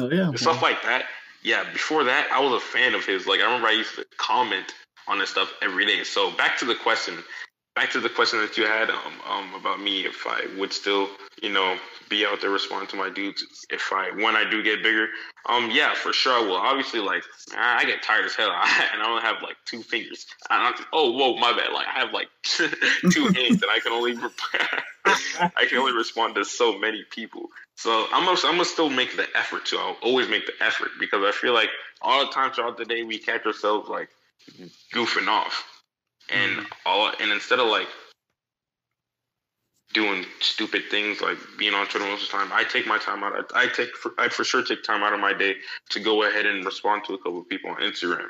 Oh 0.00 0.10
yeah. 0.10 0.28
and 0.28 0.38
stuff 0.38 0.62
like 0.62 0.82
that. 0.82 1.04
Yeah, 1.42 1.64
before 1.72 2.04
that, 2.04 2.28
I 2.32 2.40
was 2.40 2.52
a 2.62 2.64
fan 2.64 2.94
of 2.94 3.04
his. 3.04 3.26
Like 3.26 3.40
I 3.40 3.44
remember 3.44 3.68
I 3.68 3.72
used 3.72 3.94
to 3.96 4.04
comment 4.16 4.72
on 5.06 5.18
this 5.18 5.30
stuff 5.30 5.52
every 5.62 5.86
day. 5.86 6.04
So 6.04 6.30
back 6.30 6.58
to 6.58 6.64
the 6.64 6.74
question, 6.74 7.14
back 7.78 7.92
to 7.92 8.00
the 8.00 8.08
question 8.08 8.40
that 8.40 8.58
you 8.58 8.66
had 8.66 8.90
um, 8.90 9.12
um 9.30 9.54
about 9.54 9.80
me 9.80 10.04
if 10.04 10.26
I 10.26 10.46
would 10.58 10.72
still 10.72 11.08
you 11.40 11.52
know 11.52 11.76
be 12.10 12.26
out 12.26 12.40
there 12.40 12.50
responding 12.50 12.88
to 12.88 12.96
my 12.96 13.08
dudes 13.08 13.44
if 13.70 13.92
I 13.92 14.10
when 14.10 14.34
I 14.34 14.50
do 14.50 14.64
get 14.64 14.82
bigger. 14.82 15.06
Um 15.48 15.70
yeah, 15.70 15.94
for 15.94 16.12
sure 16.12 16.32
I 16.32 16.40
will. 16.40 16.56
Obviously, 16.56 16.98
like 16.98 17.22
I 17.56 17.76
I 17.80 17.84
get 17.84 18.02
tired 18.02 18.24
as 18.24 18.34
hell, 18.34 18.50
and 18.92 19.00
I 19.00 19.08
only 19.08 19.22
have 19.22 19.42
like 19.42 19.58
two 19.64 19.82
fingers. 19.82 20.26
I 20.50 20.72
don't, 20.72 20.86
oh 20.92 21.12
whoa, 21.12 21.36
my 21.36 21.52
bad. 21.52 21.72
Like 21.72 21.86
I 21.86 22.00
have 22.00 22.12
like 22.12 22.28
two 22.42 23.28
hands, 23.38 23.62
and 23.62 23.70
I 23.70 23.78
can 23.78 23.92
only 23.92 24.16
I 25.56 25.66
can 25.68 25.78
only 25.78 25.92
respond 25.92 26.34
to 26.34 26.44
so 26.44 26.76
many 26.76 27.04
people. 27.10 27.46
So 27.76 28.06
I'm 28.12 28.24
gonna, 28.24 28.40
I'm 28.44 28.54
gonna 28.54 28.64
still 28.64 28.90
make 28.90 29.16
the 29.16 29.28
effort 29.36 29.66
to. 29.66 29.76
I'll 29.76 29.98
always 30.02 30.28
make 30.28 30.46
the 30.46 30.54
effort 30.60 30.90
because 30.98 31.22
I 31.22 31.30
feel 31.30 31.54
like 31.54 31.70
all 32.02 32.26
the 32.26 32.32
time 32.32 32.50
throughout 32.50 32.76
the 32.76 32.84
day 32.84 33.04
we 33.04 33.18
catch 33.18 33.46
ourselves 33.46 33.88
like 33.88 34.08
goofing 34.92 35.28
off, 35.28 35.77
and 36.30 36.66
all 36.86 37.12
and 37.20 37.30
instead 37.32 37.58
of 37.58 37.68
like 37.68 37.88
doing 39.92 40.24
stupid 40.40 40.82
things 40.90 41.20
like 41.20 41.38
being 41.58 41.74
on 41.74 41.86
Twitter 41.86 42.06
most 42.06 42.24
of 42.24 42.30
the 42.30 42.36
time, 42.36 42.50
I 42.52 42.64
take 42.64 42.86
my 42.86 42.98
time 42.98 43.24
out. 43.24 43.50
I, 43.54 43.62
I 43.62 43.66
take 43.68 43.96
for, 43.96 44.12
I 44.18 44.28
for 44.28 44.44
sure 44.44 44.62
take 44.62 44.82
time 44.82 45.02
out 45.02 45.12
of 45.12 45.20
my 45.20 45.32
day 45.32 45.56
to 45.90 46.00
go 46.00 46.22
ahead 46.24 46.46
and 46.46 46.64
respond 46.64 47.04
to 47.06 47.14
a 47.14 47.18
couple 47.18 47.40
of 47.40 47.48
people 47.48 47.70
on 47.70 47.78
Instagram, 47.78 48.28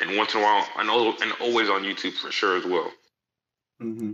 and 0.00 0.16
once 0.16 0.34
in 0.34 0.40
a 0.40 0.42
while, 0.42 0.66
and 0.78 0.88
al- 0.88 1.20
and 1.20 1.32
always 1.40 1.68
on 1.68 1.82
YouTube 1.82 2.14
for 2.14 2.30
sure 2.30 2.56
as 2.56 2.64
well. 2.64 2.90
hmm 3.80 4.12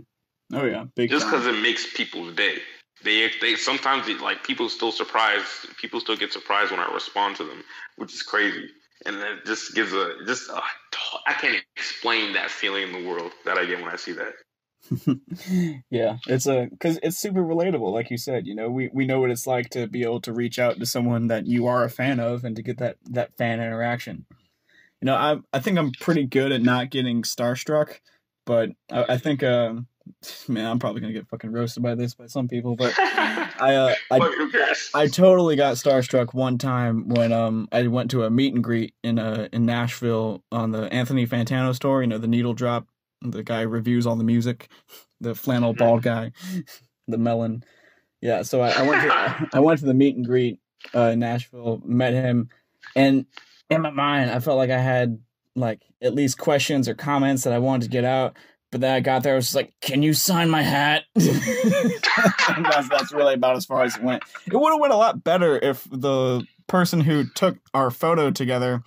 Oh 0.53 0.65
yeah, 0.65 0.85
big 0.95 1.09
just 1.11 1.27
because 1.27 1.45
it 1.45 1.61
makes 1.61 1.93
people's 1.93 2.35
day. 2.35 2.57
They 3.03 3.29
they 3.39 3.55
sometimes 3.55 4.07
it, 4.09 4.19
like 4.19 4.43
people 4.43 4.67
still 4.67 4.91
surprised. 4.91 5.47
People 5.77 5.99
still 5.99 6.17
get 6.17 6.33
surprised 6.33 6.71
when 6.71 6.79
I 6.79 6.91
respond 6.93 7.37
to 7.37 7.43
them, 7.45 7.63
which 7.97 8.13
is 8.13 8.23
crazy. 8.23 8.67
And 9.05 9.15
it 9.17 9.45
just 9.45 9.75
gives 9.75 9.93
a 9.93 10.15
just 10.25 10.49
uh, 10.49 10.59
I 11.29 11.33
can't 11.33 11.63
explain 11.75 12.33
that 12.33 12.49
feeling 12.49 12.87
in 12.87 12.91
the 12.91 13.07
world 13.07 13.31
that 13.45 13.55
I 13.55 13.65
get 13.65 13.79
when 13.79 13.91
I 13.91 13.97
see 13.97 14.13
that. 14.13 14.33
yeah, 15.91 16.17
it's 16.27 16.47
a 16.47 16.67
because 16.71 16.97
it's 17.03 17.19
super 17.19 17.43
relatable, 17.43 17.93
like 17.93 18.09
you 18.09 18.17
said. 18.17 18.47
You 18.47 18.55
know, 18.55 18.67
we 18.67 18.89
we 18.91 19.05
know 19.05 19.19
what 19.19 19.29
it's 19.29 19.45
like 19.45 19.69
to 19.71 19.85
be 19.85 20.01
able 20.01 20.21
to 20.21 20.33
reach 20.33 20.57
out 20.57 20.79
to 20.79 20.87
someone 20.87 21.27
that 21.27 21.45
you 21.45 21.67
are 21.67 21.83
a 21.83 21.89
fan 21.89 22.19
of 22.19 22.43
and 22.43 22.55
to 22.55 22.63
get 22.63 22.79
that 22.79 22.97
that 23.11 23.37
fan 23.37 23.59
interaction. 23.59 24.25
You 25.01 25.05
know, 25.05 25.15
I 25.15 25.37
I 25.53 25.59
think 25.59 25.77
I'm 25.77 25.91
pretty 25.91 26.25
good 26.25 26.51
at 26.51 26.63
not 26.63 26.89
getting 26.89 27.21
starstruck, 27.21 27.99
but 28.47 28.71
I, 28.91 29.05
I 29.09 29.17
think 29.19 29.43
um, 29.43 29.85
man, 30.47 30.65
I'm 30.65 30.79
probably 30.79 31.01
gonna 31.01 31.13
get 31.13 31.27
fucking 31.27 31.51
roasted 31.51 31.83
by 31.83 31.95
this 31.95 32.13
by 32.13 32.27
some 32.27 32.47
people, 32.47 32.75
but 32.75 32.93
I 32.99 33.75
uh 33.75 33.95
I 34.11 34.19
Fuck, 34.19 34.33
who 34.35 34.51
cares? 34.51 34.89
I 34.93 35.07
totally 35.07 35.55
got 35.55 35.75
starstruck 35.75 36.33
one 36.33 36.57
time 36.57 37.09
when 37.09 37.31
um 37.31 37.67
I 37.71 37.87
went 37.87 38.11
to 38.11 38.23
a 38.23 38.29
meet 38.29 38.53
and 38.53 38.63
greet 38.63 38.93
in 39.03 39.19
uh 39.19 39.47
in 39.51 39.65
Nashville 39.65 40.43
on 40.51 40.71
the 40.71 40.91
Anthony 40.93 41.27
Fantano 41.27 41.73
store. 41.75 42.01
You 42.01 42.07
know 42.07 42.17
the 42.17 42.27
needle 42.27 42.53
drop. 42.53 42.87
The 43.21 43.43
guy 43.43 43.61
reviews 43.61 44.07
all 44.07 44.15
the 44.15 44.23
music. 44.23 44.69
The 45.21 45.35
flannel 45.35 45.73
bald 45.73 46.03
guy, 46.03 46.31
the 47.07 47.17
melon. 47.17 47.63
Yeah, 48.21 48.41
so 48.41 48.61
I, 48.61 48.71
I 48.71 48.81
went 48.83 49.01
to 49.03 49.49
I 49.57 49.59
went 49.59 49.79
to 49.79 49.85
the 49.85 49.93
meet 49.93 50.15
and 50.15 50.25
greet 50.25 50.59
uh, 50.95 51.11
in 51.11 51.19
Nashville, 51.19 51.81
met 51.83 52.13
him, 52.13 52.49
and 52.95 53.25
in 53.69 53.81
my 53.81 53.91
mind 53.91 54.31
I 54.31 54.39
felt 54.39 54.57
like 54.57 54.69
I 54.69 54.79
had 54.79 55.19
like 55.55 55.81
at 56.01 56.15
least 56.15 56.37
questions 56.37 56.87
or 56.87 56.93
comments 56.93 57.43
that 57.43 57.53
I 57.53 57.59
wanted 57.59 57.85
to 57.85 57.89
get 57.89 58.05
out. 58.05 58.37
But 58.71 58.81
then 58.81 58.93
I 58.93 58.99
got 58.99 59.23
there, 59.23 59.33
I 59.33 59.35
was 59.35 59.55
like, 59.55 59.73
"Can 59.81 60.03
you 60.03 60.13
sign 60.13 60.49
my 60.49 60.61
hat?" 60.61 61.03
That's, 61.15 62.89
that's 62.89 63.11
really 63.13 63.35
about 63.35 63.55
as 63.55 63.65
far 63.65 63.83
as 63.83 63.95
it 63.95 64.03
went. 64.03 64.23
It 64.45 64.53
would 64.53 64.71
have 64.71 64.79
went 64.79 64.93
a 64.93 64.97
lot 64.97 65.23
better 65.23 65.57
if 65.57 65.87
the 65.89 66.45
person 66.67 67.01
who 67.01 67.25
took 67.35 67.57
our 67.73 67.89
photo 67.89 68.31
together 68.31 68.83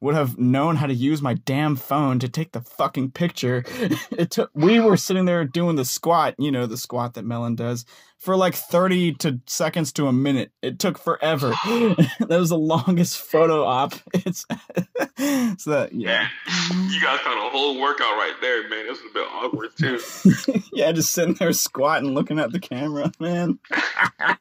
would 0.00 0.14
have 0.14 0.38
known 0.38 0.76
how 0.76 0.86
to 0.86 0.94
use 0.94 1.22
my 1.22 1.32
damn 1.32 1.76
phone 1.76 2.18
to 2.18 2.28
take 2.28 2.52
the 2.52 2.60
fucking 2.60 3.10
picture. 3.10 3.64
It 4.10 4.30
took 4.30 4.50
we 4.54 4.78
were 4.78 4.96
sitting 4.96 5.24
there 5.24 5.44
doing 5.44 5.76
the 5.76 5.84
squat, 5.84 6.34
you 6.38 6.52
know, 6.52 6.66
the 6.66 6.76
squat 6.76 7.14
that 7.14 7.24
Melon 7.24 7.56
does, 7.56 7.84
for 8.24 8.36
like 8.38 8.54
30 8.54 9.12
to 9.16 9.40
seconds 9.46 9.92
to 9.92 10.06
a 10.06 10.12
minute. 10.12 10.50
It 10.62 10.78
took 10.78 10.98
forever. 10.98 11.50
that 11.66 12.26
was 12.30 12.48
the 12.48 12.58
longest 12.58 13.18
photo 13.18 13.64
op. 13.64 13.94
It's 14.14 14.46
so 15.62 15.70
that 15.70 15.90
yeah. 15.92 16.28
Man, 16.70 16.90
you 16.90 17.00
guys 17.00 17.20
got 17.22 17.36
a 17.36 17.50
whole 17.50 17.78
workout 17.78 18.16
right 18.16 18.34
there, 18.40 18.68
man. 18.70 18.86
This 18.86 19.02
was 19.02 19.10
a 19.10 19.14
bit 19.14 19.28
awkward 19.30 19.76
too. 19.76 20.62
yeah, 20.72 20.92
just 20.92 21.12
sitting 21.12 21.34
there 21.34 21.52
squatting, 21.52 22.14
looking 22.14 22.38
at 22.38 22.52
the 22.52 22.60
camera, 22.60 23.12
man. 23.20 23.58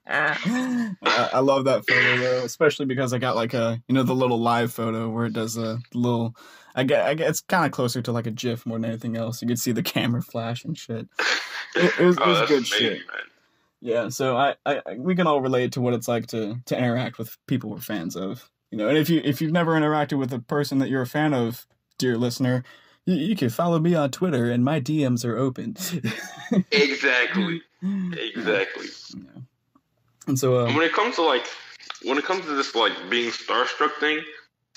I, 0.08 1.30
I 1.34 1.40
love 1.40 1.66
that 1.66 1.86
photo 1.86 2.18
though, 2.18 2.46
especially 2.46 2.86
because 2.86 3.14
I 3.14 3.18
got 3.18 3.36
like 3.36 3.54
a 3.54 3.82
you 3.88 3.96
know 3.96 4.04
the 4.04 4.16
little 4.16 4.40
live 4.40 4.72
photo 4.72 5.10
where 5.10 5.26
it 5.26 5.34
does 5.34 5.58
a 5.58 5.80
little. 5.94 6.36
I 6.76 6.84
get, 6.84 7.06
I 7.06 7.14
get 7.16 7.30
it's 7.30 7.42
kind 7.42 7.66
of 7.66 7.72
closer 7.72 8.02
to 8.02 8.12
like 8.12 8.28
a 8.28 8.32
GIF 8.32 8.66
more 8.66 8.80
than 8.80 8.90
anything 8.90 9.18
else. 9.18 9.42
You 9.42 9.48
can 9.48 9.58
see 9.58 9.74
the 9.74 9.84
camera 9.84 10.22
flash 10.22 10.64
and 10.64 10.78
shit. 10.78 11.08
It, 11.76 11.94
it 12.00 12.06
was, 12.06 12.16
it 12.16 12.24
oh, 12.24 12.30
was 12.30 12.40
good 12.48 12.58
amazing, 12.60 12.78
shit. 12.78 13.08
man. 13.08 13.24
Yeah, 13.84 14.08
so 14.08 14.38
I, 14.38 14.56
I 14.66 14.82
we 14.96 15.14
can 15.14 15.28
all 15.28 15.42
relate 15.42 15.74
to 15.74 15.82
what 15.82 15.94
it's 15.94 16.08
like 16.08 16.28
to 16.28 16.56
to 16.68 16.78
interact 16.78 17.18
with 17.18 17.38
people 17.48 17.70
we're 17.70 17.80
fans 17.80 18.16
of. 18.16 18.50
You 18.72 18.78
know, 18.78 18.88
and 18.88 18.98
if 18.98 19.10
you 19.10 19.22
if 19.26 19.42
you've 19.42 19.52
never 19.52 19.74
interacted 19.74 20.18
with 20.18 20.32
a 20.32 20.40
person 20.40 20.78
that 20.80 20.90
you're 20.90 21.02
a 21.02 21.06
fan 21.06 21.34
of, 21.34 21.68
dear 21.98 22.18
listener, 22.18 22.64
you, 23.06 23.16
you 23.16 23.36
can 23.36 23.50
follow 23.50 23.80
me 23.80 23.94
on 23.94 24.10
Twitter 24.10 24.50
and 24.50 24.64
my 24.64 24.80
DMs 24.80 25.26
are 25.26 25.38
open. 25.38 25.76
exactly. 26.72 27.62
Exactly. 28.14 28.88
Yeah. 29.18 29.42
And 30.28 30.40
so 30.40 30.62
uh, 30.62 30.66
And 30.68 30.76
when 30.76 30.86
it 30.86 30.94
comes 30.94 31.16
to 31.18 31.24
like 31.24 31.46
when 32.04 32.18
it 32.18 32.24
comes 32.24 32.46
to 32.46 32.56
this 32.56 32.74
like 32.76 32.94
being 33.10 33.32
starstruck 33.32 33.96
thing, 34.00 34.20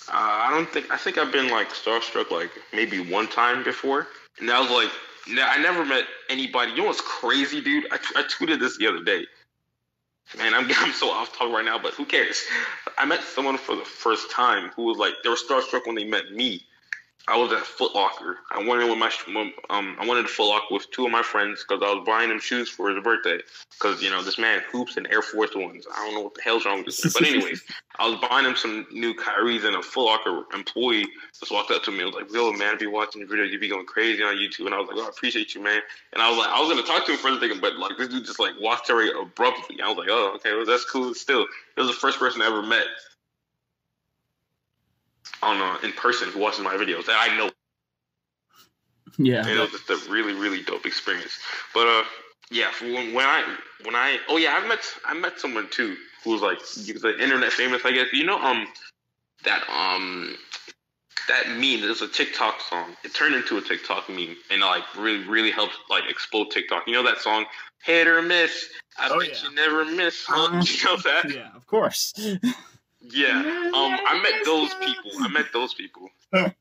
uh, 0.09 0.15
I 0.15 0.51
don't 0.51 0.69
think 0.69 0.91
I 0.91 0.97
think 0.97 1.17
I've 1.17 1.31
been 1.31 1.49
like 1.49 1.69
starstruck 1.69 2.33
like 2.33 2.51
maybe 2.73 2.99
one 3.09 3.29
time 3.29 3.63
before, 3.63 4.09
and 4.41 4.49
that 4.49 4.59
was 4.59 4.71
like 4.71 4.91
ne- 5.29 5.43
I 5.43 5.59
never 5.59 5.85
met 5.85 6.05
anybody. 6.31 6.73
You 6.73 6.79
know 6.79 6.85
what's 6.87 7.01
crazy, 7.03 7.61
dude? 7.63 7.87
I, 7.93 7.97
I 8.17 8.25
tweeted 8.25 8.61
this 8.61 8.79
the 8.79 8.89
other 8.89 9.05
day. 9.05 9.27
Man, 10.39 10.55
I'm 10.55 10.71
I'm 10.79 10.93
so 10.95 11.11
off 11.11 11.37
topic 11.39 11.55
right 11.55 11.65
now, 11.67 11.79
but 11.79 11.95
who 11.95 12.07
cares? 12.07 12.45
I 12.99 13.07
met 13.07 13.23
someone 13.23 13.59
for 13.59 13.77
the 13.77 13.85
first 13.87 14.31
time 14.33 14.71
who 14.77 14.85
was 14.85 14.99
like 14.99 15.15
they 15.25 15.31
were 15.31 15.37
starstruck 15.37 15.87
when 15.87 15.97
they 15.97 16.05
met 16.05 16.33
me. 16.33 16.66
I 17.29 17.37
was 17.37 17.51
at 17.53 17.67
Foot 17.67 17.93
Locker. 17.93 18.39
I 18.53 18.59
went 18.59 18.83
in 18.83 18.89
with 18.89 18.99
my 18.99 19.53
um 19.71 19.97
I 19.99 20.07
went 20.07 20.21
into 20.21 20.31
Foot 20.31 20.49
Locker 20.49 20.67
with 20.71 20.89
two 20.93 21.07
of 21.07 21.11
my 21.11 21.23
friends 21.23 21.65
because 21.67 21.83
I 21.83 21.93
was 21.93 22.05
buying 22.07 22.31
him 22.31 22.39
shoes 22.39 22.69
for 22.69 22.89
his 22.89 23.03
birthday. 23.03 23.41
Because 23.73 24.01
you 24.01 24.11
know 24.11 24.23
this 24.23 24.39
man 24.39 24.63
hoops 24.71 24.97
in 24.97 25.07
Air 25.09 25.23
Force 25.23 25.51
Ones. 25.57 25.87
I 25.93 26.05
don't 26.05 26.15
know 26.15 26.21
what 26.21 26.35
the 26.35 26.43
hell's 26.43 26.65
wrong 26.65 26.85
with 26.85 26.87
this. 26.87 27.13
But 27.13 27.27
anyways, 27.27 27.65
I 27.99 28.09
was 28.09 28.21
buying 28.21 28.47
him 28.47 28.55
some 28.55 28.87
new 28.93 29.13
Kyries, 29.13 29.65
and 29.65 29.75
a 29.75 29.83
Foot 29.83 30.05
Locker 30.05 30.45
employee 30.55 31.07
just 31.37 31.51
walked 31.51 31.73
up 31.73 31.83
to 31.85 31.91
me 31.91 32.05
and 32.05 32.07
was 32.07 32.15
like, 32.15 32.33
"Yo, 32.33 32.53
man, 32.53 32.75
I 32.75 32.77
be 32.77 32.87
watching 32.87 33.21
your 33.21 33.29
videos. 33.29 33.51
You 33.51 33.59
be 33.59 33.69
going 33.69 33.87
crazy 33.87 34.23
on 34.23 34.37
YouTube." 34.37 34.67
And 34.67 34.75
I 34.75 34.79
was 34.79 34.89
like, 34.89 34.97
"Oh, 34.99 35.07
I 35.07 35.09
appreciate 35.09 35.53
you, 35.53 35.63
man." 35.63 35.81
And 36.13 36.23
I 36.23 36.29
was 36.29 36.39
like, 36.39 36.49
I 36.49 36.61
was 36.61 36.69
gonna 36.69 36.87
talk 36.87 37.07
to 37.07 37.13
him 37.13 37.19
for 37.19 37.31
a 37.31 37.41
second, 37.41 37.61
but 37.61 37.77
like 37.77 37.99
this 37.99 38.09
dude 38.09 38.25
just 38.25 38.39
like 38.39 38.55
walked 38.61 38.89
away 38.89 39.11
abruptly. 39.21 39.81
I 39.83 39.89
was 39.89 39.97
like, 39.97 40.09
"Oh, 40.11 40.35
okay, 40.37 40.55
well 40.55 40.65
that's 40.65 40.85
cool." 40.85 41.13
Still, 41.13 41.43
it 41.43 41.81
was 41.81 41.89
the 41.89 41.95
first 41.95 42.21
person 42.21 42.41
I 42.41 42.47
ever 42.47 42.63
met 42.63 42.87
on 45.43 45.61
uh, 45.61 45.79
in 45.85 45.93
person 45.93 46.29
who 46.31 46.41
watches 46.41 46.61
my 46.61 46.75
videos 46.75 47.07
that 47.07 47.17
I 47.31 47.37
know. 47.37 47.51
yeah, 49.19 49.41
And 49.41 49.51
it 49.51 49.61
was 49.61 49.71
just 49.71 49.91
a 49.91 50.11
really, 50.11 50.33
really 50.35 50.63
dope 50.63 50.87
experience. 50.87 51.39
But 51.75 51.87
uh, 51.87 52.05
yeah, 52.51 52.71
when, 52.83 53.15
when 53.15 53.27
I 53.27 53.57
when 53.85 53.95
I 53.95 54.19
oh 54.29 54.37
yeah, 54.37 54.59
I 54.63 54.67
met 54.69 54.81
I 55.05 55.15
met 55.15 55.39
someone 55.41 55.69
too 55.71 55.97
who 56.25 56.31
was 56.31 56.43
like 56.43 56.59
the 56.61 57.17
internet 57.23 57.53
famous, 57.53 57.83
I 57.85 57.93
guess. 57.93 58.07
You 58.13 58.25
know, 58.27 58.39
um, 58.41 58.67
that 59.45 59.63
um. 59.71 60.37
That 61.29 61.49
meme, 61.57 61.81
there's 61.81 62.03
a 62.03 62.09
TikTok 62.09 62.61
song. 62.61 62.95
It 63.03 63.13
turned 63.13 63.35
into 63.35 63.59
a 63.59 63.61
TikTok 63.61 64.09
meme, 64.09 64.37
and 64.49 64.61
like 64.61 64.85
really, 64.97 65.27
really 65.27 65.51
helped 65.51 65.75
like 65.91 66.05
explode 66.09 66.53
TikTok. 66.53 66.85
You 66.87 66.93
know 66.93 67.03
that 67.03 67.19
song, 67.19 67.47
"Hit 67.85 68.07
or 68.07 68.23
Miss"? 68.23 68.69
I 68.99 69.09
Oh, 69.11 69.19
bet 69.19 69.31
yeah. 69.31 69.49
you 69.49 69.55
never 69.57 69.85
miss. 69.85 70.25
Huh? 70.25 70.45
Uh-huh. 70.45 70.63
You 70.67 70.85
know 70.85 70.97
that? 71.03 71.31
yeah, 71.35 71.49
of 71.57 71.67
course. 71.67 72.15
Yeah. 73.11 73.71
Um, 73.75 73.99
I 74.07 74.21
met 74.23 74.45
those 74.45 74.73
people. 74.75 75.11
I 75.21 75.29
met 75.29 75.47
those 75.53 75.75
people. 75.75 76.09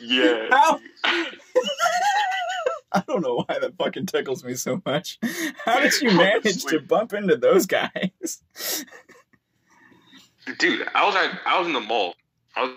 yeah. 0.00 0.48
How? 0.50 0.80
I 2.92 3.02
don't 3.06 3.22
know 3.22 3.44
why 3.46 3.58
that 3.58 3.76
fucking 3.76 4.06
tickles 4.06 4.44
me 4.44 4.54
so 4.54 4.80
much. 4.86 5.18
How 5.64 5.80
did 5.80 6.00
you 6.00 6.10
manage 6.16 6.64
to 6.66 6.80
bump 6.80 7.12
into 7.12 7.36
those 7.36 7.66
guys? 7.66 8.42
Dude, 10.58 10.86
I 10.94 11.04
was 11.04 11.14
at 11.14 11.38
I 11.46 11.58
was 11.58 11.66
in 11.66 11.74
the 11.74 11.80
mall. 11.80 12.14
I 12.56 12.62
was 12.62 12.72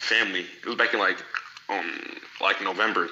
family. 0.00 0.46
It 0.62 0.66
was 0.66 0.76
back 0.76 0.92
in 0.92 1.00
like 1.00 1.18
um 1.68 2.18
like 2.40 2.60
November. 2.62 3.08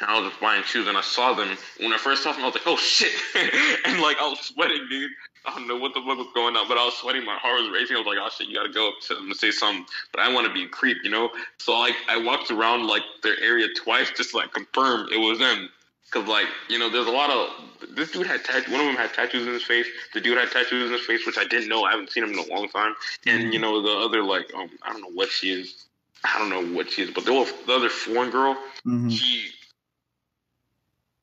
And 0.00 0.08
I 0.10 0.18
was 0.20 0.30
just 0.30 0.40
buying 0.40 0.62
shoes 0.64 0.88
and 0.88 0.96
I 0.96 1.02
saw 1.02 1.34
them. 1.34 1.56
When 1.78 1.92
I 1.92 1.98
first 1.98 2.22
saw 2.22 2.32
them, 2.32 2.42
I 2.42 2.46
was 2.46 2.54
like, 2.54 2.66
oh 2.66 2.76
shit. 2.76 3.12
and 3.84 4.00
like 4.00 4.16
I 4.18 4.28
was 4.28 4.40
sweating, 4.40 4.86
dude. 4.88 5.10
I 5.44 5.50
don't 5.56 5.66
know 5.66 5.76
what 5.76 5.92
the 5.92 6.00
fuck 6.00 6.16
was 6.18 6.28
going 6.34 6.54
on, 6.56 6.68
but 6.68 6.78
I 6.78 6.84
was 6.84 6.94
sweating. 6.94 7.24
My 7.24 7.36
heart 7.36 7.60
was 7.60 7.70
racing. 7.70 7.96
I 7.96 7.98
was 7.98 8.06
like, 8.06 8.18
oh 8.20 8.28
shit, 8.36 8.46
you 8.48 8.54
gotta 8.54 8.72
go 8.72 8.88
up 8.88 8.94
to 9.08 9.14
them 9.14 9.24
and 9.26 9.36
say 9.36 9.50
something. 9.50 9.84
But 10.12 10.20
I 10.22 10.32
want 10.32 10.46
to 10.46 10.52
be 10.52 10.64
a 10.64 10.68
creep, 10.68 10.98
you 11.02 11.10
know? 11.10 11.30
So 11.58 11.78
like 11.78 11.94
I 12.08 12.16
walked 12.16 12.50
around 12.50 12.86
like 12.86 13.02
their 13.22 13.38
area 13.40 13.66
twice 13.76 14.10
just 14.16 14.30
to 14.30 14.36
like 14.38 14.52
confirm 14.52 15.08
it 15.12 15.18
was 15.18 15.38
them. 15.38 15.68
Cause 16.10 16.26
like 16.28 16.46
you 16.68 16.78
know, 16.78 16.88
there's 16.90 17.06
a 17.06 17.10
lot 17.10 17.30
of 17.30 17.48
this 17.96 18.12
dude 18.12 18.26
had 18.26 18.44
tat- 18.44 18.68
one 18.68 18.80
of 18.80 18.86
them 18.86 18.96
had 18.96 19.12
tattoos 19.14 19.46
in 19.46 19.52
his 19.52 19.62
face. 19.64 19.86
The 20.14 20.20
dude 20.20 20.36
had 20.38 20.50
tattoos 20.50 20.86
in 20.86 20.92
his 20.92 21.06
face, 21.06 21.26
which 21.26 21.38
I 21.38 21.44
didn't 21.44 21.68
know. 21.68 21.84
I 21.84 21.90
haven't 21.92 22.10
seen 22.10 22.22
him 22.24 22.32
in 22.32 22.38
a 22.38 22.54
long 22.54 22.68
time. 22.68 22.94
And 23.26 23.52
you 23.52 23.58
know, 23.58 23.80
the 23.82 24.04
other 24.06 24.22
like 24.22 24.52
um, 24.54 24.70
I 24.82 24.92
don't 24.92 25.00
know 25.02 25.10
what 25.12 25.28
she 25.30 25.50
is. 25.50 25.86
I 26.22 26.38
don't 26.38 26.50
know 26.50 26.76
what 26.76 26.90
she 26.90 27.02
is, 27.02 27.10
but 27.10 27.24
the, 27.24 27.32
the 27.66 27.72
other 27.74 27.88
foreign 27.88 28.30
girl, 28.30 28.56
Mhm. 28.86 29.10
she 29.10 29.50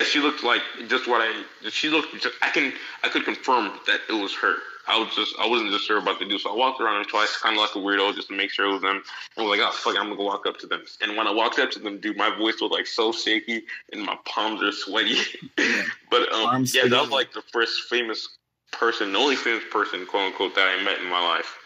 she 0.04 0.20
looked 0.20 0.44
like 0.44 0.62
just 0.88 1.08
what 1.08 1.22
I 1.22 1.44
she 1.70 1.90
looked 1.90 2.14
just 2.22 2.36
I 2.42 2.50
can 2.50 2.74
I 3.04 3.10
could 3.10 3.26
confirm 3.26 3.72
that 3.88 4.00
it 4.10 4.14
was 4.14 4.34
her. 4.36 4.56
I 4.88 4.98
was 4.98 5.14
just 5.16 5.36
I 5.40 5.48
wasn't 5.48 5.72
just 5.72 5.86
sure 5.86 6.00
about 6.00 6.20
the 6.20 6.26
dude, 6.26 6.42
so 6.42 6.52
I 6.52 6.56
walked 6.56 6.82
around 6.82 7.06
twice, 7.06 7.38
kind 7.38 7.56
of 7.56 7.62
like 7.62 7.76
a 7.76 7.80
weirdo, 7.80 8.16
just 8.16 8.30
to 8.30 8.36
make 8.36 8.50
sure 8.50 8.66
it 8.66 8.74
was 8.74 8.82
them. 8.82 9.04
And 9.38 9.46
was 9.46 9.58
like, 9.58 9.68
oh 9.68 9.72
fuck, 9.72 9.96
it, 9.96 10.00
I'm 10.00 10.06
gonna 10.06 10.18
go 10.18 10.26
walk 10.26 10.46
up 10.48 10.58
to 10.60 10.68
them. 10.68 10.84
And 11.02 11.16
when 11.16 11.28
I 11.28 11.32
walked 11.32 11.60
up 11.60 11.72
to 11.72 11.80
them, 11.80 12.00
dude, 12.00 12.18
my 12.18 12.36
voice 12.36 12.56
was 12.62 12.72
like 12.72 12.88
so 12.88 13.12
shaky 13.12 13.64
and 13.92 14.04
my 14.04 14.18
palms 14.26 14.64
are 14.64 14.72
sweaty. 14.72 15.18
but 16.10 16.32
um, 16.34 16.46
Arms 16.46 16.74
yeah, 16.74 16.88
that 16.88 17.02
was 17.02 17.12
like 17.12 17.34
the 17.34 17.44
first 17.52 17.90
famous 17.90 18.38
person, 18.72 19.12
the 19.14 19.20
only 19.20 19.36
famous 19.36 19.64
person, 19.72 20.06
quote 20.06 20.32
unquote, 20.32 20.56
that 20.56 20.80
I 20.80 20.84
met 20.84 21.00
in 21.00 21.10
my 21.10 21.22
life. 21.22 21.58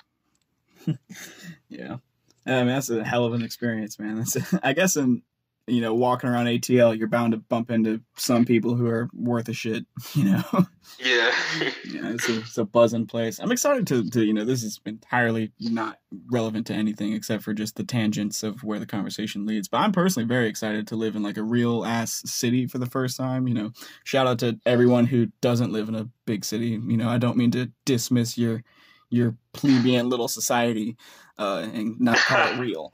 Yeah. 1.70 1.98
I 2.46 2.52
mean, 2.60 2.68
that's 2.68 2.90
a 2.90 3.04
hell 3.04 3.26
of 3.26 3.34
an 3.34 3.42
experience, 3.42 3.98
man. 3.98 4.18
That's 4.18 4.38
I 4.62 4.74
guess 4.74 4.96
in 4.96 5.24
you 5.68 5.82
know 5.82 5.94
walking 5.94 6.30
around 6.30 6.48
ATL, 6.48 6.98
you're 6.98 7.08
bound 7.08 7.32
to 7.32 7.38
bump 7.38 7.72
into 7.72 8.02
some 8.18 8.46
people 8.46 8.76
who 8.76 8.88
are 8.88 9.10
worth 9.14 9.50
a 9.50 9.54
shit. 9.54 9.86
You 10.16 10.26
know, 10.26 10.44
Yeah. 11.00 11.34
yeah, 11.86 12.12
it's 12.12 12.30
a, 12.30 12.40
it's 12.40 12.58
a 12.58 12.66
buzzing 12.66 13.08
place. 13.08 13.40
I'm 13.40 13.52
excited 13.52 13.88
to, 13.88 14.10
to 14.12 14.24
you 14.24 14.34
know 14.34 14.46
this 14.46 14.64
is 14.64 14.80
entirely 14.86 15.52
not 15.60 16.00
relevant 16.32 16.68
to 16.68 16.74
anything 16.74 17.14
except 17.14 17.44
for 17.44 17.54
just 17.54 17.76
the 17.76 17.84
tangents 17.84 18.44
of 18.44 18.64
where 18.64 18.80
the 18.80 18.86
conversation 18.86 19.46
leads. 19.46 19.68
But 19.68 19.78
I'm 19.78 19.92
personally 19.92 20.28
very 20.28 20.48
excited 20.48 20.88
to 20.88 20.96
live 20.96 21.16
in 21.16 21.24
like 21.24 21.38
a 21.38 21.44
real 21.44 21.86
ass 21.86 22.22
city 22.26 22.68
for 22.68 22.78
the 22.78 22.86
first 22.86 23.18
time. 23.18 23.48
You 23.48 23.54
know, 23.54 23.72
shout 24.04 24.28
out 24.28 24.40
to 24.40 24.60
everyone 24.66 25.06
who 25.06 25.28
doesn't 25.42 25.72
live 25.72 25.90
in 25.90 25.96
a 25.96 26.10
big 26.26 26.46
city. 26.46 26.80
You 26.86 26.98
know, 26.98 27.10
I 27.10 27.18
don't 27.18 27.38
mean 27.38 27.52
to 27.52 27.72
dismiss 27.86 28.38
your 28.38 28.64
your 29.10 29.36
plebeian 29.54 30.10
little 30.10 30.28
society 30.28 30.98
uh, 31.38 31.68
and 31.74 32.00
not 32.00 32.18
call 32.18 32.54
it 32.54 32.60
real. 32.60 32.94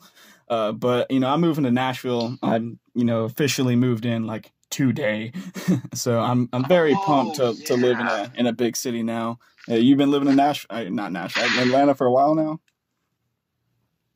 Uh, 0.50 0.72
but 0.72 1.10
you 1.12 1.20
know, 1.20 1.30
I'm 1.30 1.42
moving 1.42 1.64
to 1.66 1.72
Nashville. 1.72 2.38
I'm 2.42 2.80
you 2.96 3.06
know 3.06 3.24
officially 3.26 3.76
moved 3.76 4.06
in 4.06 4.26
like 4.26 4.52
today, 4.72 5.32
so 5.94 6.20
I'm 6.20 6.50
I'm 6.54 6.66
very 6.68 6.94
Oh, 6.94 7.04
pumped 7.06 7.36
to, 7.38 7.54
to 7.66 7.76
live 7.76 8.00
in 8.00 8.08
a 8.08 8.32
in 8.36 8.48
a 8.48 8.54
big 8.54 8.76
city 8.76 9.04
now. 9.04 9.40
Uh, 9.70 9.76
you've 9.76 9.98
been 9.98 10.10
living 10.12 10.28
in 10.28 10.36
Nashville, 10.36 10.76
uh, 10.78 10.84
not 10.90 11.12
Nashville, 11.12 11.44
Atlanta 11.62 11.94
for 11.94 12.08
a 12.08 12.12
while 12.12 12.34
now. 12.36 12.60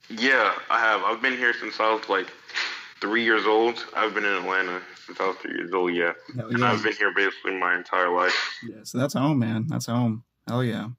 Yeah, 0.09 0.53
I 0.69 0.79
have. 0.79 1.01
I've 1.03 1.21
been 1.21 1.38
here 1.38 1.53
since 1.53 1.79
I 1.79 1.93
was 1.93 2.07
like 2.09 2.27
three 2.99 3.23
years 3.23 3.45
old. 3.45 3.86
I've 3.95 4.13
been 4.13 4.25
in 4.25 4.34
Atlanta 4.34 4.81
since 5.05 5.19
I 5.19 5.27
was 5.27 5.38
three 5.38 5.55
years 5.55 5.73
old. 5.73 5.93
Yeah, 5.93 6.13
Hell 6.36 6.47
and 6.49 6.59
yeah. 6.59 6.71
I've 6.71 6.84
been 6.84 6.93
here 6.93 7.13
basically 7.15 7.57
my 7.57 7.75
entire 7.75 8.09
life. 8.13 8.36
Yeah, 8.67 8.81
so 8.84 8.97
that's 8.97 9.13
home, 9.13 9.39
man. 9.39 9.67
That's 9.67 9.86
home. 9.86 10.23
Hell 10.47 10.63
yeah. 10.63 10.89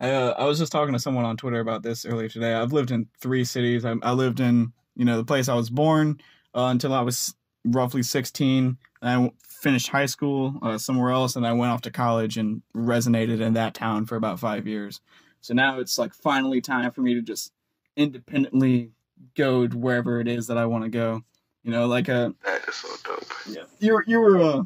I, 0.00 0.10
uh, 0.10 0.34
I 0.38 0.44
was 0.44 0.58
just 0.58 0.72
talking 0.72 0.92
to 0.92 0.98
someone 0.98 1.24
on 1.24 1.36
Twitter 1.36 1.60
about 1.60 1.82
this 1.82 2.04
earlier 2.04 2.28
today. 2.28 2.54
I've 2.54 2.72
lived 2.72 2.90
in 2.90 3.08
three 3.20 3.44
cities. 3.44 3.84
I, 3.84 3.94
I 4.02 4.12
lived 4.12 4.40
in, 4.40 4.72
you 4.96 5.04
know, 5.04 5.16
the 5.16 5.24
place 5.24 5.48
I 5.48 5.54
was 5.54 5.70
born 5.70 6.20
uh, 6.54 6.68
until 6.70 6.92
I 6.94 7.00
was 7.00 7.34
roughly 7.64 8.02
16. 8.02 8.76
And 9.02 9.24
I 9.26 9.30
finished 9.48 9.88
high 9.88 10.06
school 10.06 10.54
uh, 10.62 10.78
somewhere 10.78 11.10
else, 11.10 11.36
and 11.36 11.46
I 11.46 11.52
went 11.52 11.72
off 11.72 11.82
to 11.82 11.90
college 11.90 12.36
and 12.36 12.62
resonated 12.76 13.40
in 13.40 13.54
that 13.54 13.74
town 13.74 14.06
for 14.06 14.16
about 14.16 14.38
five 14.38 14.66
years. 14.66 15.00
So 15.40 15.54
now 15.54 15.78
it's 15.78 15.98
like 15.98 16.14
finally 16.14 16.60
time 16.60 16.90
for 16.90 17.00
me 17.00 17.14
to 17.14 17.22
just 17.22 17.52
independently 17.96 18.92
go 19.36 19.66
to 19.66 19.76
wherever 19.76 20.20
it 20.20 20.28
is 20.28 20.46
that 20.46 20.58
I 20.58 20.66
want 20.66 20.84
to 20.84 20.90
go. 20.90 21.22
You 21.64 21.72
know, 21.72 21.86
like 21.86 22.08
a 22.08 22.34
That 22.44 22.68
is 22.68 22.74
so 22.76 22.88
dope. 23.04 23.24
yeah, 23.48 23.62
you 23.78 23.94
were 23.94 24.04
you 24.06 24.20
were 24.20 24.38
uh, 24.38 24.62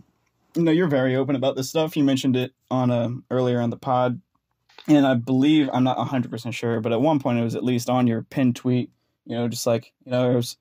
you 0.55 0.63
know 0.63 0.71
you're 0.71 0.89
very 0.89 1.17
open 1.17 1.37
about 1.37 1.57
this 1.57 1.69
stuff. 1.69 1.97
You 1.97 2.05
mentioned 2.05 2.37
it 2.37 2.53
on 2.71 2.91
uh, 2.91 3.11
earlier 3.31 3.61
on 3.61 3.71
the 3.71 3.77
pod, 3.77 4.21
and 4.89 5.07
I 5.07 5.15
believe 5.15 5.69
I'm 5.73 5.85
not 5.85 5.99
100 5.99 6.31
percent 6.31 6.55
sure, 6.55 6.81
but 6.81 6.93
at 6.93 7.01
one 7.01 7.19
point 7.21 7.39
it 7.39 7.43
was 7.45 7.55
at 7.55 7.65
least 7.65 7.89
on 7.91 8.07
your 8.07 8.23
pinned 8.23 8.57
tweet. 8.57 8.91
You 9.27 9.37
know, 9.37 9.49
just 9.49 9.67
like 9.67 9.93
you 10.05 10.13
know, 10.13 10.31
it 10.33 10.35
was 10.35 10.57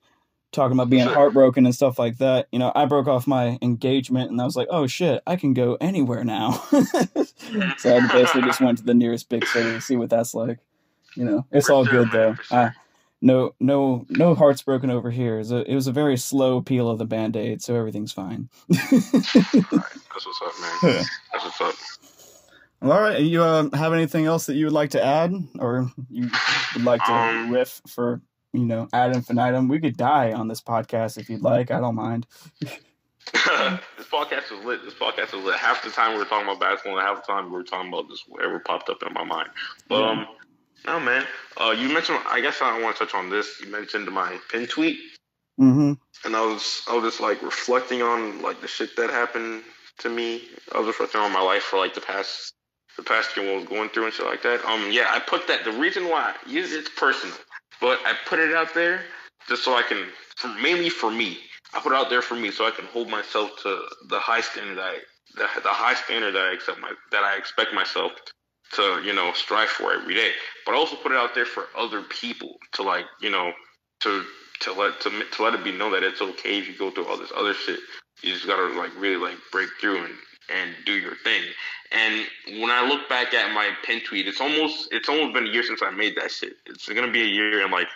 talking 0.52 0.76
about 0.76 0.90
being 0.90 1.04
Sure. 1.06 1.14
heartbroken 1.14 1.64
and 1.64 1.74
stuff 1.74 1.98
like 1.98 2.18
that. 2.18 2.46
You 2.52 2.58
know, 2.58 2.70
I 2.74 2.84
broke 2.84 3.08
off 3.08 3.26
my 3.26 3.58
engagement, 3.62 4.30
and 4.30 4.40
I 4.40 4.44
was 4.44 4.56
like, 4.56 4.68
oh 4.70 4.86
shit, 4.86 5.22
I 5.26 5.36
can 5.36 5.54
go 5.54 5.76
anywhere 5.80 6.24
now. 6.24 6.52
so 7.78 7.96
I 7.96 8.06
basically 8.12 8.42
just 8.42 8.60
went 8.60 8.78
to 8.78 8.84
the 8.84 8.94
nearest 8.94 9.28
big 9.28 9.44
city 9.46 9.70
to 9.72 9.80
see 9.80 9.96
what 9.96 10.10
that's 10.10 10.34
like. 10.34 10.58
You 11.16 11.24
know, 11.24 11.46
it's 11.50 11.68
all 11.70 11.84
good 11.84 12.10
though. 12.12 12.36
Uh, 12.50 12.70
no, 13.20 13.54
no, 13.60 14.04
no 14.08 14.34
hearts 14.34 14.62
broken 14.62 14.90
over 14.90 15.10
here. 15.10 15.36
It 15.36 15.38
was 15.38 15.52
a, 15.52 15.70
it 15.70 15.74
was 15.74 15.86
a 15.86 15.92
very 15.92 16.16
slow 16.16 16.60
peel 16.60 16.88
of 16.90 16.98
the 16.98 17.04
band 17.04 17.36
aid, 17.36 17.62
so 17.62 17.74
everything's 17.76 18.12
fine. 18.12 18.48
That's 18.68 18.92
what's 20.26 20.42
up, 20.44 20.52
man. 20.60 21.04
That's 21.32 21.44
what's 21.44 21.60
up. 21.60 21.74
All 22.82 23.00
right, 23.00 23.20
you 23.20 23.42
uh, 23.42 23.68
have 23.74 23.92
anything 23.92 24.26
else 24.26 24.46
that 24.46 24.54
you 24.56 24.64
would 24.66 24.72
like 24.74 24.90
to 24.90 25.04
add, 25.04 25.32
or 25.60 25.88
you 26.10 26.28
would 26.74 26.84
like 26.84 27.04
to 27.04 27.12
Um, 27.12 27.50
riff 27.52 27.80
for 27.86 28.20
you 28.52 28.64
know 28.64 28.88
ad 28.92 29.14
infinitum? 29.14 29.68
We 29.68 29.78
could 29.80 29.96
die 29.96 30.32
on 30.32 30.48
this 30.48 30.60
podcast 30.60 31.16
if 31.16 31.30
you'd 31.30 31.42
like. 31.42 31.70
I 31.70 31.78
don't 31.80 31.94
mind. 31.94 32.26
this 32.60 32.72
podcast 34.10 34.50
is 34.52 34.64
lit. 34.64 34.84
This 34.84 34.94
podcast 34.94 35.28
is 35.28 35.44
lit. 35.44 35.54
Half 35.56 35.84
the 35.84 35.90
time 35.90 36.12
we 36.12 36.18
were 36.18 36.24
talking 36.24 36.48
about 36.48 36.58
basketball, 36.60 36.98
and 36.98 37.06
half 37.06 37.24
the 37.24 37.32
time 37.32 37.46
we 37.46 37.52
were 37.52 37.62
talking 37.62 37.88
about 37.88 38.08
just 38.10 38.24
whatever 38.28 38.58
popped 38.58 38.88
up 38.88 39.02
in 39.06 39.12
my 39.12 39.22
mind. 39.24 39.50
But 39.88 40.02
um, 40.02 40.26
no 40.84 40.98
man. 40.98 41.24
Uh, 41.56 41.70
you 41.70 41.88
mentioned. 41.88 42.18
I 42.26 42.40
guess 42.40 42.60
I 42.60 42.80
want 42.82 42.96
to 42.96 43.04
touch 43.06 43.14
on 43.14 43.30
this. 43.30 43.60
You 43.60 43.70
mentioned 43.70 44.10
my 44.10 44.38
pin 44.50 44.66
tweet, 44.66 44.98
Mm-hmm. 45.60 45.92
and 46.24 46.36
I 46.36 46.44
was 46.44 46.82
I 46.90 46.96
was 46.96 47.04
just 47.04 47.20
like 47.20 47.40
reflecting 47.42 48.02
on 48.02 48.42
like 48.42 48.60
the 48.60 48.66
shit 48.66 48.96
that 48.96 49.10
happened 49.10 49.62
to 49.98 50.08
me. 50.08 50.42
I 50.74 50.78
was 50.78 50.88
reflecting 50.88 51.20
on 51.20 51.30
my 51.32 51.42
life 51.42 51.62
for 51.62 51.78
like 51.78 51.94
the 51.94 52.00
past 52.00 52.54
the 52.96 53.02
past 53.02 53.36
year 53.36 53.46
what 53.46 53.60
was 53.60 53.68
going 53.68 53.88
through 53.90 54.06
and 54.06 54.14
shit 54.14 54.26
like 54.26 54.42
that. 54.42 54.64
Um, 54.64 54.90
yeah, 54.90 55.06
I 55.08 55.18
put 55.20 55.46
that. 55.48 55.64
The 55.64 55.72
reason 55.72 56.08
why 56.08 56.34
is 56.48 56.72
it's 56.72 56.90
personal, 56.90 57.34
but 57.80 57.98
I 58.04 58.14
put 58.26 58.38
it 58.38 58.54
out 58.54 58.74
there 58.74 59.02
just 59.48 59.64
so 59.64 59.74
I 59.74 59.82
can, 59.82 60.06
for, 60.36 60.48
mainly 60.48 60.90
for 60.90 61.10
me. 61.10 61.38
I 61.74 61.80
put 61.80 61.92
it 61.92 61.96
out 61.96 62.10
there 62.10 62.22
for 62.22 62.34
me 62.34 62.50
so 62.50 62.66
I 62.66 62.70
can 62.70 62.84
hold 62.86 63.08
myself 63.08 63.50
to 63.62 63.82
the 64.08 64.18
high 64.18 64.42
standard 64.42 64.78
I 64.78 64.98
the, 65.34 65.48
the 65.62 65.70
high 65.70 65.94
standard 65.94 66.34
that 66.34 66.42
I 66.42 66.52
accept 66.52 66.78
my 66.80 66.92
that 67.10 67.24
I 67.24 67.36
expect 67.36 67.72
myself 67.72 68.12
to 68.74 69.00
you 69.04 69.12
know 69.12 69.32
strive 69.34 69.68
for 69.68 69.92
every 69.92 70.14
day. 70.14 70.32
But 70.66 70.72
I 70.72 70.78
also 70.78 70.96
put 70.96 71.12
it 71.12 71.18
out 71.18 71.34
there 71.34 71.46
for 71.46 71.66
other 71.76 72.02
people 72.02 72.56
to 72.72 72.82
like 72.82 73.06
you 73.20 73.30
know 73.30 73.52
to 74.00 74.24
to 74.60 74.72
let 74.72 75.00
to, 75.00 75.10
to 75.10 75.42
let 75.42 75.54
it 75.54 75.64
be 75.64 75.72
known 75.72 75.92
that 75.92 76.02
it's 76.02 76.20
okay 76.20 76.58
if 76.58 76.68
you 76.68 76.76
go 76.76 76.90
through 76.90 77.06
all 77.06 77.16
this 77.16 77.32
other 77.36 77.54
shit. 77.54 77.80
You 78.22 78.32
just 78.32 78.46
gotta 78.46 78.78
like 78.78 78.90
really 78.98 79.16
like 79.16 79.38
break 79.50 79.68
through 79.80 80.04
and 80.04 80.14
and 80.54 80.74
do 80.84 80.92
your 80.92 81.16
thing. 81.24 81.42
And 81.94 82.26
when 82.60 82.70
I 82.70 82.86
look 82.86 83.08
back 83.08 83.34
at 83.34 83.52
my 83.52 83.70
pin 83.84 84.00
tweet, 84.00 84.26
it's 84.26 84.40
almost 84.40 84.88
it's 84.92 85.08
almost 85.08 85.34
been 85.34 85.46
a 85.46 85.50
year 85.50 85.62
since 85.62 85.82
I 85.82 85.90
made 85.90 86.16
that 86.16 86.30
shit. 86.30 86.54
It's 86.66 86.88
gonna 86.88 87.10
be 87.10 87.22
a 87.22 87.26
year 87.26 87.64
in 87.64 87.70
like 87.70 87.88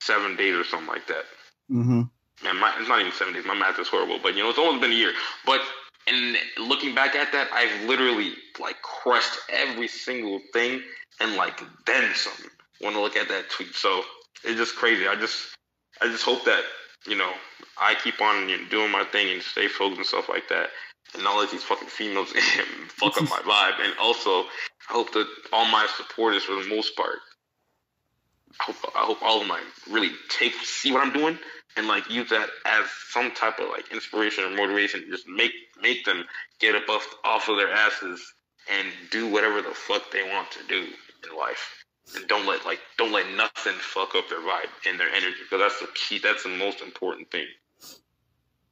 seven 0.00 0.36
days 0.36 0.54
or 0.54 0.64
something 0.64 0.88
like 0.88 1.06
that. 1.08 1.24
Mm-hmm. 1.70 2.02
Man, 2.42 2.60
my, 2.60 2.74
it's 2.78 2.88
not 2.88 3.00
even 3.00 3.12
seven 3.12 3.34
days. 3.34 3.44
My 3.46 3.54
math 3.54 3.78
is 3.78 3.88
horrible, 3.88 4.18
but 4.22 4.34
you 4.34 4.42
know, 4.42 4.50
it's 4.50 4.58
almost 4.58 4.80
been 4.80 4.92
a 4.92 4.94
year. 4.94 5.12
But 5.46 5.60
and 6.06 6.36
looking 6.58 6.94
back 6.94 7.14
at 7.14 7.32
that, 7.32 7.48
I've 7.52 7.88
literally 7.88 8.32
like 8.60 8.80
crushed 8.82 9.38
every 9.48 9.88
single 9.88 10.40
thing 10.52 10.82
and 11.20 11.36
like 11.36 11.60
then 11.86 12.14
some. 12.14 12.50
When 12.80 12.94
I 12.94 13.00
look 13.00 13.16
at 13.16 13.28
that 13.28 13.50
tweet, 13.50 13.74
so 13.74 14.02
it's 14.42 14.58
just 14.58 14.76
crazy. 14.76 15.06
I 15.06 15.16
just 15.16 15.56
I 16.00 16.08
just 16.08 16.24
hope 16.24 16.44
that 16.44 16.64
you 17.06 17.16
know 17.16 17.32
I 17.80 17.94
keep 17.94 18.20
on 18.20 18.48
you 18.48 18.58
know, 18.58 18.68
doing 18.68 18.90
my 18.90 19.04
thing 19.04 19.32
and 19.32 19.42
stay 19.42 19.68
focused 19.68 19.98
and 19.98 20.06
stuff 20.06 20.28
like 20.28 20.48
that, 20.48 20.70
and 21.12 21.22
not 21.22 21.38
let 21.38 21.50
these 21.50 21.62
fucking 21.62 21.88
females 21.88 22.32
fuck 22.88 23.20
up 23.20 23.28
my 23.28 23.40
vibe. 23.40 23.84
And 23.84 23.94
also, 24.00 24.44
I 24.88 24.92
hope 24.92 25.12
that 25.12 25.26
all 25.52 25.66
my 25.66 25.86
supporters, 25.96 26.44
for 26.44 26.54
the 26.54 26.68
most 26.68 26.96
part, 26.96 27.18
I 28.60 28.64
hope 28.64 28.76
I 28.94 29.00
hope 29.00 29.22
all 29.22 29.42
of 29.42 29.48
like 29.48 29.62
really 29.90 30.10
take 30.28 30.54
see 30.62 30.92
what 30.92 31.04
I'm 31.04 31.12
doing 31.12 31.38
and 31.76 31.86
like 31.86 32.08
use 32.10 32.30
that 32.30 32.48
as 32.64 32.86
some 33.10 33.32
type 33.32 33.58
of 33.58 33.68
like 33.68 33.90
inspiration 33.92 34.44
or 34.44 34.50
motivation. 34.50 35.04
Just 35.10 35.28
make 35.28 35.52
make 35.80 36.04
them 36.04 36.24
get 36.60 36.74
up 36.74 36.88
off, 36.88 37.06
off 37.24 37.48
of 37.48 37.56
their 37.56 37.72
asses 37.72 38.34
and 38.70 38.88
do 39.10 39.28
whatever 39.28 39.60
the 39.60 39.74
fuck 39.74 40.10
they 40.10 40.22
want 40.22 40.50
to 40.52 40.66
do 40.68 40.80
in 40.80 41.36
life. 41.36 41.84
And 42.16 42.26
don't 42.28 42.46
let 42.46 42.64
like 42.64 42.80
don't 42.96 43.12
let 43.12 43.26
nothing 43.34 43.74
fuck 43.74 44.14
up 44.14 44.28
their 44.28 44.40
vibe 44.40 44.70
and 44.86 45.00
their 45.00 45.10
energy 45.10 45.36
because 45.42 45.60
that's 45.60 45.80
the 45.80 45.88
key. 45.94 46.20
That's 46.22 46.44
the 46.44 46.50
most 46.50 46.80
important 46.80 47.30
thing. 47.30 47.46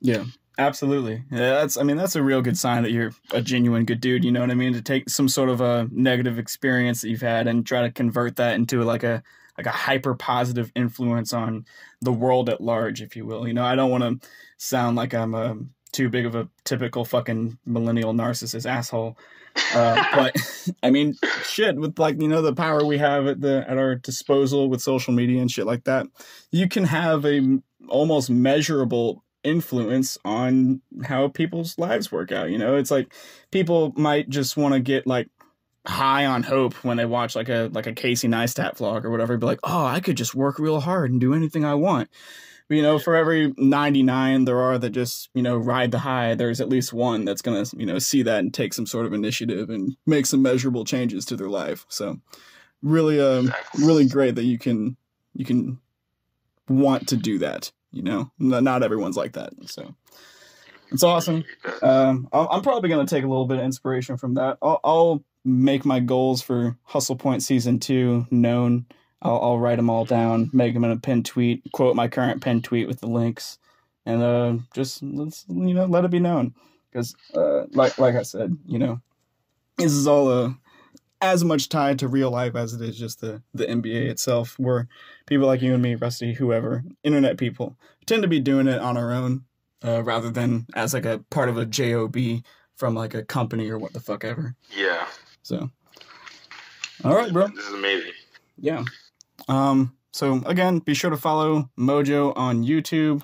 Yeah, 0.01 0.25
absolutely. 0.59 1.23
Yeah, 1.31 1.61
that's 1.61 1.77
I 1.77 1.83
mean 1.83 1.97
that's 1.97 2.17
a 2.17 2.23
real 2.23 2.43
good 2.43 2.59
sign 2.59 2.83
that 2.83 2.93
you're 2.93 3.13
a 3.33 3.43
genuine 3.43 3.85
good 3.85 4.01
dude, 4.01 4.25
you 4.25 4.33
know 4.33 4.41
what 4.41 4.51
I 4.51 4.55
mean? 4.55 4.73
To 4.75 4.83
take 4.83 5.09
some 5.09 5.29
sort 5.29 5.49
of 5.49 5.61
a 5.61 5.89
negative 5.91 6.39
experience 6.39 7.03
that 7.03 7.09
you've 7.09 7.21
had 7.23 7.47
and 7.47 7.67
try 7.67 7.83
to 7.83 7.91
convert 7.91 8.37
that 8.37 8.55
into 8.55 8.83
like 8.83 9.03
a 9.03 9.23
like 9.59 9.67
a 9.67 9.71
hyper 9.71 10.15
positive 10.15 10.73
influence 10.75 11.33
on 11.33 11.67
the 12.01 12.13
world 12.13 12.49
at 12.49 12.61
large, 12.61 13.03
if 13.03 13.17
you 13.17 13.27
will. 13.27 13.47
You 13.47 13.55
know, 13.55 13.65
I 13.65 13.77
don't 13.77 13.91
want 13.91 14.23
to 14.23 14.29
sound 14.57 14.97
like 14.97 15.15
I'm 15.15 15.35
a 15.35 15.57
too 15.93 16.09
big 16.09 16.27
of 16.27 16.35
a 16.35 16.49
typical 16.65 17.05
fucking 17.05 17.59
millennial 17.67 18.15
narcissist 18.15 18.69
asshole. 18.69 19.19
Uh, 19.75 20.03
but 20.15 20.35
I 20.83 20.91
mean, 20.91 21.15
shit, 21.45 21.77
with 21.77 21.99
like 21.99 22.21
you 22.21 22.29
know 22.29 22.43
the 22.43 22.55
power 22.55 22.85
we 22.85 22.99
have 22.99 23.27
at 23.27 23.41
the 23.41 23.65
at 23.69 23.79
our 23.79 23.95
disposal 23.95 24.69
with 24.69 24.81
social 24.81 25.13
media 25.13 25.41
and 25.41 25.51
shit 25.51 25.67
like 25.67 25.85
that, 25.85 26.07
you 26.51 26.69
can 26.69 26.85
have 26.85 27.25
a 27.27 27.59
almost 27.89 28.31
measurable 28.31 29.23
influence 29.45 30.19
on 30.25 30.81
how 31.05 31.29
people's 31.29 31.79
lives 31.79 32.13
work 32.13 32.33
out. 32.33 32.51
You 32.51 32.59
know, 32.59 32.77
it's 32.77 32.91
like 32.91 33.13
people 33.51 33.93
might 33.97 34.29
just 34.29 34.57
want 34.57 34.75
to 34.75 34.81
get 34.81 35.07
like 35.07 35.29
high 35.87 36.27
on 36.27 36.43
hope 36.43 36.75
when 36.85 36.97
they 36.97 37.05
watch 37.05 37.35
like 37.35 37.49
a 37.49 37.69
like 37.73 37.87
a 37.87 37.93
Casey 37.93 38.29
Neistat 38.29 38.77
vlog 38.77 39.05
or 39.05 39.11
whatever. 39.11 39.37
Be 39.37 39.47
like, 39.47 39.61
oh, 39.65 39.85
I 39.85 40.01
could 40.01 40.17
just 40.17 40.35
work 40.35 40.59
real 40.59 40.81
hard 40.81 41.11
and 41.11 41.21
do 41.21 41.35
anything 41.35 41.65
I 41.65 41.75
want. 41.75 42.09
But, 42.73 42.77
you 42.77 42.83
know, 42.83 42.99
for 42.99 43.15
every 43.15 43.53
99 43.59 44.47
there 44.47 44.59
are 44.59 44.79
that 44.79 44.91
just, 44.91 45.29
you 45.35 45.43
know, 45.43 45.59
ride 45.59 45.91
the 45.91 45.99
high, 45.99 46.35
there's 46.35 46.59
at 46.59 46.71
least 46.71 46.93
one 46.93 47.27
that's 47.27 47.43
going 47.43 47.63
to, 47.63 47.77
you 47.77 47.85
know, 47.85 47.99
see 47.99 48.23
that 48.23 48.39
and 48.39 48.55
take 48.55 48.73
some 48.73 48.87
sort 48.87 49.05
of 49.05 49.13
initiative 49.13 49.69
and 49.69 49.97
make 50.07 50.25
some 50.25 50.41
measurable 50.41 50.87
changes 50.87 51.27
to 51.27 51.37
their 51.37 51.51
life. 51.51 51.85
So 51.89 52.21
really, 52.81 53.21
um, 53.21 53.53
really 53.79 54.07
great 54.07 54.37
that 54.37 54.45
you 54.45 54.59
can, 54.59 54.97
you 55.35 55.45
can 55.45 55.81
want 56.67 57.09
to 57.09 57.17
do 57.17 57.39
that, 57.41 57.73
you 57.93 58.03
know, 58.03 58.31
not, 58.39 58.83
everyone's 58.83 59.17
like 59.17 59.35
that. 59.35 59.53
So 59.67 59.95
it's 60.91 61.03
awesome. 61.03 61.45
Um, 61.83 62.29
I'm 62.33 62.63
probably 62.63 62.89
going 62.89 63.07
to 63.07 63.15
take 63.15 63.25
a 63.25 63.29
little 63.29 63.47
bit 63.47 63.59
of 63.59 63.65
inspiration 63.65 64.17
from 64.17 64.35
that. 64.35 64.59
I'll, 64.63 64.81
I'll 64.83 65.25
make 65.45 65.85
my 65.85 66.01
goals 66.01 66.43
for 66.43 66.77
Hustle 66.85 67.17
Point 67.17 67.43
Season 67.43 67.79
2 67.79 68.29
known. 68.31 68.87
I'll, 69.21 69.41
I'll 69.41 69.59
write 69.59 69.77
them 69.77 69.91
all 69.91 70.05
down, 70.05 70.51
make 70.53 70.75
them 70.75 70.85
in 70.85 70.91
a 70.91 70.97
pinned 70.97 71.27
tweet, 71.27 71.63
quote 71.73 71.97
my 71.97 72.09
current 72.09 72.43
pinned 72.43 72.65
tweet 72.65 72.89
with 72.89 73.01
the 73.01 73.07
links, 73.07 73.59
and 74.05 74.23
uh, 74.23 74.57
just 74.75 75.03
let's 75.03 75.45
you 75.49 75.75
know 75.75 75.87
let 75.87 76.05
it 76.05 76.11
be 76.11 76.19
known 76.19 76.55
because 76.91 77.15
uh, 77.35 77.65
like 77.71 77.99
like 77.99 78.17
I 78.17 78.23
said, 78.23 78.57
you 78.67 78.81
know, 78.81 79.01
this 79.79 79.93
is 79.93 80.09
all 80.09 80.29
uh, 80.29 80.53
as 81.23 81.45
much 81.45 81.69
tied 81.69 82.01
to 82.01 82.09
real 82.09 82.31
life 82.31 82.57
as 82.57 82.75
it 82.75 82.83
is 82.83 82.99
just 82.99 83.21
the 83.21 83.43
the 83.55 83.65
NBA 83.65 84.11
itself. 84.11 84.59
Where 84.59 84.89
people 85.27 85.47
like 85.47 85.63
you 85.63 85.73
and 85.73 85.83
me, 85.83 85.95
Rusty, 85.95 86.35
whoever, 86.35 86.85
internet 87.03 87.39
people, 87.39 87.77
tend 88.05 88.23
to 88.23 88.29
be 88.29 88.41
doing 88.41 88.67
it 88.67 88.81
on 88.81 88.97
our 88.99 89.13
own 89.13 89.45
uh, 89.85 90.03
rather 90.03 90.31
than 90.31 90.67
as 90.75 90.93
like 90.93 91.07
a 91.07 91.25
part 91.31 91.49
of 91.49 91.57
a 91.57 91.65
job 91.65 92.17
from 92.77 92.95
like 92.95 93.15
a 93.15 93.23
company 93.25 93.71
or 93.71 93.79
what 93.79 93.93
the 93.93 94.01
fuck 94.01 94.25
ever. 94.25 94.57
Yeah. 94.77 95.07
So, 95.43 95.71
all 97.05 97.15
right, 97.15 97.33
bro. 97.33 97.49
This 97.49 97.67
is 97.67 97.75
amazing. 97.75 98.13
Yeah. 98.59 98.85
Um. 99.49 99.97
So 100.13 100.43
again, 100.45 100.81
be 100.81 100.93
sure 100.93 101.11
to 101.11 101.17
follow 101.17 101.71
Mojo 101.79 102.37
on 102.37 102.65
YouTube. 102.65 103.23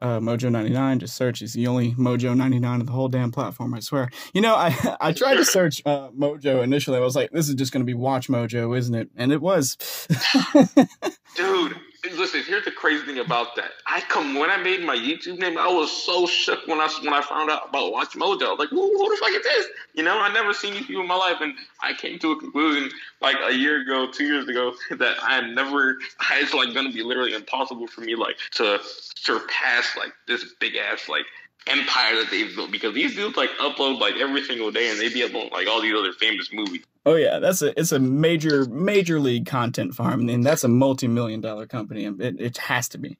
Uh, 0.00 0.20
Mojo99. 0.20 0.98
Just 0.98 1.16
search. 1.16 1.42
It's 1.42 1.54
the 1.54 1.66
only 1.66 1.92
Mojo99 1.94 2.80
of 2.80 2.86
the 2.86 2.92
whole 2.92 3.08
damn 3.08 3.32
platform. 3.32 3.74
I 3.74 3.80
swear. 3.80 4.10
You 4.32 4.40
know, 4.40 4.54
I 4.54 4.96
I 5.00 5.12
tried 5.12 5.36
to 5.36 5.44
search 5.44 5.82
uh, 5.84 6.10
Mojo 6.10 6.62
initially. 6.62 6.98
I 6.98 7.00
was 7.00 7.16
like, 7.16 7.30
this 7.32 7.48
is 7.48 7.54
just 7.54 7.72
going 7.72 7.82
to 7.82 7.86
be 7.86 7.94
Watch 7.94 8.28
Mojo, 8.28 8.76
isn't 8.76 8.94
it? 8.94 9.10
And 9.16 9.32
it 9.32 9.40
was. 9.40 9.76
Dude, 11.36 11.76
listen. 12.04 12.42
Here's 12.42 12.64
the 12.64 12.70
crazy 12.70 13.04
thing 13.04 13.18
about 13.18 13.56
that. 13.56 13.72
I 13.86 14.00
come 14.02 14.34
when 14.34 14.50
I 14.50 14.56
made 14.56 14.84
my 14.84 14.96
YouTube 14.96 15.38
name. 15.38 15.58
I 15.58 15.68
was 15.68 15.90
so 15.90 16.26
shook 16.26 16.66
when 16.66 16.80
I 16.80 16.88
when 17.02 17.12
I 17.12 17.22
found 17.22 17.50
out 17.50 17.68
about 17.68 17.92
Watch 17.92 18.14
Mojo. 18.14 18.58
Like, 18.58 18.68
who, 18.68 18.78
the 18.78 19.16
fuck 19.20 19.30
is 19.30 19.42
this? 19.42 19.66
You 19.94 20.02
know, 20.02 20.18
I 20.18 20.32
never 20.32 20.52
seen 20.52 20.74
these 20.74 20.86
people 20.86 21.02
in 21.02 21.08
my 21.08 21.16
life, 21.16 21.38
and 21.40 21.54
I 21.82 21.92
came 21.94 22.18
to 22.20 22.32
a 22.32 22.38
conclusion 22.38 22.90
like 23.20 23.36
a 23.44 23.52
year 23.52 23.80
ago, 23.82 24.10
two 24.10 24.24
years 24.24 24.48
ago, 24.48 24.74
that 24.98 25.16
I 25.22 25.36
had 25.36 25.50
never. 25.54 25.98
It's 26.40 26.54
like 26.54 26.72
gonna 26.72 26.92
be 26.92 27.02
literally 27.02 27.34
impossible 27.34 27.88
for 27.88 28.02
me 28.02 28.14
like 28.14 28.36
to 28.52 28.78
surpass 28.84 29.96
like 29.96 30.12
this 30.26 30.44
big 30.60 30.76
ass 30.76 31.08
like 31.08 31.24
empire 31.66 32.14
that 32.16 32.28
they've 32.30 32.54
built 32.54 32.70
because 32.70 32.94
these 32.94 33.14
dudes 33.14 33.36
like 33.36 33.50
upload 33.60 34.00
like 34.00 34.14
every 34.16 34.42
single 34.42 34.70
day 34.70 34.90
and 34.90 35.00
they 35.00 35.08
be 35.08 35.22
uploading 35.22 35.50
like 35.50 35.66
all 35.66 35.82
these 35.82 35.94
other 35.94 36.12
famous 36.12 36.52
movies. 36.52 36.82
Oh 37.08 37.14
yeah, 37.14 37.38
that's 37.38 37.62
a 37.62 37.78
it's 37.80 37.90
a 37.90 37.98
major 37.98 38.66
major 38.66 39.18
league 39.18 39.46
content 39.46 39.94
farm, 39.94 40.28
and 40.28 40.44
that's 40.44 40.62
a 40.62 40.68
multi 40.68 41.08
million 41.08 41.40
dollar 41.40 41.66
company, 41.66 42.04
and 42.04 42.20
it, 42.20 42.38
it 42.38 42.58
has 42.58 42.86
to 42.90 42.98
be. 42.98 43.16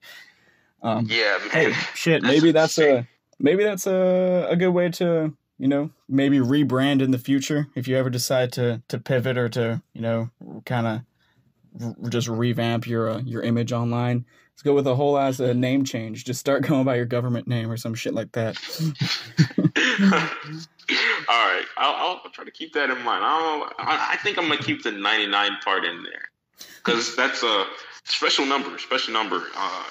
Um, 0.83 1.07
Yeah, 1.09 1.39
hey, 1.49 1.73
shit, 1.95 2.21
maybe 2.21 2.51
that's 2.51 2.77
a 2.77 3.07
maybe 3.39 3.63
that's 3.63 3.87
a 3.87 4.45
a 4.47 4.55
good 4.55 4.69
way 4.69 4.89
to 4.89 5.35
you 5.57 5.67
know 5.67 5.89
maybe 6.07 6.37
rebrand 6.37 7.01
in 7.01 7.09
the 7.09 7.17
future 7.17 7.67
if 7.73 7.87
you 7.87 7.97
ever 7.97 8.11
decide 8.11 8.51
to 8.53 8.83
to 8.89 8.99
pivot 8.99 9.39
or 9.39 9.49
to 9.49 9.81
you 9.93 10.01
know 10.01 10.29
kind 10.67 10.85
of 10.85 12.11
just 12.11 12.27
revamp 12.27 12.85
your 12.85 13.09
uh, 13.09 13.21
your 13.21 13.41
image 13.41 13.71
online. 13.73 14.23
Let's 14.53 14.61
go 14.61 14.75
with 14.75 14.85
a 14.85 14.93
whole 14.93 15.17
ass 15.17 15.39
uh, 15.39 15.53
name 15.53 15.83
change. 15.83 16.25
Just 16.25 16.39
start 16.39 16.61
going 16.67 16.85
by 16.85 16.95
your 16.95 17.05
government 17.05 17.47
name 17.47 17.71
or 17.71 17.77
some 17.77 17.95
shit 17.95 18.13
like 18.13 18.33
that. 18.33 18.55
All 21.29 21.47
right, 21.47 21.65
I'll, 21.77 22.21
I'll 22.23 22.31
try 22.31 22.43
to 22.43 22.51
keep 22.51 22.73
that 22.73 22.89
in 22.89 23.03
mind. 23.03 23.23
I, 23.23 24.13
I 24.13 24.17
think 24.17 24.39
I'm 24.39 24.47
gonna 24.47 24.57
keep 24.61 24.81
the 24.81 24.91
99 24.91 25.57
part 25.63 25.85
in 25.85 26.01
there 26.01 26.29
because 26.77 27.15
that's 27.15 27.43
a 27.43 27.65
special 28.05 28.47
number. 28.47 28.79
Special 28.79 29.13
number. 29.13 29.37
Uh, 29.55 29.83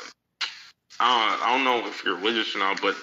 I, 1.00 1.36
don't, 1.38 1.46
I 1.46 1.56
don't 1.56 1.64
know 1.64 1.88
if 1.88 2.04
you're 2.04 2.16
religious 2.16 2.56
or 2.56 2.58
not, 2.58 2.82
but 2.82 2.96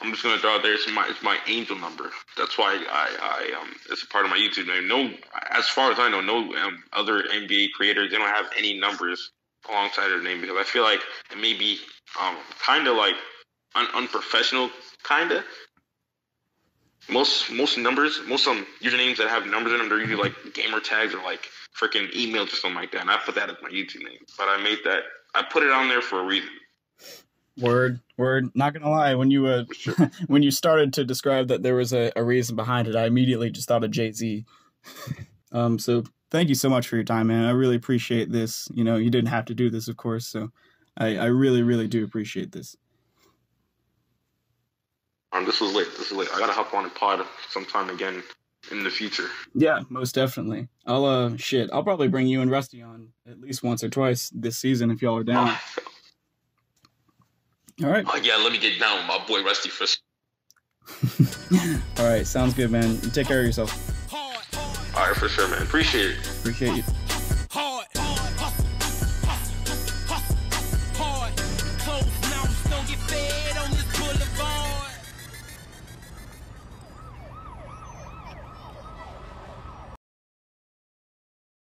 I'm 0.00 0.10
just 0.12 0.22
gonna 0.22 0.38
throw 0.38 0.54
out 0.54 0.62
there. 0.62 0.74
It's 0.74 0.88
my 0.92 1.08
it's 1.08 1.22
my 1.22 1.38
angel 1.46 1.76
number. 1.76 2.10
That's 2.36 2.58
why 2.58 2.84
I, 2.88 3.16
I 3.20 3.60
um 3.60 3.74
it's 3.90 4.02
a 4.02 4.06
part 4.08 4.26
of 4.26 4.30
my 4.30 4.36
YouTube 4.36 4.66
name. 4.66 4.86
No, 4.88 5.10
as 5.50 5.68
far 5.68 5.90
as 5.90 5.98
I 5.98 6.10
know, 6.10 6.20
no 6.20 6.54
um, 6.56 6.84
other 6.92 7.22
NBA 7.22 7.72
creators 7.72 8.10
they 8.10 8.16
don't 8.18 8.28
have 8.28 8.50
any 8.56 8.78
numbers 8.78 9.32
alongside 9.68 10.08
their 10.08 10.22
name 10.22 10.40
because 10.40 10.56
I 10.58 10.64
feel 10.64 10.82
like 10.82 11.00
it 11.32 11.38
may 11.38 11.54
be 11.54 11.78
um 12.20 12.36
kind 12.60 12.86
of 12.86 12.96
like 12.96 13.16
un- 13.74 13.88
unprofessional 13.94 14.70
kinda. 15.02 15.42
Most 17.08 17.50
most 17.50 17.78
numbers, 17.78 18.20
most 18.26 18.46
um 18.46 18.66
usernames 18.82 19.16
that 19.18 19.28
have 19.28 19.46
numbers 19.46 19.72
in 19.72 19.78
them, 19.78 19.88
they're 19.88 20.00
usually 20.00 20.22
like 20.22 20.34
gamer 20.54 20.80
tags 20.80 21.14
or 21.14 21.22
like 21.22 21.48
freaking 21.78 22.10
emails 22.12 22.52
or 22.52 22.56
something 22.56 22.74
like 22.74 22.92
that. 22.92 23.02
And 23.02 23.10
I 23.10 23.18
put 23.18 23.34
that 23.36 23.48
as 23.48 23.56
my 23.62 23.68
YouTube 23.68 24.04
name, 24.04 24.18
but 24.36 24.48
I 24.48 24.62
made 24.62 24.78
that. 24.84 25.02
I 25.34 25.42
put 25.42 25.62
it 25.62 25.70
on 25.70 25.88
there 25.88 26.00
for 26.00 26.20
a 26.20 26.24
reason. 26.24 26.50
Word, 27.58 28.00
word. 28.16 28.50
Not 28.54 28.74
gonna 28.74 28.90
lie, 28.90 29.14
when 29.14 29.30
you 29.30 29.46
uh, 29.46 29.64
when 30.26 30.42
you 30.42 30.50
started 30.50 30.92
to 30.94 31.04
describe 31.04 31.48
that 31.48 31.62
there 31.62 31.74
was 31.74 31.92
a, 31.92 32.12
a 32.16 32.24
reason 32.24 32.56
behind 32.56 32.88
it, 32.88 32.96
I 32.96 33.06
immediately 33.06 33.50
just 33.50 33.68
thought 33.68 33.84
of 33.84 33.90
Jay 33.90 34.12
Z. 34.12 34.44
um, 35.52 35.78
so 35.78 36.04
thank 36.30 36.48
you 36.48 36.54
so 36.54 36.68
much 36.68 36.88
for 36.88 36.96
your 36.96 37.04
time, 37.04 37.28
man. 37.28 37.44
I 37.44 37.50
really 37.50 37.76
appreciate 37.76 38.30
this. 38.30 38.68
You 38.74 38.84
know, 38.84 38.96
you 38.96 39.10
didn't 39.10 39.28
have 39.28 39.46
to 39.46 39.54
do 39.54 39.70
this, 39.70 39.88
of 39.88 39.96
course. 39.96 40.26
So 40.26 40.50
I, 40.98 41.16
I 41.16 41.26
really, 41.26 41.62
really 41.62 41.88
do 41.88 42.04
appreciate 42.04 42.52
this. 42.52 42.76
Um, 45.32 45.44
this 45.44 45.60
was 45.60 45.74
late. 45.74 45.88
This 45.98 46.10
is 46.10 46.12
late. 46.12 46.28
I 46.34 46.38
gotta 46.38 46.52
hop 46.52 46.72
on 46.74 46.84
a 46.84 46.90
pod 46.90 47.26
sometime 47.50 47.90
again 47.90 48.22
in 48.70 48.82
the 48.84 48.90
future. 48.90 49.28
Yeah, 49.54 49.80
most 49.88 50.14
definitely. 50.14 50.68
I'll 50.86 51.04
uh 51.04 51.36
shit. 51.36 51.70
I'll 51.72 51.82
probably 51.82 52.08
bring 52.08 52.26
you 52.26 52.40
and 52.40 52.50
Rusty 52.50 52.82
on 52.82 53.08
at 53.28 53.40
least 53.40 53.62
once 53.62 53.84
or 53.84 53.88
twice 53.88 54.30
this 54.34 54.56
season 54.56 54.90
if 54.90 55.02
y'all 55.02 55.16
are 55.16 55.24
down. 55.24 55.48
All 57.84 57.90
right. 57.90 58.06
Oh, 58.08 58.16
yeah, 58.16 58.36
let 58.36 58.52
me 58.52 58.58
get 58.58 58.80
down 58.80 58.96
with 58.96 59.06
my 59.06 59.22
boy 59.26 59.44
Rusty 59.44 59.68
first. 59.68 60.00
All 61.98 62.08
right, 62.08 62.26
sounds 62.26 62.54
good, 62.54 62.70
man. 62.70 62.98
Take 63.12 63.26
care 63.26 63.40
of 63.40 63.46
yourself. 63.46 64.14
All 64.14 65.06
right, 65.06 65.14
for 65.14 65.28
sure, 65.28 65.46
man. 65.48 65.60
Appreciate 65.62 66.12
it. 66.12 66.26
Appreciate 66.38 66.76
you. 66.76 66.82